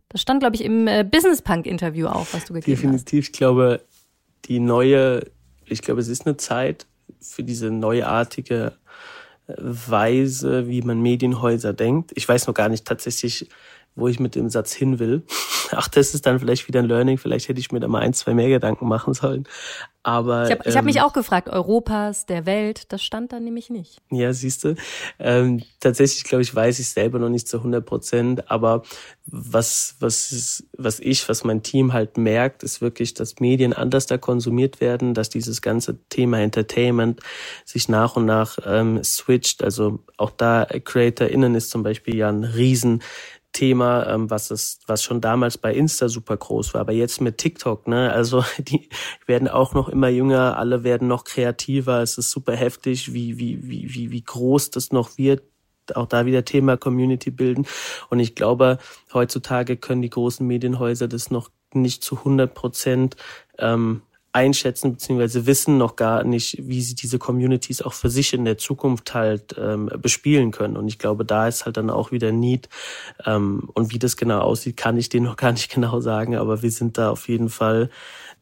Das 0.10 0.22
stand, 0.22 0.40
glaube 0.40 0.56
ich, 0.56 0.64
im 0.64 0.88
äh, 0.88 1.04
Business 1.04 1.42
Punk-Interview 1.42 2.08
auch, 2.08 2.28
was 2.32 2.46
du 2.46 2.54
gegeben 2.54 2.72
Definitiv. 2.72 2.94
hast. 2.94 3.12
Definitiv. 3.12 3.30
Ich 3.30 3.34
glaube, 3.34 3.82
die 4.46 4.60
neue, 4.60 5.32
ich 5.66 5.82
glaube, 5.82 6.02
es 6.02 6.08
ist 6.08 6.26
eine 6.26 6.38
Zeit 6.38 6.86
für 7.20 7.44
diese 7.44 7.72
neuartige 7.72 8.74
äh, 9.48 9.54
Weise, 9.58 10.68
wie 10.68 10.82
man 10.82 11.02
Medienhäuser 11.02 11.74
denkt. 11.74 12.12
Ich 12.16 12.28
weiß 12.28 12.48
noch 12.48 12.54
gar 12.54 12.70
nicht 12.70 12.86
tatsächlich, 12.86 13.50
wo 13.96 14.08
ich 14.08 14.20
mit 14.20 14.36
dem 14.36 14.50
Satz 14.50 14.74
hin 14.74 15.00
will. 15.00 15.24
Ach, 15.72 15.88
das 15.88 16.14
ist 16.14 16.26
dann 16.26 16.40
vielleicht 16.40 16.68
wieder 16.68 16.80
ein 16.80 16.88
Learning. 16.88 17.18
Vielleicht 17.18 17.50
hätte 17.50 17.60
ich 17.60 17.72
mir 17.72 17.80
da 17.80 17.88
mal 17.88 18.00
ein, 18.00 18.14
zwei 18.14 18.34
mehr 18.34 18.50
Gedanken 18.50 18.88
machen 18.88 19.14
sollen. 19.14 19.48
Aber 20.06 20.46
ich 20.46 20.52
habe 20.52 20.70
ähm, 20.70 20.76
hab 20.76 20.86
mich 20.86 21.02
auch 21.02 21.14
gefragt, 21.14 21.50
Europas, 21.50 22.28
der 22.28 22.46
Welt, 22.46 22.94
das 22.94 23.02
stand 23.02 23.34
da 23.34 23.40
nämlich 23.40 23.72
nicht. 23.72 23.98
Ja, 24.12 24.34
siehst 24.34 24.64
du. 24.64 24.76
Ähm, 25.18 25.64
tatsächlich, 25.80 26.26
glaube 26.26 26.44
ich, 26.44 26.54
weiß 26.54 26.78
ich 26.78 26.90
selber 26.90 27.18
noch 27.18 27.30
nicht 27.30 27.48
zu 27.48 27.58
100 27.58 27.84
Prozent. 27.84 28.52
Aber 28.52 28.84
was, 29.26 29.96
was, 30.00 30.64
was 30.78 31.00
ich, 31.00 31.28
was 31.28 31.44
mein 31.44 31.64
Team 31.64 31.92
halt 31.92 32.18
merkt, 32.18 32.62
ist 32.62 32.82
wirklich, 32.82 33.16
dass 33.16 33.40
Medien 33.40 33.74
anders 33.74 34.06
da 34.06 34.20
konsumiert 34.20 34.80
werden, 34.80 35.16
dass 35.16 35.30
dieses 35.30 35.64
ganze 35.64 35.98
Thema 36.10 36.40
Entertainment 36.40 37.22
sich 37.66 37.90
nach 37.90 38.16
und 38.16 38.26
nach 38.26 38.60
ähm, 38.64 39.04
switcht. 39.04 39.64
Also 39.64 40.04
auch 40.18 40.30
da 40.30 40.66
CreatorInnen 40.66 41.56
ist 41.56 41.72
zum 41.72 41.82
Beispiel 41.82 42.16
ja 42.16 42.30
ein 42.30 42.44
riesen 42.44 43.02
Thema, 43.56 44.06
ähm, 44.08 44.30
was 44.30 44.52
es, 44.52 44.80
was 44.86 45.02
schon 45.02 45.22
damals 45.22 45.58
bei 45.58 45.74
Insta 45.74 46.10
super 46.10 46.36
groß 46.36 46.74
war, 46.74 46.82
aber 46.82 46.92
jetzt 46.92 47.22
mit 47.22 47.38
TikTok, 47.38 47.88
ne? 47.88 48.12
Also 48.12 48.44
die 48.60 48.90
werden 49.26 49.48
auch 49.48 49.74
noch 49.74 49.88
immer 49.88 50.10
jünger, 50.10 50.58
alle 50.58 50.84
werden 50.84 51.08
noch 51.08 51.24
kreativer. 51.24 52.02
Es 52.02 52.18
ist 52.18 52.32
super 52.32 52.56
heftig, 52.56 53.14
wie 53.14 53.40
wie 53.40 53.58
wie 53.64 53.94
wie 53.94 54.12
wie 54.12 54.24
groß 54.24 54.72
das 54.72 54.92
noch 54.92 55.18
wird. 55.18 55.44
Auch 55.94 56.08
da 56.08 56.26
wieder 56.26 56.44
Thema 56.44 56.78
Community 56.78 57.32
bilden. 57.32 57.66
Und 58.10 58.20
ich 58.20 58.36
glaube, 58.36 58.80
heutzutage 59.14 59.78
können 59.78 60.02
die 60.02 60.10
großen 60.10 60.46
Medienhäuser 60.46 61.08
das 61.08 61.32
noch 61.32 61.50
nicht 61.74 62.04
zu 62.04 62.18
100 62.18 62.54
Prozent 62.54 63.16
ähm, 63.60 64.02
einschätzen 64.36 64.92
bzw. 64.92 65.46
wissen 65.46 65.78
noch 65.78 65.96
gar 65.96 66.26
nicht, 66.26 66.58
wie 66.68 66.82
sie 66.82 66.94
diese 66.94 67.18
Communities 67.18 67.82
auch 67.82 67.94
für 67.94 68.10
sich 68.10 68.34
in 68.34 68.44
der 68.44 68.58
Zukunft 68.58 69.14
halt 69.14 69.56
ähm, 69.58 69.90
bespielen 70.02 70.52
können. 70.52 70.76
Und 70.76 70.90
ich 70.90 71.00
glaube, 71.00 71.24
da 71.24 71.48
ist 71.48 71.66
halt 71.66 71.78
dann 71.78 71.90
auch 71.90 72.12
wieder 72.12 72.34
Need. 72.34 72.68
Ähm, 73.26 73.70
und 73.74 73.94
wie 73.94 74.00
das 74.00 74.18
genau 74.18 74.42
aussieht, 74.42 74.76
kann 74.76 74.98
ich 74.98 75.08
dir 75.08 75.22
noch 75.22 75.38
gar 75.38 75.54
nicht 75.54 75.72
genau 75.74 76.02
sagen, 76.02 76.36
aber 76.36 76.62
wir 76.62 76.72
sind 76.72 76.98
da 76.98 77.12
auf 77.12 77.30
jeden 77.30 77.50
Fall 77.50 77.90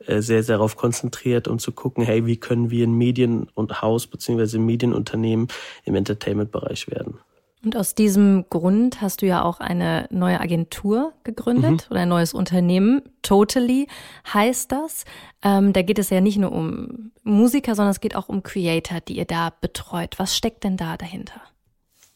äh, 0.08 0.21
sehr, 0.21 0.41
sehr 0.41 0.58
darauf 0.58 0.75
konzentriert, 0.75 1.47
um 1.47 1.60
zu 1.60 1.71
gucken, 1.71 2.03
hey, 2.03 2.25
wie 2.25 2.38
können 2.38 2.71
wir 2.71 2.88
ein 2.88 2.97
Medien- 2.97 3.49
und 3.53 3.82
Haus 3.84 4.08
bzw. 4.08 4.58
Medienunternehmen 4.58 5.47
im 5.86 5.95
Entertainment-Bereich 5.95 6.89
werden. 6.89 7.19
Und 7.63 7.78
aus 7.78 7.95
diesem 7.95 8.45
Grund 8.49 8.99
hast 8.99 9.21
du 9.21 9.26
ja 9.26 9.41
auch 9.41 9.62
eine 9.62 10.08
neue 10.12 10.41
Agentur 10.41 11.13
gegründet 11.23 11.71
mhm. 11.71 11.91
oder 11.91 12.02
ein 12.02 12.10
neues 12.10 12.34
Unternehmen. 12.34 13.02
Totally 13.21 13.88
heißt 14.34 14.71
das. 14.71 15.06
Ähm, 15.41 15.71
da 15.71 15.82
geht 15.82 15.97
es 15.97 16.10
ja 16.10 16.19
nicht 16.19 16.38
nur 16.38 16.52
um 16.52 17.12
Musiker, 17.23 17.73
sondern 17.76 17.91
es 17.91 18.02
geht 18.02 18.17
auch 18.17 18.28
um 18.28 18.43
Creator, 18.43 18.99
die 18.99 19.15
ihr 19.15 19.26
da 19.26 19.54
betreut. 19.62 20.19
Was 20.19 20.36
steckt 20.36 20.65
denn 20.65 20.76
da 20.76 20.97
dahinter? 20.97 21.41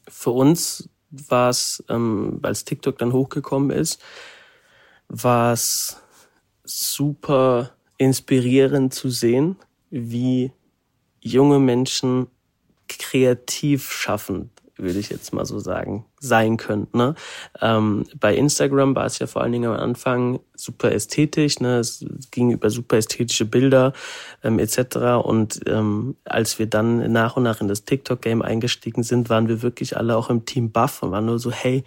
Für 0.09 0.31
uns 0.31 0.89
war 1.11 1.49
es, 1.49 1.81
ähm, 1.87 2.39
als 2.43 2.65
TikTok 2.65 2.97
dann 2.97 3.13
hochgekommen 3.13 3.69
ist, 3.69 4.01
war 5.07 5.53
es 5.53 6.01
super 6.65 7.71
inspirierend 7.97 8.93
zu 8.93 9.09
sehen, 9.09 9.55
wie 9.89 10.51
junge 11.21 11.59
Menschen 11.59 12.27
kreativ 12.89 13.89
schaffen 13.89 14.51
würde 14.79 14.99
ich 14.99 15.09
jetzt 15.09 15.33
mal 15.33 15.45
so 15.45 15.59
sagen, 15.59 16.05
sein 16.19 16.57
können. 16.57 16.87
Ne? 16.93 17.15
Ähm, 17.61 18.05
bei 18.19 18.35
Instagram 18.35 18.95
war 18.95 19.05
es 19.05 19.19
ja 19.19 19.27
vor 19.27 19.41
allen 19.41 19.51
Dingen 19.51 19.69
am 19.69 19.79
Anfang 19.79 20.39
super 20.55 20.91
ästhetisch, 20.91 21.59
ne? 21.59 21.79
es 21.79 22.05
ging 22.31 22.51
über 22.51 22.69
super 22.69 22.97
ästhetische 22.97 23.45
Bilder 23.45 23.93
ähm, 24.43 24.59
etc. 24.59 24.97
Und 25.23 25.61
ähm, 25.67 26.15
als 26.25 26.59
wir 26.59 26.67
dann 26.67 27.11
nach 27.11 27.37
und 27.37 27.43
nach 27.43 27.61
in 27.61 27.67
das 27.67 27.85
TikTok-Game 27.85 28.41
eingestiegen 28.41 29.03
sind, 29.03 29.29
waren 29.29 29.47
wir 29.47 29.61
wirklich 29.61 29.97
alle 29.97 30.17
auch 30.17 30.29
im 30.29 30.45
Team 30.45 30.71
Buff 30.71 31.03
und 31.03 31.11
waren 31.11 31.25
nur 31.25 31.39
so, 31.39 31.51
hey, 31.51 31.83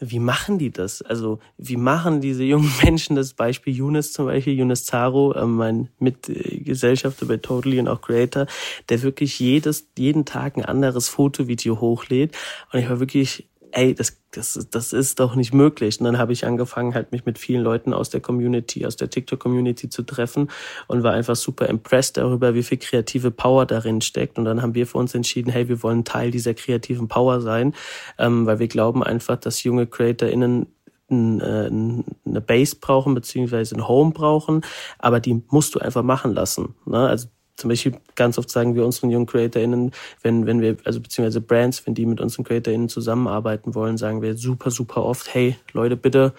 wie 0.00 0.18
machen 0.18 0.58
die 0.58 0.70
das? 0.70 1.02
Also 1.02 1.38
wie 1.56 1.76
machen 1.76 2.20
diese 2.20 2.44
jungen 2.44 2.72
Menschen 2.82 3.16
das? 3.16 3.34
Beispiel 3.34 3.74
Yunus 3.74 4.12
zum 4.12 4.26
Beispiel, 4.26 4.54
Yunus 4.58 4.84
Zaro, 4.84 5.32
äh, 5.32 5.46
mein 5.46 5.88
Mitgesellschafter 5.98 7.26
bei 7.26 7.36
Totally 7.36 7.78
und 7.80 7.88
auch 7.88 8.00
Creator, 8.00 8.46
der 8.88 9.02
wirklich 9.02 9.38
jedes, 9.38 9.88
jeden 9.96 10.24
Tag 10.24 10.56
ein 10.56 10.64
anderes 10.64 11.08
Fotovideo 11.08 11.80
hochlädt. 11.80 12.36
Und 12.72 12.80
ich 12.80 12.88
war 12.88 13.00
wirklich 13.00 13.48
ey, 13.72 13.94
das, 13.94 14.20
das, 14.30 14.68
das 14.70 14.92
ist 14.92 15.20
doch 15.20 15.34
nicht 15.34 15.52
möglich. 15.52 15.98
Und 16.00 16.04
dann 16.04 16.18
habe 16.18 16.32
ich 16.32 16.46
angefangen, 16.46 16.94
halt 16.94 17.12
mich 17.12 17.24
mit 17.24 17.38
vielen 17.38 17.62
Leuten 17.62 17.92
aus 17.92 18.10
der 18.10 18.20
Community, 18.20 18.86
aus 18.86 18.96
der 18.96 19.10
TikTok-Community 19.10 19.88
zu 19.88 20.02
treffen 20.02 20.50
und 20.86 21.02
war 21.02 21.12
einfach 21.12 21.36
super 21.36 21.66
impressed 21.68 22.16
darüber, 22.16 22.54
wie 22.54 22.62
viel 22.62 22.78
kreative 22.78 23.30
Power 23.30 23.66
darin 23.66 24.00
steckt. 24.00 24.38
Und 24.38 24.44
dann 24.44 24.62
haben 24.62 24.74
wir 24.74 24.86
für 24.86 24.98
uns 24.98 25.14
entschieden, 25.14 25.50
hey, 25.50 25.68
wir 25.68 25.82
wollen 25.82 26.04
Teil 26.04 26.30
dieser 26.30 26.54
kreativen 26.54 27.08
Power 27.08 27.40
sein, 27.40 27.74
ähm, 28.18 28.46
weil 28.46 28.58
wir 28.58 28.68
glauben 28.68 29.02
einfach, 29.02 29.36
dass 29.36 29.62
junge 29.62 29.86
CreatorInnen 29.86 30.66
äh, 31.10 31.14
eine 31.14 32.40
Base 32.46 32.76
brauchen, 32.76 33.14
beziehungsweise 33.14 33.74
ein 33.76 33.88
Home 33.88 34.12
brauchen, 34.12 34.62
aber 34.98 35.20
die 35.20 35.42
musst 35.48 35.74
du 35.74 35.78
einfach 35.78 36.02
machen 36.02 36.34
lassen. 36.34 36.74
Ne? 36.84 37.08
Also 37.08 37.28
zum 37.58 37.68
Beispiel 37.68 37.96
ganz 38.14 38.38
oft 38.38 38.50
sagen 38.50 38.76
wir 38.76 38.86
unseren 38.86 39.10
jungen 39.10 39.26
CreatorInnen, 39.26 39.90
wenn, 40.22 40.46
wenn 40.46 40.60
wir, 40.60 40.76
also 40.84 41.00
beziehungsweise 41.00 41.40
Brands, 41.40 41.84
wenn 41.86 41.94
die 41.94 42.06
mit 42.06 42.20
unseren 42.20 42.44
CreatorInnen 42.44 42.88
zusammenarbeiten 42.88 43.74
wollen, 43.74 43.98
sagen 43.98 44.22
wir 44.22 44.36
super, 44.36 44.70
super 44.70 45.04
oft, 45.04 45.34
hey, 45.34 45.56
Leute, 45.72 45.96
bitte, 45.96 46.32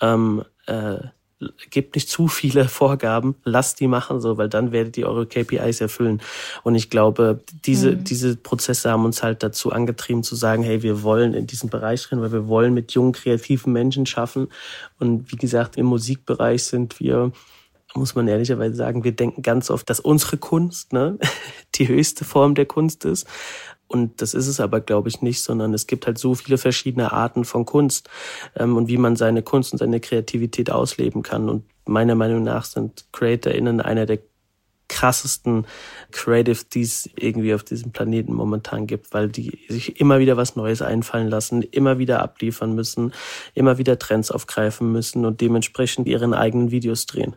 ähm, 0.00 0.44
äh, 0.66 0.98
gebt 1.70 1.94
nicht 1.94 2.10
zu 2.10 2.28
viele 2.28 2.64
Vorgaben, 2.68 3.36
lasst 3.44 3.80
die 3.80 3.86
machen, 3.86 4.20
so, 4.20 4.36
weil 4.36 4.50
dann 4.50 4.70
werdet 4.70 4.98
ihr 4.98 5.08
eure 5.08 5.26
KPIs 5.26 5.80
erfüllen. 5.80 6.20
Und 6.64 6.74
ich 6.74 6.90
glaube, 6.90 7.40
diese, 7.64 7.92
mhm. 7.92 8.04
diese 8.04 8.36
Prozesse 8.36 8.90
haben 8.90 9.06
uns 9.06 9.22
halt 9.22 9.42
dazu 9.42 9.72
angetrieben 9.72 10.22
zu 10.22 10.36
sagen, 10.36 10.62
hey, 10.62 10.82
wir 10.82 11.02
wollen 11.02 11.32
in 11.32 11.46
diesen 11.46 11.70
Bereich 11.70 12.12
rein, 12.12 12.20
weil 12.20 12.32
wir 12.32 12.46
wollen 12.46 12.74
mit 12.74 12.92
jungen, 12.92 13.12
kreativen 13.12 13.72
Menschen 13.72 14.04
schaffen. 14.04 14.48
Und 14.98 15.32
wie 15.32 15.36
gesagt, 15.36 15.78
im 15.78 15.86
Musikbereich 15.86 16.64
sind 16.64 17.00
wir 17.00 17.32
muss 17.94 18.14
man 18.14 18.28
ehrlicherweise 18.28 18.76
sagen, 18.76 19.04
wir 19.04 19.12
denken 19.12 19.42
ganz 19.42 19.70
oft, 19.70 19.88
dass 19.88 20.00
unsere 20.00 20.36
Kunst 20.36 20.92
ne, 20.92 21.18
die 21.74 21.88
höchste 21.88 22.24
Form 22.24 22.54
der 22.54 22.66
Kunst 22.66 23.04
ist. 23.04 23.26
Und 23.88 24.20
das 24.20 24.34
ist 24.34 24.46
es 24.46 24.60
aber, 24.60 24.80
glaube 24.80 25.08
ich, 25.08 25.22
nicht, 25.22 25.42
sondern 25.42 25.72
es 25.72 25.86
gibt 25.86 26.06
halt 26.06 26.18
so 26.18 26.34
viele 26.34 26.58
verschiedene 26.58 27.10
Arten 27.12 27.44
von 27.44 27.64
Kunst 27.64 28.10
ähm, 28.54 28.76
und 28.76 28.88
wie 28.88 28.98
man 28.98 29.16
seine 29.16 29.42
Kunst 29.42 29.72
und 29.72 29.78
seine 29.78 29.98
Kreativität 29.98 30.70
ausleben 30.70 31.22
kann. 31.22 31.48
Und 31.48 31.64
meiner 31.86 32.14
Meinung 32.14 32.42
nach 32.42 32.64
sind 32.64 33.06
CreatorInnen 33.12 33.80
einer 33.80 34.04
der 34.04 34.18
krassesten 34.88 35.66
Creative, 36.12 36.64
die 36.72 36.82
es 36.82 37.08
irgendwie 37.16 37.54
auf 37.54 37.62
diesem 37.62 37.92
Planeten 37.92 38.32
momentan 38.32 38.86
gibt, 38.86 39.12
weil 39.12 39.28
die 39.28 39.58
sich 39.68 40.00
immer 40.00 40.18
wieder 40.18 40.36
was 40.36 40.56
Neues 40.56 40.82
einfallen 40.82 41.28
lassen, 41.28 41.62
immer 41.62 41.98
wieder 41.98 42.22
abliefern 42.22 42.74
müssen, 42.74 43.12
immer 43.54 43.78
wieder 43.78 43.98
Trends 43.98 44.30
aufgreifen 44.30 44.90
müssen 44.90 45.24
und 45.24 45.40
dementsprechend 45.40 46.06
ihren 46.06 46.34
eigenen 46.34 46.70
Videos 46.70 47.06
drehen. 47.06 47.36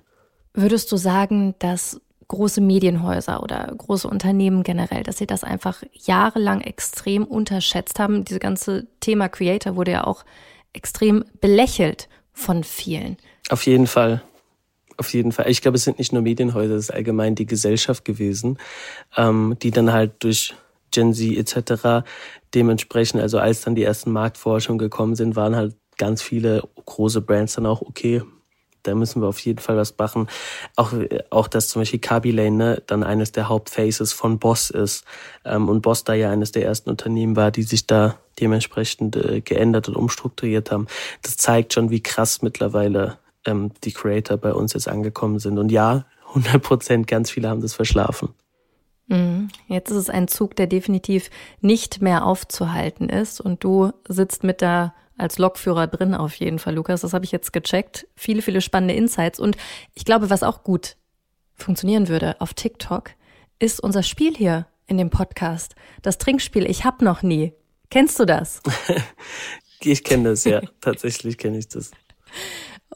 Würdest 0.53 0.91
du 0.91 0.97
sagen, 0.97 1.55
dass 1.59 2.01
große 2.27 2.61
Medienhäuser 2.61 3.43
oder 3.43 3.73
große 3.77 4.07
Unternehmen 4.07 4.63
generell, 4.63 5.03
dass 5.03 5.17
sie 5.17 5.27
das 5.27 5.43
einfach 5.43 5.83
jahrelang 5.93 6.61
extrem 6.61 7.25
unterschätzt 7.25 7.99
haben? 7.99 8.23
Diese 8.25 8.39
ganze 8.39 8.87
Thema 9.01 9.27
Creator 9.27 9.75
wurde 9.75 9.91
ja 9.91 10.05
auch 10.05 10.23
extrem 10.73 11.25
belächelt 11.41 12.07
von 12.33 12.63
vielen. 12.63 13.17
Auf 13.49 13.65
jeden 13.65 13.87
Fall. 13.87 14.21
Auf 14.97 15.13
jeden 15.13 15.31
Fall. 15.31 15.49
Ich 15.49 15.61
glaube, 15.61 15.77
es 15.77 15.83
sind 15.83 15.99
nicht 15.99 16.13
nur 16.13 16.21
Medienhäuser, 16.21 16.75
es 16.75 16.85
ist 16.85 16.93
allgemein 16.93 17.35
die 17.35 17.45
Gesellschaft 17.45 18.05
gewesen, 18.05 18.57
ähm, 19.17 19.57
die 19.61 19.71
dann 19.71 19.91
halt 19.91 20.23
durch 20.23 20.53
Gen 20.91 21.13
Z 21.13 21.37
etc. 21.37 22.05
dementsprechend, 22.53 23.21
also 23.21 23.39
als 23.39 23.61
dann 23.61 23.75
die 23.75 23.83
ersten 23.83 24.11
Marktforschungen 24.11 24.77
gekommen 24.77 25.15
sind, 25.15 25.35
waren 25.35 25.55
halt 25.55 25.75
ganz 25.97 26.21
viele 26.21 26.63
große 26.85 27.21
Brands 27.21 27.55
dann 27.55 27.65
auch, 27.65 27.81
okay, 27.81 28.21
da 28.83 28.95
müssen 28.95 29.21
wir 29.21 29.27
auf 29.27 29.39
jeden 29.39 29.59
Fall 29.59 29.77
was 29.77 29.97
machen. 29.97 30.27
Auch, 30.75 30.93
auch 31.29 31.47
dass 31.47 31.69
zum 31.69 31.81
Beispiel 31.81 31.99
Kaby 31.99 32.31
Lane 32.31 32.57
ne, 32.57 32.83
dann 32.87 33.03
eines 33.03 33.31
der 33.31 33.49
Hauptfaces 33.49 34.13
von 34.13 34.39
Boss 34.39 34.69
ist 34.69 35.05
ähm, 35.45 35.69
und 35.69 35.81
Boss 35.81 36.03
da 36.03 36.13
ja 36.13 36.31
eines 36.31 36.51
der 36.51 36.65
ersten 36.65 36.89
Unternehmen 36.89 37.35
war, 37.35 37.51
die 37.51 37.63
sich 37.63 37.87
da 37.87 38.17
dementsprechend 38.39 39.15
äh, 39.15 39.41
geändert 39.41 39.87
und 39.87 39.95
umstrukturiert 39.95 40.71
haben. 40.71 40.87
Das 41.21 41.37
zeigt 41.37 41.73
schon, 41.73 41.89
wie 41.89 42.01
krass 42.01 42.41
mittlerweile 42.41 43.17
ähm, 43.45 43.71
die 43.83 43.91
Creator 43.91 44.37
bei 44.37 44.53
uns 44.53 44.73
jetzt 44.73 44.87
angekommen 44.87 45.39
sind. 45.39 45.57
Und 45.57 45.71
ja, 45.71 46.05
100 46.29 46.61
Prozent, 46.61 47.07
ganz 47.07 47.29
viele 47.29 47.49
haben 47.49 47.61
das 47.61 47.73
verschlafen. 47.73 48.29
Mhm. 49.07 49.49
Jetzt 49.67 49.91
ist 49.91 49.97
es 49.97 50.09
ein 50.09 50.27
Zug, 50.27 50.55
der 50.55 50.67
definitiv 50.67 51.29
nicht 51.59 52.01
mehr 52.01 52.25
aufzuhalten 52.25 53.09
ist 53.09 53.41
und 53.41 53.63
du 53.63 53.91
sitzt 54.07 54.43
mit 54.43 54.61
der 54.61 54.93
als 55.21 55.37
Lokführer 55.37 55.87
drin 55.87 56.13
auf 56.13 56.35
jeden 56.35 56.59
Fall, 56.59 56.75
Lukas. 56.75 57.01
Das 57.01 57.13
habe 57.13 57.25
ich 57.25 57.31
jetzt 57.31 57.53
gecheckt. 57.53 58.07
Viele, 58.15 58.41
viele 58.41 58.61
spannende 58.61 58.95
Insights. 58.95 59.39
Und 59.39 59.55
ich 59.93 60.05
glaube, 60.05 60.29
was 60.29 60.43
auch 60.43 60.63
gut 60.63 60.97
funktionieren 61.55 62.07
würde 62.07 62.39
auf 62.39 62.53
TikTok, 62.53 63.11
ist 63.59 63.79
unser 63.79 64.03
Spiel 64.03 64.35
hier 64.35 64.67
in 64.87 64.97
dem 64.97 65.09
Podcast. 65.09 65.75
Das 66.01 66.17
Trinkspiel 66.17 66.69
Ich 66.69 66.83
hab 66.83 67.01
noch 67.01 67.21
nie. 67.21 67.53
Kennst 67.89 68.19
du 68.19 68.25
das? 68.25 68.61
ich 69.81 70.03
kenne 70.03 70.29
das, 70.29 70.43
ja. 70.43 70.61
Tatsächlich 70.81 71.37
kenne 71.37 71.59
ich 71.59 71.67
das. 71.67 71.91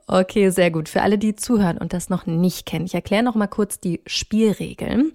Okay, 0.07 0.49
sehr 0.49 0.71
gut. 0.71 0.89
Für 0.89 1.01
alle, 1.01 1.17
die 1.17 1.35
zuhören 1.35 1.77
und 1.77 1.93
das 1.93 2.09
noch 2.09 2.25
nicht 2.25 2.65
kennen, 2.65 2.85
ich 2.85 2.93
erkläre 2.93 3.23
noch 3.23 3.35
mal 3.35 3.47
kurz 3.47 3.79
die 3.79 4.01
Spielregeln. 4.05 5.13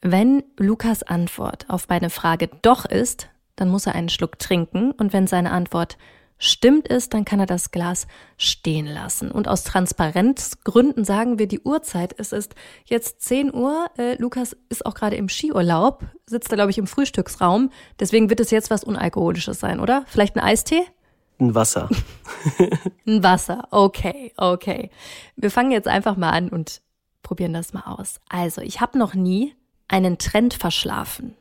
Wenn 0.00 0.42
Lukas 0.58 1.02
Antwort 1.02 1.66
auf 1.68 1.88
meine 1.88 2.10
Frage 2.10 2.48
doch 2.62 2.84
ist, 2.84 3.28
dann 3.56 3.68
muss 3.68 3.86
er 3.86 3.94
einen 3.94 4.08
Schluck 4.08 4.38
trinken 4.38 4.92
und 4.92 5.12
wenn 5.12 5.26
seine 5.26 5.50
Antwort 5.50 5.96
Stimmt 6.38 6.90
es, 6.90 7.08
dann 7.08 7.24
kann 7.24 7.40
er 7.40 7.46
das 7.46 7.70
Glas 7.70 8.06
stehen 8.36 8.86
lassen. 8.86 9.30
Und 9.30 9.48
aus 9.48 9.64
Transparenzgründen 9.64 11.04
sagen 11.04 11.38
wir 11.38 11.46
die 11.48 11.60
Uhrzeit. 11.60 12.14
Es 12.18 12.32
ist 12.32 12.54
jetzt 12.84 13.22
10 13.22 13.54
Uhr. 13.54 13.86
Äh, 13.96 14.16
Lukas 14.20 14.54
ist 14.68 14.84
auch 14.84 14.94
gerade 14.94 15.16
im 15.16 15.30
Skiurlaub, 15.30 16.04
sitzt 16.26 16.52
da, 16.52 16.56
glaube 16.56 16.70
ich, 16.70 16.78
im 16.78 16.86
Frühstücksraum. 16.86 17.70
Deswegen 17.98 18.28
wird 18.28 18.40
es 18.40 18.50
jetzt 18.50 18.70
was 18.70 18.84
Unalkoholisches 18.84 19.58
sein, 19.58 19.80
oder? 19.80 20.04
Vielleicht 20.08 20.36
ein 20.36 20.42
Eistee? 20.42 20.82
Ein 21.38 21.54
Wasser. 21.54 21.88
ein 23.06 23.22
Wasser. 23.22 23.68
Okay, 23.70 24.32
okay. 24.36 24.90
Wir 25.36 25.50
fangen 25.50 25.70
jetzt 25.70 25.88
einfach 25.88 26.16
mal 26.16 26.30
an 26.30 26.50
und 26.50 26.82
probieren 27.22 27.54
das 27.54 27.72
mal 27.72 27.84
aus. 27.86 28.20
Also, 28.28 28.60
ich 28.60 28.80
habe 28.80 28.98
noch 28.98 29.14
nie 29.14 29.54
einen 29.88 30.18
Trend 30.18 30.54
verschlafen. 30.54 31.34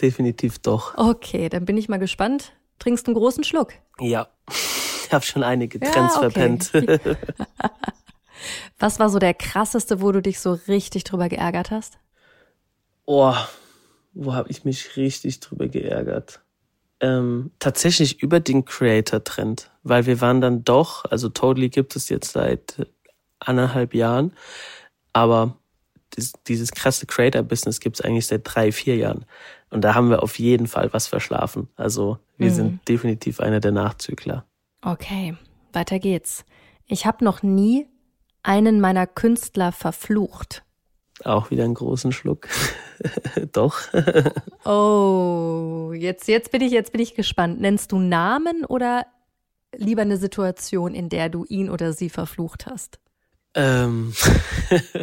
Definitiv 0.00 0.58
doch. 0.58 0.96
Okay, 0.96 1.48
dann 1.48 1.64
bin 1.64 1.76
ich 1.76 1.88
mal 1.88 1.98
gespannt. 1.98 2.52
Trinkst 2.80 3.06
einen 3.06 3.14
großen 3.14 3.44
Schluck? 3.44 3.74
Ja, 4.00 4.28
ich 4.48 5.12
habe 5.12 5.24
schon 5.24 5.44
einige 5.44 5.78
Trends 5.78 6.16
ja, 6.16 6.22
okay. 6.22 6.30
verpennt. 6.30 6.72
Was 8.78 8.98
war 8.98 9.10
so 9.10 9.18
der 9.18 9.34
krasseste, 9.34 10.00
wo 10.00 10.10
du 10.10 10.22
dich 10.22 10.40
so 10.40 10.58
richtig 10.66 11.04
drüber 11.04 11.28
geärgert 11.28 11.70
hast? 11.70 11.98
Oh, 13.04 13.34
wo 14.12 14.34
habe 14.34 14.50
ich 14.50 14.64
mich 14.64 14.96
richtig 14.96 15.40
drüber 15.40 15.68
geärgert? 15.68 16.40
Ähm, 17.00 17.50
tatsächlich 17.58 18.22
über 18.22 18.40
den 18.40 18.64
Creator-Trend, 18.64 19.70
weil 19.82 20.06
wir 20.06 20.20
waren 20.20 20.40
dann 20.40 20.64
doch, 20.64 21.04
also 21.04 21.28
Totally 21.28 21.68
gibt 21.68 21.96
es 21.96 22.08
jetzt 22.08 22.32
seit 22.32 22.86
anderthalb 23.38 23.94
Jahren, 23.94 24.32
aber 25.12 25.58
dieses 26.46 26.72
krasse 26.72 27.06
Creator-Business 27.06 27.80
gibt 27.80 27.96
es 27.96 28.04
eigentlich 28.04 28.26
seit 28.26 28.42
drei, 28.44 28.72
vier 28.72 28.96
Jahren. 28.96 29.24
Und 29.70 29.82
da 29.82 29.94
haben 29.94 30.10
wir 30.10 30.22
auf 30.22 30.38
jeden 30.38 30.66
Fall 30.66 30.92
was 30.92 31.06
verschlafen. 31.06 31.68
Also 31.76 32.18
wir 32.36 32.50
mhm. 32.50 32.54
sind 32.54 32.88
definitiv 32.88 33.40
einer 33.40 33.60
der 33.60 33.72
Nachzügler. 33.72 34.44
Okay, 34.82 35.36
weiter 35.72 35.98
geht's. 35.98 36.44
Ich 36.86 37.06
habe 37.06 37.24
noch 37.24 37.42
nie 37.42 37.86
einen 38.42 38.80
meiner 38.80 39.06
Künstler 39.06 39.72
verflucht. 39.72 40.64
Auch 41.24 41.50
wieder 41.50 41.64
einen 41.64 41.74
großen 41.74 42.12
Schluck. 42.12 42.48
Doch. 43.52 43.78
oh, 44.64 45.92
jetzt, 45.94 46.28
jetzt 46.28 46.50
bin 46.50 46.62
ich, 46.62 46.72
jetzt 46.72 46.92
bin 46.92 47.00
ich 47.00 47.14
gespannt. 47.14 47.60
Nennst 47.60 47.92
du 47.92 47.98
Namen 47.98 48.64
oder 48.64 49.06
lieber 49.76 50.02
eine 50.02 50.16
Situation, 50.16 50.94
in 50.94 51.08
der 51.08 51.28
du 51.28 51.44
ihn 51.44 51.70
oder 51.70 51.92
sie 51.92 52.10
verflucht 52.10 52.66
hast? 52.66 52.98
Ähm. 53.54 54.14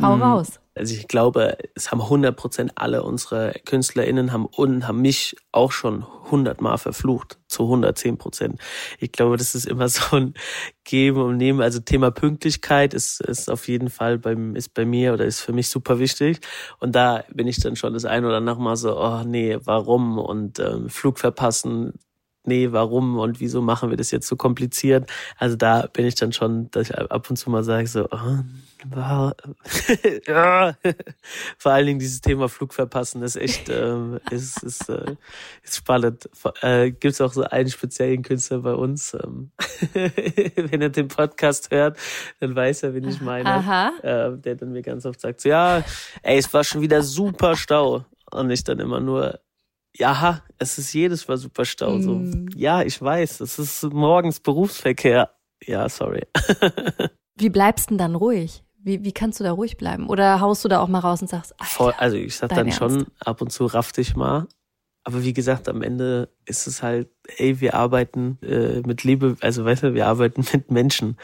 Hau 0.00 0.14
hm. 0.14 0.22
raus. 0.22 0.60
Also 0.76 0.94
ich 0.94 1.06
glaube, 1.06 1.56
es 1.74 1.92
haben 1.92 2.00
100 2.00 2.36
Prozent 2.36 2.72
alle 2.74 3.04
unsere 3.04 3.54
KünstlerInnen 3.64 4.32
haben 4.32 4.46
und 4.46 4.88
haben 4.88 5.00
mich 5.02 5.36
auch 5.52 5.70
schon 5.70 6.04
hundertmal 6.30 6.78
verflucht, 6.78 7.38
zu 7.46 7.64
110 7.64 8.18
Prozent. 8.18 8.60
Ich 8.98 9.12
glaube, 9.12 9.36
das 9.36 9.54
ist 9.54 9.66
immer 9.66 9.88
so 9.90 10.16
ein 10.16 10.34
Geben 10.82 11.20
und 11.20 11.36
Nehmen. 11.36 11.60
Also 11.60 11.78
Thema 11.80 12.10
Pünktlichkeit 12.10 12.92
ist, 12.92 13.20
ist 13.20 13.48
auf 13.48 13.68
jeden 13.68 13.88
Fall 13.88 14.18
beim, 14.18 14.56
ist 14.56 14.74
bei 14.74 14.84
mir 14.84 15.12
oder 15.12 15.24
ist 15.24 15.40
für 15.40 15.52
mich 15.52 15.68
super 15.68 15.98
wichtig. 16.00 16.40
Und 16.80 16.96
da 16.96 17.24
bin 17.32 17.46
ich 17.46 17.60
dann 17.60 17.76
schon 17.76 17.94
das 17.94 18.04
ein 18.04 18.24
oder 18.24 18.38
andere 18.38 18.60
Mal 18.60 18.76
so, 18.76 18.98
oh 18.98 19.22
nee, 19.24 19.56
warum? 19.62 20.18
Und 20.18 20.58
ähm, 20.58 20.88
Flug 20.88 21.20
verpassen, 21.20 21.94
nee, 22.44 22.72
warum 22.72 23.18
und 23.18 23.40
wieso 23.40 23.62
machen 23.62 23.90
wir 23.90 23.96
das 23.96 24.10
jetzt 24.10 24.28
so 24.28 24.36
kompliziert? 24.36 25.10
Also 25.38 25.56
da 25.56 25.86
bin 25.92 26.06
ich 26.06 26.14
dann 26.14 26.32
schon, 26.32 26.70
dass 26.70 26.90
ich 26.90 26.98
ab 26.98 27.28
und 27.30 27.36
zu 27.36 27.50
mal 27.50 27.64
sage 27.64 27.86
so, 27.86 28.08
oh, 28.10 28.38
ja. 30.26 30.76
vor 31.58 31.72
allen 31.72 31.86
Dingen 31.86 31.98
dieses 31.98 32.20
Thema 32.20 32.48
Flug 32.48 32.74
verpassen 32.74 33.22
ist 33.22 33.36
echt, 33.36 33.68
äh, 33.68 34.18
ist, 34.30 34.62
ist, 34.62 34.88
äh, 34.88 35.16
ist 35.62 35.76
spannend. 35.76 36.28
Äh, 36.60 36.90
Gibt 36.90 37.14
es 37.14 37.20
auch 37.20 37.32
so 37.32 37.44
einen 37.44 37.70
speziellen 37.70 38.22
Künstler 38.22 38.58
bei 38.58 38.74
uns. 38.74 39.14
Ähm, 39.14 39.50
wenn 39.94 40.82
er 40.82 40.90
den 40.90 41.08
Podcast 41.08 41.70
hört, 41.70 41.98
dann 42.40 42.54
weiß 42.54 42.82
er, 42.82 42.94
wen 42.94 43.08
ich 43.08 43.20
meine. 43.20 43.92
Äh, 44.02 44.36
der 44.38 44.56
dann 44.56 44.72
mir 44.72 44.82
ganz 44.82 45.06
oft 45.06 45.20
sagt, 45.20 45.40
so, 45.40 45.48
ja, 45.48 45.82
ey, 46.22 46.38
es 46.38 46.52
war 46.52 46.64
schon 46.64 46.80
wieder 46.80 47.02
super 47.02 47.56
Stau. 47.56 48.04
Und 48.30 48.50
ich 48.50 48.64
dann 48.64 48.80
immer 48.80 49.00
nur, 49.00 49.38
ja, 49.96 50.42
es 50.58 50.78
ist 50.78 50.92
jedes 50.92 51.26
Mal 51.28 51.36
super 51.36 51.64
Stau. 51.64 52.00
So, 52.00 52.16
mm. 52.16 52.48
ja, 52.56 52.82
ich 52.82 53.00
weiß, 53.00 53.40
es 53.40 53.58
ist 53.58 53.82
morgens 53.84 54.40
Berufsverkehr. 54.40 55.30
Ja, 55.64 55.88
sorry. 55.88 56.22
Wie 57.36 57.48
bleibst 57.48 57.86
du 57.86 57.90
denn 57.90 57.98
dann 57.98 58.14
ruhig? 58.14 58.64
Wie, 58.76 59.02
wie 59.02 59.12
kannst 59.12 59.40
du 59.40 59.44
da 59.44 59.52
ruhig 59.52 59.78
bleiben? 59.78 60.08
Oder 60.08 60.40
haust 60.40 60.62
du 60.64 60.68
da 60.68 60.80
auch 60.80 60.88
mal 60.88 60.98
raus 60.98 61.22
und 61.22 61.28
sagst, 61.28 61.58
Alter, 61.58 61.72
Voll, 61.72 61.94
also 61.96 62.16
ich 62.16 62.36
sag 62.36 62.50
dann 62.50 62.66
Ernst? 62.66 62.78
schon 62.78 63.06
ab 63.24 63.40
und 63.40 63.50
zu 63.50 63.64
raff 63.64 63.92
dich 63.92 64.14
mal. 64.14 64.46
Aber 65.04 65.22
wie 65.22 65.32
gesagt, 65.32 65.68
am 65.68 65.82
Ende 65.82 66.28
ist 66.44 66.66
es 66.66 66.82
halt, 66.82 67.08
ey, 67.38 67.60
wir 67.60 67.74
arbeiten 67.74 68.38
äh, 68.42 68.80
mit 68.86 69.04
Lebe, 69.04 69.36
also 69.40 69.64
weißt 69.64 69.84
du, 69.84 69.94
wir 69.94 70.06
arbeiten 70.06 70.44
mit 70.52 70.70
Menschen, 70.70 71.16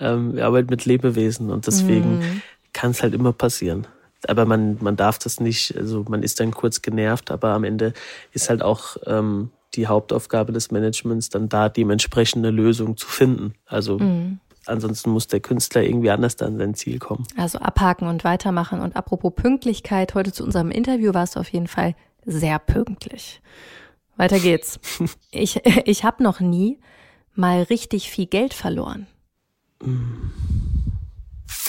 ähm, 0.00 0.34
wir 0.34 0.46
arbeiten 0.46 0.70
mit 0.70 0.84
Lebewesen 0.84 1.50
und 1.50 1.66
deswegen 1.66 2.18
mm. 2.18 2.42
kann 2.72 2.90
es 2.90 3.02
halt 3.02 3.14
immer 3.14 3.32
passieren 3.32 3.86
aber 4.28 4.46
man, 4.46 4.78
man 4.80 4.96
darf 4.96 5.18
das 5.18 5.40
nicht, 5.40 5.76
also 5.76 6.04
man 6.08 6.22
ist 6.22 6.40
dann 6.40 6.52
kurz 6.52 6.82
genervt, 6.82 7.30
aber 7.30 7.50
am 7.50 7.64
Ende 7.64 7.92
ist 8.32 8.48
halt 8.48 8.62
auch 8.62 8.96
ähm, 9.06 9.50
die 9.74 9.86
Hauptaufgabe 9.86 10.52
des 10.52 10.70
Managements, 10.70 11.28
dann 11.28 11.48
da 11.48 11.68
dementsprechend 11.68 12.44
eine 12.44 12.54
Lösung 12.54 12.96
zu 12.96 13.06
finden. 13.06 13.54
Also 13.66 13.98
mhm. 13.98 14.40
ansonsten 14.66 15.10
muss 15.10 15.26
der 15.26 15.40
Künstler 15.40 15.82
irgendwie 15.82 16.10
anders 16.10 16.36
dann 16.36 16.58
sein 16.58 16.74
Ziel 16.74 16.98
kommen. 16.98 17.26
Also 17.36 17.58
abhaken 17.58 18.08
und 18.08 18.24
weitermachen. 18.24 18.80
Und 18.80 18.96
apropos 18.96 19.32
Pünktlichkeit, 19.34 20.14
heute 20.14 20.32
zu 20.32 20.44
unserem 20.44 20.70
Interview 20.70 21.14
warst 21.14 21.36
du 21.36 21.40
auf 21.40 21.48
jeden 21.48 21.68
Fall 21.68 21.94
sehr 22.24 22.58
pünktlich. 22.58 23.40
Weiter 24.16 24.38
geht's. 24.38 24.80
ich 25.30 25.60
ich 25.84 26.04
habe 26.04 26.22
noch 26.22 26.40
nie 26.40 26.78
mal 27.34 27.62
richtig 27.62 28.10
viel 28.10 28.26
Geld 28.26 28.54
verloren. 28.54 29.06
Mm. 29.82 30.30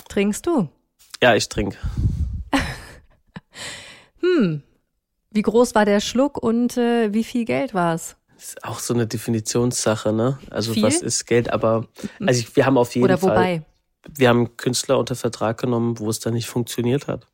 Trinkst 0.08 0.48
du? 0.48 0.70
Ja, 1.22 1.36
ich 1.36 1.50
trinke 1.50 1.78
hm, 4.36 4.64
wie 5.32 5.42
groß 5.42 5.76
war 5.76 5.86
der 5.86 6.00
Schluck 6.00 6.42
und 6.42 6.78
äh, 6.78 7.14
wie 7.14 7.24
viel 7.24 7.46
Geld 7.46 7.74
war 7.74 7.96
es? 7.96 8.16
Ist 8.38 8.64
auch 8.64 8.80
so 8.80 8.94
eine 8.94 9.08
Definitionssache, 9.08 10.14
ne? 10.14 10.38
Also 10.52 10.74
viel? 10.74 10.84
was 10.84 11.02
ist 11.02 11.26
Geld? 11.26 11.52
Aber 11.52 11.88
also 12.20 12.40
ich, 12.40 12.56
wir 12.56 12.66
haben 12.66 12.78
auf 12.78 12.94
jeden 12.96 13.06
Oder 13.06 13.18
Fall. 13.18 13.32
Wobei? 13.32 13.62
Wir 14.16 14.30
haben 14.30 14.56
Künstler 14.58 15.00
unter 15.00 15.16
Vertrag 15.16 15.60
genommen, 15.60 16.00
wo 16.00 16.10
es 16.10 16.20
dann 16.20 16.34
nicht 16.34 16.48
funktioniert 16.48 17.08
hat. 17.08 17.28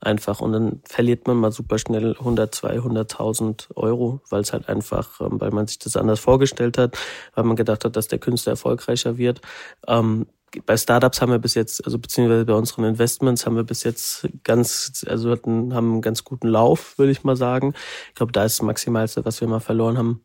Einfach. 0.00 0.40
Und 0.40 0.52
dann 0.52 0.82
verliert 0.84 1.28
man 1.28 1.36
mal 1.36 1.52
super 1.52 1.78
schnell 1.78 2.16
100, 2.18 2.52
200.000 2.54 3.76
Euro, 3.76 4.20
weil 4.30 4.40
es 4.40 4.52
halt 4.52 4.68
einfach, 4.68 5.20
ähm, 5.20 5.40
weil 5.40 5.52
man 5.52 5.68
sich 5.68 5.78
das 5.78 5.96
anders 5.96 6.18
vorgestellt 6.18 6.76
hat, 6.76 6.98
weil 7.34 7.44
man 7.44 7.54
gedacht 7.54 7.84
hat, 7.84 7.94
dass 7.94 8.08
der 8.08 8.18
Künstler 8.18 8.54
erfolgreicher 8.54 9.16
wird. 9.16 9.40
Ähm, 9.86 10.26
bei 10.66 10.76
Startups 10.76 11.20
haben 11.20 11.32
wir 11.32 11.38
bis 11.38 11.54
jetzt, 11.54 11.84
also 11.84 11.98
beziehungsweise 11.98 12.44
bei 12.44 12.54
unseren 12.54 12.84
Investments 12.84 13.46
haben 13.46 13.56
wir 13.56 13.64
bis 13.64 13.84
jetzt 13.84 14.28
ganz, 14.44 15.04
also 15.08 15.30
hatten, 15.30 15.74
haben 15.74 15.92
einen 15.92 16.02
ganz 16.02 16.24
guten 16.24 16.48
Lauf, 16.48 16.98
würde 16.98 17.12
ich 17.12 17.24
mal 17.24 17.36
sagen. 17.36 17.74
Ich 18.08 18.14
glaube, 18.14 18.32
da 18.32 18.44
ist 18.44 18.58
das 18.58 18.66
Maximalste, 18.66 19.24
was 19.24 19.40
wir 19.40 19.48
mal 19.48 19.60
verloren 19.60 19.98
haben, 19.98 20.24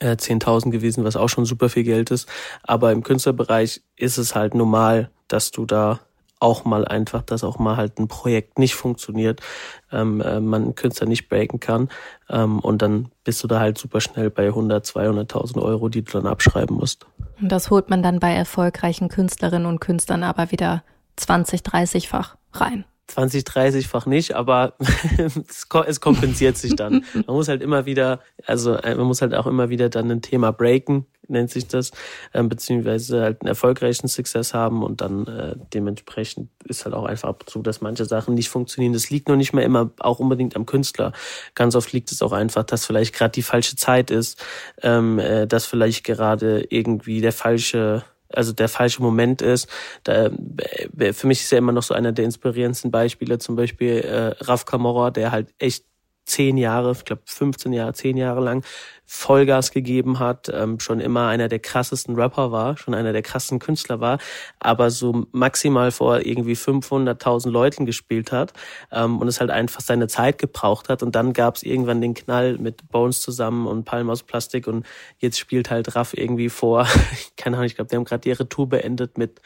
äh, 0.00 0.16
10.000 0.16 0.70
gewesen, 0.70 1.04
was 1.04 1.16
auch 1.16 1.28
schon 1.28 1.44
super 1.44 1.68
viel 1.68 1.84
Geld 1.84 2.10
ist. 2.10 2.28
Aber 2.62 2.92
im 2.92 3.02
Künstlerbereich 3.02 3.82
ist 3.96 4.18
es 4.18 4.34
halt 4.34 4.54
normal, 4.54 5.10
dass 5.28 5.50
du 5.50 5.66
da 5.66 6.00
auch 6.40 6.64
mal 6.64 6.84
einfach, 6.84 7.22
dass 7.22 7.44
auch 7.44 7.58
mal 7.58 7.76
halt 7.76 7.98
ein 7.98 8.08
Projekt 8.08 8.58
nicht 8.58 8.74
funktioniert, 8.74 9.40
ähm, 9.90 10.20
äh, 10.20 10.40
man 10.40 10.62
einen 10.62 10.74
Künstler 10.74 11.06
nicht 11.06 11.28
breaken 11.28 11.60
kann 11.60 11.88
ähm, 12.28 12.60
und 12.60 12.82
dann 12.82 13.10
bist 13.24 13.42
du 13.42 13.48
da 13.48 13.60
halt 13.60 13.78
super 13.78 14.00
schnell 14.00 14.30
bei 14.30 14.46
100, 14.46 14.84
200.000 14.84 15.62
Euro, 15.62 15.88
die 15.88 16.02
du 16.02 16.12
dann 16.12 16.26
abschreiben 16.26 16.76
musst. 16.76 17.06
Und 17.40 17.50
das 17.50 17.70
holt 17.70 17.90
man 17.90 18.02
dann 18.02 18.20
bei 18.20 18.32
erfolgreichen 18.32 19.08
Künstlerinnen 19.08 19.66
und 19.66 19.80
Künstlern 19.80 20.22
aber 20.22 20.50
wieder 20.50 20.82
20, 21.16 21.60
30-fach 21.60 22.36
rein. 22.52 22.84
20, 23.08 23.44
30-fach 23.44 24.06
nicht, 24.06 24.34
aber 24.34 24.74
es 25.86 26.00
kompensiert 26.00 26.56
sich 26.56 26.74
dann. 26.74 27.04
Man 27.14 27.36
muss 27.36 27.48
halt 27.48 27.62
immer 27.62 27.86
wieder, 27.86 28.20
also 28.44 28.74
äh, 28.74 28.94
man 28.94 29.06
muss 29.06 29.22
halt 29.22 29.34
auch 29.34 29.46
immer 29.46 29.68
wieder 29.68 29.88
dann 29.88 30.10
ein 30.10 30.22
Thema 30.22 30.50
breaken, 30.50 31.06
nennt 31.28 31.50
sich 31.50 31.68
das, 31.68 31.92
äh, 32.32 32.42
beziehungsweise 32.42 33.22
halt 33.22 33.42
einen 33.42 33.48
erfolgreichen 33.48 34.08
Success 34.08 34.54
haben 34.54 34.82
und 34.82 35.00
dann 35.00 35.26
äh, 35.26 35.54
dementsprechend 35.72 36.50
ist 36.64 36.84
halt 36.84 36.94
auch 36.94 37.04
einfach 37.04 37.34
zu, 37.46 37.62
dass 37.62 37.80
manche 37.80 38.04
Sachen 38.04 38.34
nicht 38.34 38.48
funktionieren. 38.48 38.92
Das 38.92 39.10
liegt 39.10 39.28
noch 39.28 39.36
nicht 39.36 39.52
mehr 39.52 39.64
immer 39.64 39.90
auch 40.00 40.18
unbedingt 40.18 40.56
am 40.56 40.66
Künstler. 40.66 41.12
Ganz 41.54 41.74
oft 41.74 41.92
liegt 41.92 42.10
es 42.10 42.22
auch 42.22 42.32
einfach, 42.32 42.64
dass 42.64 42.86
vielleicht 42.86 43.14
gerade 43.14 43.32
die 43.32 43.42
falsche 43.42 43.76
Zeit 43.76 44.10
ist, 44.10 44.42
ähm, 44.82 45.18
äh, 45.18 45.46
dass 45.46 45.66
vielleicht 45.66 46.04
gerade 46.04 46.64
irgendwie 46.70 47.20
der 47.20 47.32
falsche 47.32 48.04
also 48.32 48.52
der 48.52 48.68
falsche 48.68 49.02
Moment 49.02 49.42
ist. 49.42 49.68
Da, 50.04 50.30
äh, 50.98 51.12
für 51.12 51.26
mich 51.26 51.40
ist 51.40 51.52
er 51.52 51.58
immer 51.58 51.72
noch 51.72 51.82
so 51.82 51.94
einer 51.94 52.12
der 52.12 52.24
inspirierendsten 52.24 52.90
Beispiele, 52.90 53.38
zum 53.38 53.56
Beispiel 53.56 53.98
äh, 54.00 54.44
Raf 54.44 54.64
Kamora, 54.64 55.10
der 55.10 55.30
halt 55.30 55.54
echt 55.58 55.84
zehn 56.26 56.58
Jahre, 56.58 56.92
ich 56.92 57.04
glaube 57.04 57.22
15 57.24 57.72
Jahre, 57.72 57.94
zehn 57.94 58.16
Jahre 58.16 58.40
lang 58.40 58.64
Vollgas 59.08 59.70
gegeben 59.70 60.18
hat, 60.18 60.50
ähm, 60.52 60.80
schon 60.80 60.98
immer 60.98 61.28
einer 61.28 61.46
der 61.46 61.60
krassesten 61.60 62.16
Rapper 62.16 62.50
war, 62.50 62.76
schon 62.76 62.92
einer 62.92 63.12
der 63.12 63.22
krassesten 63.22 63.60
Künstler 63.60 64.00
war, 64.00 64.18
aber 64.58 64.90
so 64.90 65.26
maximal 65.30 65.92
vor 65.92 66.26
irgendwie 66.26 66.54
500.000 66.54 67.48
Leuten 67.50 67.86
gespielt 67.86 68.32
hat 68.32 68.52
ähm, 68.90 69.18
und 69.20 69.28
es 69.28 69.38
halt 69.38 69.50
einfach 69.50 69.80
seine 69.80 70.08
Zeit 70.08 70.38
gebraucht 70.38 70.88
hat. 70.88 71.04
Und 71.04 71.14
dann 71.14 71.32
gab 71.32 71.54
es 71.54 71.62
irgendwann 71.62 72.00
den 72.00 72.14
Knall 72.14 72.58
mit 72.58 72.88
Bones 72.90 73.20
zusammen 73.20 73.68
und 73.68 73.84
Palm 73.84 74.10
aus 74.10 74.24
Plastik 74.24 74.66
und 74.66 74.84
jetzt 75.18 75.38
spielt 75.38 75.70
halt 75.70 75.94
Raff 75.94 76.12
irgendwie 76.12 76.48
vor, 76.48 76.88
keine 77.36 77.56
Ahnung, 77.58 77.66
ich 77.66 77.76
glaube, 77.76 77.88
die 77.88 77.96
haben 77.96 78.04
gerade 78.04 78.28
ihre 78.28 78.48
Tour 78.48 78.68
beendet 78.68 79.18
mit 79.18 79.40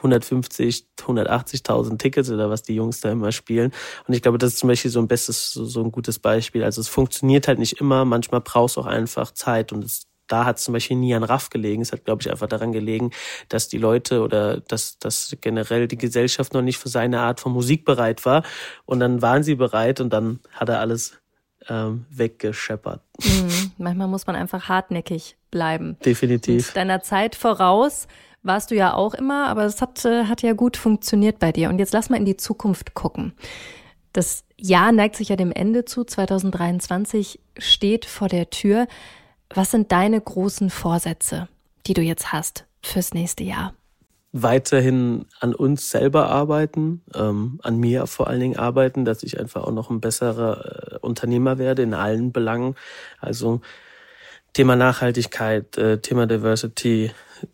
150, 0.00 0.86
180.000 0.98 1.98
Tickets 1.98 2.30
oder 2.30 2.50
was 2.50 2.62
die 2.62 2.74
Jungs 2.74 3.00
da 3.00 3.10
immer 3.10 3.32
spielen. 3.32 3.72
Und 4.06 4.14
ich 4.14 4.22
glaube, 4.22 4.38
das 4.38 4.54
ist 4.54 4.58
zum 4.58 4.68
Beispiel 4.68 4.90
so 4.90 5.00
ein 5.00 5.08
bestes, 5.08 5.52
so 5.52 5.82
ein 5.82 5.92
gutes 5.92 6.18
Beispiel. 6.18 6.64
Also 6.64 6.80
es 6.80 6.88
funktioniert 6.88 7.48
halt 7.48 7.58
nicht 7.58 7.80
immer. 7.80 8.04
Manchmal 8.04 8.40
brauchst 8.40 8.76
du 8.76 8.80
auch 8.80 8.86
einfach 8.86 9.32
Zeit 9.32 9.72
und 9.72 9.84
es 9.84 10.06
da 10.30 10.44
hat 10.44 10.60
zum 10.60 10.74
Beispiel 10.74 10.96
nie 10.96 11.14
an 11.14 11.24
Raff 11.24 11.50
gelegen. 11.50 11.82
Es 11.82 11.92
hat, 11.92 12.04
glaube 12.04 12.22
ich, 12.22 12.30
einfach 12.30 12.46
daran 12.46 12.72
gelegen, 12.72 13.10
dass 13.48 13.68
die 13.68 13.78
Leute 13.78 14.22
oder 14.22 14.60
dass, 14.60 14.98
dass 14.98 15.36
generell 15.40 15.88
die 15.88 15.98
Gesellschaft 15.98 16.54
noch 16.54 16.62
nicht 16.62 16.78
für 16.78 16.88
seine 16.88 17.20
Art 17.20 17.40
von 17.40 17.52
Musik 17.52 17.84
bereit 17.84 18.24
war. 18.24 18.44
Und 18.84 19.00
dann 19.00 19.22
waren 19.22 19.42
sie 19.42 19.56
bereit 19.56 20.00
und 20.00 20.12
dann 20.12 20.38
hat 20.52 20.68
er 20.68 20.78
alles 20.78 21.20
ähm, 21.68 22.06
weggescheppert. 22.10 23.02
Mhm. 23.22 23.72
Manchmal 23.78 24.08
muss 24.08 24.26
man 24.26 24.36
einfach 24.36 24.68
hartnäckig 24.68 25.36
bleiben. 25.50 25.96
Definitiv. 26.04 26.68
Und 26.68 26.76
deiner 26.76 27.02
Zeit 27.02 27.34
voraus 27.34 28.06
warst 28.42 28.70
du 28.70 28.74
ja 28.74 28.94
auch 28.94 29.14
immer, 29.14 29.48
aber 29.48 29.64
es 29.64 29.80
hat, 29.80 30.04
äh, 30.04 30.24
hat 30.24 30.42
ja 30.42 30.52
gut 30.52 30.76
funktioniert 30.76 31.38
bei 31.38 31.52
dir. 31.52 31.68
Und 31.68 31.78
jetzt 31.78 31.92
lass 31.92 32.10
mal 32.10 32.16
in 32.16 32.24
die 32.24 32.36
Zukunft 32.36 32.94
gucken. 32.94 33.32
Das 34.12 34.44
Jahr 34.56 34.92
neigt 34.92 35.16
sich 35.16 35.28
ja 35.28 35.36
dem 35.36 35.52
Ende 35.52 35.84
zu. 35.84 36.04
2023 36.04 37.40
steht 37.58 38.04
vor 38.04 38.28
der 38.28 38.50
Tür. 38.50 38.86
Was 39.54 39.70
sind 39.70 39.92
deine 39.92 40.20
großen 40.20 40.70
Vorsätze, 40.70 41.48
die 41.86 41.94
du 41.94 42.02
jetzt 42.02 42.32
hast 42.32 42.66
fürs 42.82 43.14
nächste 43.14 43.44
Jahr? 43.44 43.74
Weiterhin 44.32 45.26
an 45.40 45.54
uns 45.54 45.90
selber 45.90 46.28
arbeiten, 46.28 47.02
ähm, 47.14 47.58
an 47.64 47.78
mir 47.78 48.06
vor 48.06 48.28
allen 48.28 48.40
Dingen 48.40 48.58
arbeiten, 48.58 49.04
dass 49.04 49.24
ich 49.24 49.40
einfach 49.40 49.64
auch 49.64 49.72
noch 49.72 49.90
ein 49.90 50.00
besserer 50.00 50.92
äh, 50.94 50.98
Unternehmer 50.98 51.58
werde 51.58 51.82
in 51.82 51.94
allen 51.94 52.30
Belangen. 52.30 52.76
Also 53.18 53.60
Thema 54.52 54.76
Nachhaltigkeit, 54.76 55.76
äh, 55.78 56.00
Thema 56.00 56.26
Diversity, 56.26 57.10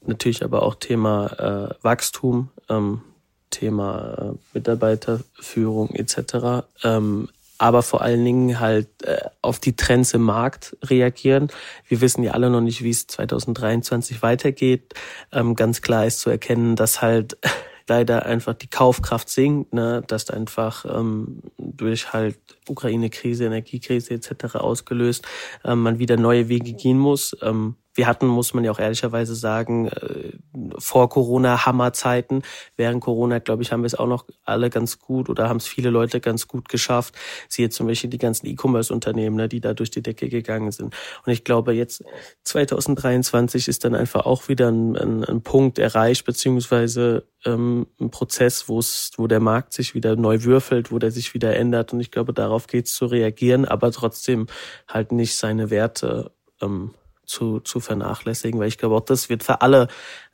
natürlich 0.07 0.45
aber 0.45 0.63
auch 0.63 0.77
Thema 0.77 1.71
äh, 1.71 1.75
Wachstum, 1.83 2.51
ähm, 2.69 3.03
Thema 3.51 4.35
äh, 4.35 4.39
Mitarbeiterführung 4.55 5.91
etc. 5.91 6.67
Ähm, 6.85 7.29
aber 7.59 7.83
vor 7.83 8.03
allen 8.03 8.25
Dingen 8.25 8.61
halt 8.61 8.89
äh, 9.03 9.21
auf 9.41 9.59
die 9.59 9.77
Trends 9.77 10.13
im 10.15 10.23
Markt 10.23 10.77
reagieren. 10.85 11.49
Wir 11.89 12.01
wissen 12.01 12.23
ja 12.23 12.33
alle 12.33 12.51
noch 12.51 12.61
nicht, 12.61 12.83
wie 12.83 12.91
es 12.91 13.07
2023 13.07 14.23
weitergeht. 14.23 14.95
Ähm, 15.33 15.55
ganz 15.55 15.81
klar 15.81 16.07
ist 16.07 16.21
zu 16.21 16.31
erkennen, 16.31 16.77
dass 16.77 17.01
halt 17.01 17.39
leider 17.89 18.27
einfach 18.27 18.55
die 18.55 18.69
Kaufkraft 18.69 19.31
sinkt, 19.31 19.73
ne, 19.73 20.03
dass 20.07 20.29
einfach 20.29 20.85
ähm, 20.85 21.43
durch 21.57 22.13
halt 22.13 22.39
Ukraine-Krise, 22.69 23.47
Energiekrise 23.47 24.15
etc. 24.15 24.57
ausgelöst, 24.57 25.27
ähm, 25.65 25.83
man 25.83 25.99
wieder 25.99 26.17
neue 26.17 26.49
Wege 26.49 26.73
gehen 26.73 26.99
muss. 26.99 27.37
Ähm, 27.43 27.77
wir 27.97 28.07
hatten, 28.07 28.27
muss 28.27 28.55
man 28.55 28.65
ja 28.65 28.71
auch 28.71 28.79
ehrlicherweise 28.79 29.35
sagen, 29.35 29.89
äh, 29.89 30.33
vor 30.79 31.09
Corona 31.09 31.67
Hammerzeiten. 31.67 32.43
Während 32.77 33.01
Corona, 33.01 33.39
glaube 33.39 33.63
ich, 33.63 33.73
haben 33.73 33.83
wir 33.83 33.87
es 33.87 33.95
auch 33.95 34.07
noch 34.07 34.27
alle 34.45 34.71
ganz 34.71 34.99
gut 34.99 35.29
oder 35.29 35.49
haben 35.49 35.57
es 35.57 35.67
viele 35.67 35.91
Leute 35.91 36.21
ganz 36.21 36.47
gut 36.47 36.69
geschafft. 36.69 37.15
Sie 37.49 37.63
jetzt 37.63 37.77
zum 37.77 37.87
Beispiel 37.87 38.11
die 38.11 38.19
ganzen 38.19 38.47
E-Commerce-Unternehmen, 38.47 39.37
ne, 39.37 39.49
die 39.49 39.61
da 39.61 39.75
durch 39.75 39.91
die 39.91 40.03
Decke 40.03 40.29
gegangen 40.29 40.71
sind. 40.73 40.95
Und 41.25 41.33
ich 41.33 41.45
glaube, 41.45 41.73
jetzt 41.73 42.05
2023 42.45 43.69
ist 43.69 43.85
dann 43.85 43.95
einfach 43.95 44.27
auch 44.27 44.49
wieder 44.49 44.69
ein, 44.69 44.97
ein, 44.97 45.25
ein 45.25 45.43
Punkt 45.43 45.79
erreicht, 45.79 46.25
beziehungsweise 46.25 47.27
ähm, 47.45 47.87
ein 48.01 48.11
Prozess, 48.11 48.69
wo 48.69 48.79
es, 48.79 49.13
wo 49.17 49.27
der 49.27 49.41
Markt 49.41 49.73
sich 49.73 49.95
wieder 49.95 50.17
neu 50.17 50.43
würfelt, 50.43 50.93
wo 50.93 50.99
der 50.99 51.11
sich 51.11 51.33
wieder 51.35 51.57
ändert. 51.57 51.93
Und 51.93 52.01
ich 52.01 52.11
glaube, 52.11 52.33
darauf 52.33 52.67
geht 52.67 52.87
es 52.87 52.95
zu 52.95 53.07
reagieren, 53.07 53.65
aber 53.65 53.91
trotzdem 53.93 54.47
halt 54.89 55.13
nicht 55.13 55.37
seine 55.37 55.71
Werte 55.71 56.33
ähm, 56.61 56.93
zu, 57.27 57.61
zu 57.61 57.81
vernachlässigen, 57.81 58.61
weil 58.61 58.69
ich 58.69 58.79
glaube, 58.79 58.97
auch 58.97 59.01
das 59.05 59.29
wird 59.29 59.45
für 59.45 59.61
alle 59.61 59.89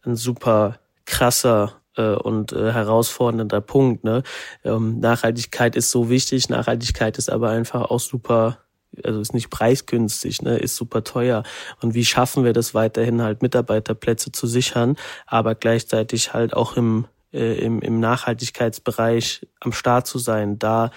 ein 0.04 0.16
super 0.16 0.78
krasser 1.04 1.80
äh, 1.96 2.14
und 2.14 2.52
äh, 2.52 2.72
herausfordernder 2.72 3.60
Punkt. 3.60 4.04
Ne? 4.04 4.22
Ähm, 4.64 5.00
Nachhaltigkeit 5.00 5.76
ist 5.76 5.90
so 5.90 6.08
wichtig, 6.08 6.48
Nachhaltigkeit 6.48 7.18
ist 7.18 7.30
aber 7.30 7.50
einfach 7.50 7.82
auch 7.90 8.00
super 8.00 8.58
also 9.04 9.20
ist 9.20 9.34
nicht 9.34 9.50
preisgünstig, 9.50 10.42
ne, 10.42 10.58
ist 10.58 10.76
super 10.76 11.04
teuer. 11.04 11.44
Und 11.80 11.94
wie 11.94 12.04
schaffen 12.04 12.44
wir 12.44 12.52
das 12.52 12.74
weiterhin 12.74 13.22
halt 13.22 13.42
Mitarbeiterplätze 13.42 14.32
zu 14.32 14.46
sichern, 14.46 14.96
aber 15.26 15.54
gleichzeitig 15.54 16.34
halt 16.34 16.54
auch 16.54 16.76
im, 16.76 17.06
äh, 17.32 17.54
im, 17.64 17.80
im 17.80 18.00
Nachhaltigkeitsbereich 18.00 19.46
am 19.60 19.72
Start 19.72 20.06
zu 20.06 20.18
sein, 20.18 20.58
da 20.58 20.90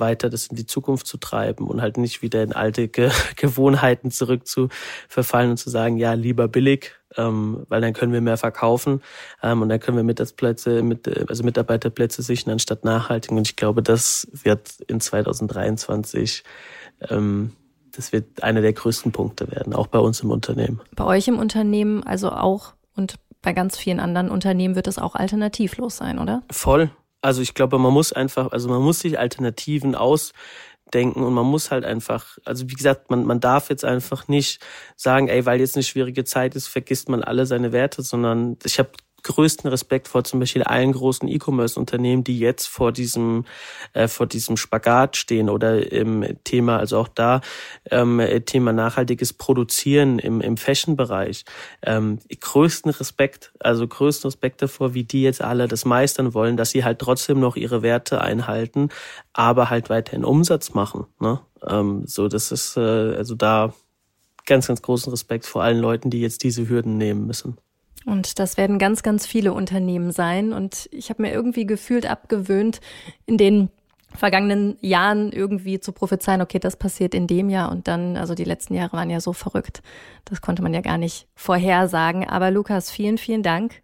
weiter 0.00 0.30
das 0.30 0.46
in 0.46 0.56
die 0.56 0.66
Zukunft 0.66 1.06
zu 1.06 1.18
treiben 1.18 1.66
und 1.66 1.80
halt 1.80 1.96
nicht 1.96 2.22
wieder 2.22 2.42
in 2.42 2.52
alte 2.52 2.88
Ge 2.88 3.10
Gewohnheiten 3.36 4.10
zurück 4.10 4.46
zu 4.46 4.68
verfallen 5.08 5.50
und 5.50 5.56
zu 5.56 5.70
sagen, 5.70 5.96
ja, 5.96 6.14
lieber 6.14 6.48
billig, 6.48 6.92
ähm, 7.16 7.64
weil 7.68 7.80
dann 7.80 7.92
können 7.92 8.12
wir 8.12 8.20
mehr 8.20 8.36
verkaufen 8.36 9.02
ähm, 9.42 9.62
und 9.62 9.68
dann 9.68 9.80
können 9.80 9.96
wir 9.96 10.04
Mitarbeiterplätze, 10.04 10.82
mit, 10.82 11.28
also 11.28 11.44
Mitarbeiterplätze 11.44 12.22
sichern 12.22 12.52
anstatt 12.52 12.84
nachhaltig. 12.84 13.30
Und 13.30 13.46
ich 13.46 13.56
glaube, 13.56 13.82
das 13.82 14.28
wird 14.32 14.80
in 14.88 15.00
2023 15.00 16.44
ähm, 17.08 17.52
das 17.92 18.12
wird 18.12 18.42
einer 18.42 18.60
der 18.60 18.72
größten 18.72 19.12
Punkte 19.12 19.50
werden, 19.50 19.74
auch 19.74 19.88
bei 19.88 19.98
uns 19.98 20.20
im 20.20 20.30
Unternehmen. 20.30 20.80
Bei 20.94 21.04
euch 21.04 21.26
im 21.28 21.38
Unternehmen, 21.38 22.04
also 22.04 22.30
auch 22.30 22.74
und 22.94 23.16
bei 23.42 23.52
ganz 23.52 23.76
vielen 23.76 24.00
anderen 24.00 24.30
Unternehmen 24.30 24.74
wird 24.74 24.86
es 24.86 24.98
auch 24.98 25.14
alternativlos 25.14 25.96
sein, 25.96 26.18
oder? 26.18 26.42
Voll, 26.50 26.90
also 27.22 27.42
ich 27.42 27.54
glaube, 27.54 27.78
man 27.78 27.92
muss 27.92 28.12
einfach, 28.12 28.52
also 28.52 28.68
man 28.68 28.82
muss 28.82 29.00
sich 29.00 29.18
Alternativen 29.18 29.94
ausdenken 29.94 31.22
und 31.22 31.34
man 31.34 31.46
muss 31.46 31.70
halt 31.70 31.84
einfach, 31.84 32.38
also 32.44 32.68
wie 32.68 32.74
gesagt, 32.74 33.10
man, 33.10 33.24
man 33.24 33.40
darf 33.40 33.70
jetzt 33.70 33.84
einfach 33.84 34.28
nicht 34.28 34.60
sagen, 34.96 35.28
ey, 35.28 35.44
weil 35.46 35.60
jetzt 35.60 35.76
eine 35.76 35.82
schwierige 35.82 36.24
Zeit 36.24 36.56
ist, 36.56 36.68
vergisst 36.68 37.08
man 37.08 37.22
alle 37.22 37.46
seine 37.46 37.72
Werte, 37.72 38.02
sondern 38.02 38.58
ich 38.64 38.78
habe 38.78 38.90
größten 39.22 39.68
Respekt 39.70 40.08
vor 40.08 40.24
zum 40.24 40.40
Beispiel 40.40 40.62
allen 40.62 40.92
großen 40.92 41.28
E-Commerce-Unternehmen, 41.28 42.24
die 42.24 42.38
jetzt 42.38 42.66
vor 42.66 42.92
diesem 42.92 43.44
äh, 43.92 44.08
vor 44.08 44.26
diesem 44.26 44.56
Spagat 44.56 45.16
stehen 45.16 45.48
oder 45.48 45.90
im 45.90 46.24
Thema, 46.44 46.78
also 46.78 46.98
auch 46.98 47.08
da 47.08 47.40
ähm, 47.90 48.20
Thema 48.46 48.72
nachhaltiges 48.72 49.32
Produzieren 49.32 50.18
im, 50.18 50.40
im 50.40 50.56
Fashion-Bereich. 50.56 51.44
Ähm, 51.82 52.18
größten 52.40 52.90
Respekt, 52.90 53.52
also 53.60 53.86
größten 53.86 54.28
Respekt 54.28 54.62
davor, 54.62 54.94
wie 54.94 55.04
die 55.04 55.22
jetzt 55.22 55.42
alle 55.42 55.68
das 55.68 55.84
meistern 55.84 56.34
wollen, 56.34 56.56
dass 56.56 56.70
sie 56.70 56.84
halt 56.84 56.98
trotzdem 56.98 57.40
noch 57.40 57.56
ihre 57.56 57.82
Werte 57.82 58.20
einhalten, 58.20 58.88
aber 59.32 59.70
halt 59.70 59.90
weiterhin 59.90 60.24
Umsatz 60.24 60.74
machen. 60.74 61.06
Ne? 61.20 61.40
Ähm, 61.66 62.04
so, 62.06 62.28
das 62.28 62.52
ist 62.52 62.76
äh, 62.76 62.80
also 62.80 63.34
da 63.34 63.72
ganz, 64.46 64.66
ganz 64.66 64.82
großen 64.82 65.10
Respekt 65.10 65.46
vor 65.46 65.62
allen 65.62 65.78
Leuten, 65.78 66.10
die 66.10 66.20
jetzt 66.20 66.42
diese 66.42 66.68
Hürden 66.68 66.98
nehmen 66.98 67.26
müssen. 67.26 67.56
Und 68.06 68.38
das 68.38 68.56
werden 68.56 68.78
ganz, 68.78 69.02
ganz 69.02 69.26
viele 69.26 69.52
Unternehmen 69.52 70.10
sein. 70.10 70.52
Und 70.52 70.88
ich 70.90 71.10
habe 71.10 71.22
mir 71.22 71.32
irgendwie 71.32 71.66
gefühlt 71.66 72.06
abgewöhnt, 72.06 72.80
in 73.26 73.36
den 73.36 73.70
vergangenen 74.14 74.76
Jahren 74.80 75.32
irgendwie 75.32 75.80
zu 75.80 75.92
prophezeien, 75.92 76.42
okay, 76.42 76.58
das 76.58 76.76
passiert 76.76 77.14
in 77.14 77.26
dem 77.26 77.48
Jahr 77.48 77.70
und 77.70 77.86
dann, 77.86 78.16
also 78.16 78.34
die 78.34 78.44
letzten 78.44 78.74
Jahre 78.74 78.96
waren 78.96 79.10
ja 79.10 79.20
so 79.20 79.32
verrückt. 79.32 79.82
Das 80.24 80.40
konnte 80.40 80.62
man 80.62 80.74
ja 80.74 80.80
gar 80.80 80.98
nicht 80.98 81.28
vorhersagen. 81.34 82.28
Aber 82.28 82.50
Lukas, 82.50 82.90
vielen, 82.90 83.18
vielen 83.18 83.42
Dank 83.42 83.82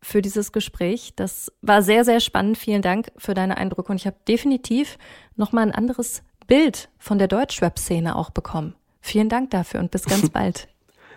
für 0.00 0.22
dieses 0.22 0.52
Gespräch. 0.52 1.12
Das 1.16 1.52
war 1.60 1.82
sehr, 1.82 2.04
sehr 2.04 2.20
spannend. 2.20 2.56
Vielen 2.56 2.82
Dank 2.82 3.10
für 3.16 3.34
deine 3.34 3.56
Eindrücke. 3.56 3.90
Und 3.90 3.96
ich 3.96 4.06
habe 4.06 4.16
definitiv 4.28 4.96
nochmal 5.36 5.64
ein 5.64 5.74
anderes 5.74 6.22
Bild 6.46 6.88
von 6.98 7.18
der 7.18 7.28
Deutschrap-Szene 7.28 8.14
auch 8.16 8.30
bekommen. 8.30 8.74
Vielen 9.00 9.28
Dank 9.28 9.50
dafür 9.50 9.80
und 9.80 9.90
bis 9.90 10.04
ganz 10.04 10.30
bald. 10.32 10.68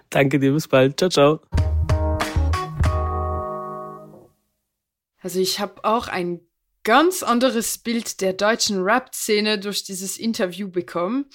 Danke 0.09 0.39
dir, 0.39 0.51
bis 0.51 0.67
bald. 0.67 0.97
Ciao, 0.99 1.09
ciao. 1.09 1.70
Also 5.21 5.39
ich 5.39 5.59
habe 5.59 5.85
auch 5.85 6.07
ein 6.07 6.41
ganz 6.83 7.23
anderes 7.23 7.77
Bild 7.77 8.21
der 8.21 8.33
deutschen 8.33 8.81
Rap-Szene 8.81 9.59
durch 9.59 9.83
dieses 9.83 10.17
Interview 10.17 10.69
bekommen. 10.69 11.25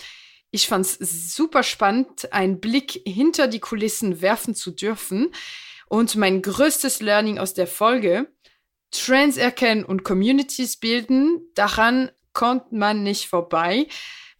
Ich 0.50 0.66
fand 0.66 0.86
es 0.86 1.34
super 1.34 1.62
spannend, 1.62 2.32
einen 2.32 2.60
Blick 2.60 3.02
hinter 3.06 3.46
die 3.46 3.60
Kulissen 3.60 4.20
werfen 4.20 4.54
zu 4.54 4.72
dürfen. 4.72 5.32
Und 5.88 6.16
mein 6.16 6.42
größtes 6.42 7.00
Learning 7.00 7.38
aus 7.38 7.54
der 7.54 7.68
Folge, 7.68 8.28
Trends 8.90 9.36
erkennen 9.36 9.84
und 9.84 10.02
Communities 10.02 10.78
bilden, 10.78 11.40
daran 11.54 12.10
kommt 12.32 12.72
man 12.72 13.02
nicht 13.02 13.28
vorbei, 13.28 13.86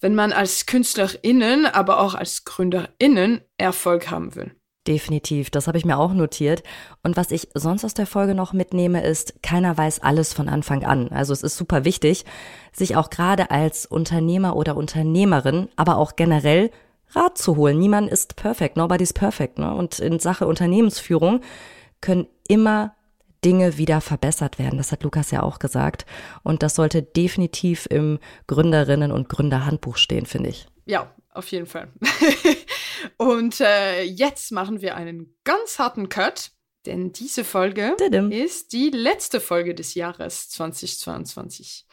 wenn 0.01 0.15
man 0.15 0.33
als 0.33 0.67
KünstlerInnen, 0.67 1.67
aber 1.67 2.01
auch 2.01 2.15
als 2.15 2.45
GründerInnen 2.45 3.43
Erfolg 3.59 4.11
haben 4.11 4.35
will. 4.35 4.57
Definitiv, 4.87 5.51
das 5.51 5.67
habe 5.67 5.79
ich 5.79 5.85
mir 5.85 5.99
auch 5.99 6.13
notiert. 6.13 6.63
Und 7.03 7.17
was 7.17 7.33
ich 7.33 7.49
sonst 7.55 7.85
aus 7.85 7.95
der 7.95 8.07
Folge 8.07 8.35
noch 8.35 8.53
mitnehme, 8.53 9.03
ist, 9.03 9.43
keiner 9.43 9.77
weiß 9.77 10.01
alles 10.01 10.33
von 10.33 10.49
Anfang 10.49 10.85
an. 10.85 11.09
Also 11.09 11.33
es 11.33 11.43
ist 11.43 11.57
super 11.57 11.85
wichtig, 11.85 12.25
sich 12.73 12.95
auch 12.95 13.11
gerade 13.11 13.51
als 13.51 13.87
Unternehmer 13.87 14.55
oder 14.55 14.77
Unternehmerin, 14.77 15.69
aber 15.75 15.97
auch 15.97 16.15
generell 16.15 16.71
Rat 17.11 17.39
zu 17.39 17.57
holen. 17.57 17.79
Niemand 17.79 18.11
ist 18.11 18.37
perfect, 18.37 18.77
nobody's 18.77 19.13
perfect. 19.13 19.59
Ne? 19.59 19.75
Und 19.75 19.99
in 19.99 20.19
Sache 20.21 20.47
Unternehmensführung 20.47 21.41
können 22.01 22.27
immer 22.47 22.95
Dinge 23.45 23.79
wieder 23.79 24.01
verbessert 24.01 24.59
werden. 24.59 24.77
Das 24.77 24.93
hat 24.93 25.03
Lukas 25.03 25.31
ja 25.31 25.43
auch 25.43 25.59
gesagt. 25.59 26.07
Und 26.43 26.63
das 26.63 26.75
sollte 26.75 27.03
definitiv 27.03 27.87
im 27.91 28.19
Gründerinnen- 28.49 29.13
und 29.13 29.29
Gründerhandbuch 29.29 29.97
stehen, 29.97 30.27
finde 30.27 30.51
ich. 30.51 30.67
Ja, 30.85 31.11
auf 31.37 31.51
jeden 31.51 31.67
Fall. 31.67 31.93
Und 33.19 33.61
äh, 33.61 34.03
jetzt 34.03 34.53
machen 34.53 34.81
wir 34.81 34.97
einen 34.97 35.37
ganz 35.45 35.79
harten 35.79 36.09
Cut, 36.09 36.51
denn 36.87 37.13
diese 37.13 37.45
Folge 37.45 37.97
Didim. 38.01 38.31
ist 38.31 38.73
die 38.73 38.91
letzte 38.91 39.41
Folge 39.41 39.75
des 39.75 39.95
Jahres 39.95 40.49
2022. 40.51 41.87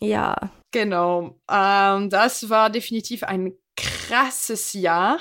Ja. 0.00 0.36
Genau. 0.72 1.40
Ähm, 1.50 2.10
das 2.10 2.50
war 2.50 2.70
definitiv 2.70 3.22
ein 3.22 3.54
krasses 3.76 4.72
Jahr. 4.72 5.20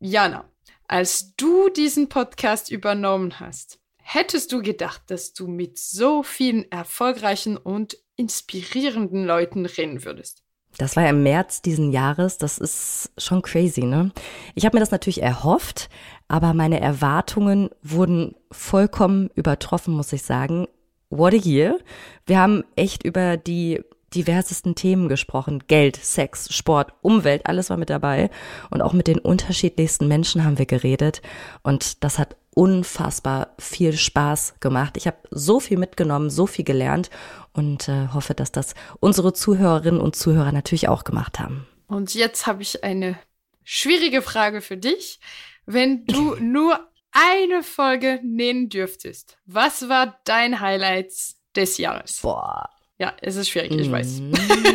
Jana, 0.00 0.48
als 0.86 1.34
du 1.36 1.68
diesen 1.70 2.08
Podcast 2.08 2.70
übernommen 2.70 3.40
hast, 3.40 3.80
hättest 4.02 4.52
du 4.52 4.62
gedacht, 4.62 5.02
dass 5.08 5.32
du 5.32 5.48
mit 5.48 5.78
so 5.78 6.22
vielen 6.22 6.70
erfolgreichen 6.70 7.56
und 7.56 7.96
inspirierenden 8.16 9.24
Leuten 9.24 9.66
reden 9.66 10.04
würdest? 10.04 10.43
Das 10.78 10.96
war 10.96 11.04
ja 11.04 11.10
im 11.10 11.22
März 11.22 11.62
diesen 11.62 11.92
Jahres. 11.92 12.38
Das 12.38 12.58
ist 12.58 13.12
schon 13.18 13.42
crazy, 13.42 13.84
ne? 13.84 14.10
Ich 14.54 14.64
habe 14.64 14.76
mir 14.76 14.80
das 14.80 14.90
natürlich 14.90 15.22
erhofft, 15.22 15.88
aber 16.28 16.54
meine 16.54 16.80
Erwartungen 16.80 17.70
wurden 17.82 18.34
vollkommen 18.50 19.30
übertroffen, 19.34 19.94
muss 19.94 20.12
ich 20.12 20.22
sagen. 20.22 20.66
What 21.10 21.34
a 21.34 21.36
year. 21.36 21.78
Wir 22.26 22.38
haben 22.38 22.64
echt 22.76 23.04
über 23.04 23.36
die 23.36 23.82
diversesten 24.14 24.74
Themen 24.74 25.08
gesprochen. 25.08 25.64
Geld, 25.66 25.96
Sex, 25.96 26.52
Sport, 26.54 26.92
Umwelt, 27.02 27.46
alles 27.46 27.70
war 27.70 27.76
mit 27.76 27.90
dabei. 27.90 28.30
Und 28.70 28.80
auch 28.80 28.92
mit 28.92 29.06
den 29.06 29.18
unterschiedlichsten 29.18 30.08
Menschen 30.08 30.44
haben 30.44 30.58
wir 30.58 30.66
geredet. 30.66 31.22
Und 31.62 32.04
das 32.04 32.18
hat 32.18 32.36
unfassbar 32.54 33.54
viel 33.58 33.92
Spaß 33.92 34.54
gemacht. 34.60 34.96
Ich 34.96 35.06
habe 35.06 35.18
so 35.30 35.60
viel 35.60 35.76
mitgenommen, 35.76 36.30
so 36.30 36.46
viel 36.46 36.64
gelernt 36.64 37.10
und 37.52 37.88
äh, 37.88 38.08
hoffe, 38.12 38.34
dass 38.34 38.52
das 38.52 38.74
unsere 39.00 39.32
Zuhörerinnen 39.32 40.00
und 40.00 40.16
Zuhörer 40.16 40.52
natürlich 40.52 40.88
auch 40.88 41.04
gemacht 41.04 41.38
haben. 41.38 41.66
Und 41.86 42.14
jetzt 42.14 42.46
habe 42.46 42.62
ich 42.62 42.84
eine 42.84 43.18
schwierige 43.62 44.22
Frage 44.22 44.60
für 44.60 44.76
dich. 44.76 45.20
Wenn 45.66 46.04
du 46.06 46.34
nur 46.40 46.80
eine 47.10 47.62
Folge 47.62 48.20
nennen 48.22 48.68
dürftest, 48.68 49.38
was 49.46 49.88
war 49.88 50.18
dein 50.24 50.60
Highlight 50.60 51.12
des 51.54 51.78
Jahres? 51.78 52.20
Boah. 52.22 52.68
Ja, 52.98 53.12
es 53.20 53.34
ist 53.34 53.48
schwierig, 53.48 53.72
ich 53.72 53.90
weiß. 53.90 54.20
Mm. 54.20 54.32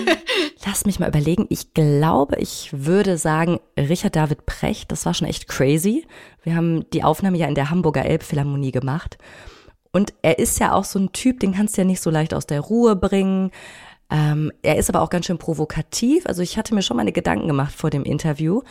Lass 0.66 0.86
mich 0.86 1.00
mal 1.00 1.08
überlegen. 1.08 1.46
Ich 1.50 1.74
glaube, 1.74 2.36
ich 2.38 2.70
würde 2.74 3.18
sagen, 3.18 3.60
Richard 3.78 4.16
David 4.16 4.46
Precht, 4.46 4.92
das 4.92 5.06
war 5.06 5.14
schon 5.14 5.28
echt 5.28 5.48
crazy. 5.48 6.06
Wir 6.44 6.56
haben 6.56 6.90
die 6.92 7.04
Aufnahme 7.04 7.38
ja 7.38 7.48
in 7.48 7.56
der 7.56 7.70
Hamburger 7.70 8.04
Elbphilharmonie 8.04 8.72
gemacht. 8.72 9.18
Und 9.92 10.14
er 10.22 10.38
ist 10.38 10.60
ja 10.60 10.74
auch 10.74 10.84
so 10.84 11.00
ein 11.00 11.14
Typ, 11.14 11.40
den 11.40 11.54
kannst 11.54 11.78
du 11.78 11.82
ja 11.82 11.86
nicht 11.86 12.02
so 12.02 12.10
leicht 12.10 12.34
aus 12.34 12.46
der 12.46 12.60
Ruhe 12.60 12.98
bringen. 12.98 13.52
Ähm, 14.12 14.52
er 14.64 14.78
ist 14.78 14.90
aber 14.90 15.02
auch 15.02 15.10
ganz 15.10 15.26
schön 15.26 15.38
provokativ. 15.38 16.26
Also 16.26 16.42
ich 16.42 16.58
hatte 16.58 16.76
mir 16.76 16.82
schon 16.82 16.98
meine 16.98 17.14
Gedanken 17.14 17.48
gemacht 17.48 17.74
vor 17.74 17.90
dem 17.90 18.04
Interview, 18.04 18.62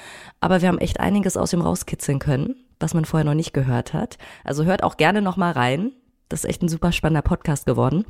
aber 0.40 0.60
wir 0.60 0.68
haben 0.68 0.78
echt 0.78 1.00
einiges 1.00 1.36
aus 1.36 1.52
ihm 1.52 1.62
rauskitzeln 1.62 2.18
können, 2.18 2.54
was 2.80 2.92
man 2.92 3.06
vorher 3.06 3.24
noch 3.24 3.34
nicht 3.34 3.54
gehört 3.54 3.94
hat. 3.94 4.18
Also 4.44 4.64
hört 4.64 4.82
auch 4.82 4.98
gerne 4.98 5.22
noch 5.22 5.36
mal 5.36 5.52
rein. 5.52 5.92
Das 6.28 6.44
ist 6.44 6.50
echt 6.50 6.62
ein 6.62 6.68
super 6.68 6.92
spannender 6.92 7.22
Podcast 7.22 7.66
geworden. 7.66 8.04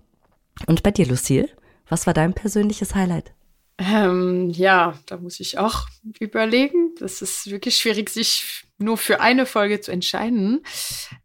Und 0.66 0.82
bei 0.82 0.90
dir, 0.90 1.06
Lucille, 1.06 1.48
was 1.88 2.06
war 2.06 2.14
dein 2.14 2.34
persönliches 2.34 2.94
Highlight? 2.94 3.32
Ähm, 3.80 4.50
ja, 4.50 4.98
da 5.06 5.18
muss 5.18 5.38
ich 5.38 5.56
auch 5.56 5.86
überlegen. 6.18 6.96
Das 6.98 7.22
ist 7.22 7.48
wirklich 7.48 7.76
schwierig, 7.76 8.10
sich 8.10 8.64
nur 8.78 8.96
für 8.96 9.20
eine 9.20 9.46
Folge 9.46 9.80
zu 9.80 9.92
entscheiden. 9.92 10.64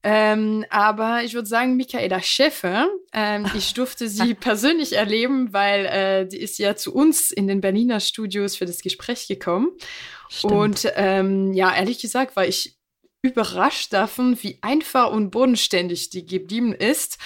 Ähm, 0.04 0.64
aber 0.70 1.24
ich 1.24 1.34
würde 1.34 1.48
sagen, 1.48 1.76
Michaela 1.76 2.22
Schäffer, 2.22 2.90
ähm, 3.12 3.48
ich 3.58 3.74
durfte 3.74 4.08
sie 4.08 4.36
persönlich 4.36 4.94
erleben, 4.94 5.52
weil 5.52 5.86
äh, 5.86 6.28
die 6.28 6.38
ist 6.38 6.60
ja 6.60 6.76
zu 6.76 6.94
uns 6.94 7.32
in 7.32 7.48
den 7.48 7.60
Berliner 7.60 8.00
Studios 8.00 8.56
für 8.56 8.66
das 8.66 8.82
Gespräch 8.82 9.28
gekommen. 9.28 9.72
Stimmt. 10.30 10.54
Und 10.54 10.92
ähm, 10.96 11.54
ja, 11.54 11.76
ehrlich 11.76 12.00
gesagt 12.00 12.36
war 12.36 12.46
ich 12.46 12.78
überrascht 13.24 13.94
davon, 13.94 14.38
wie 14.44 14.60
einfach 14.62 15.10
und 15.12 15.32
bodenständig 15.32 16.12
die 16.12 16.26
geblieben 16.26 16.74
ist. 16.74 17.18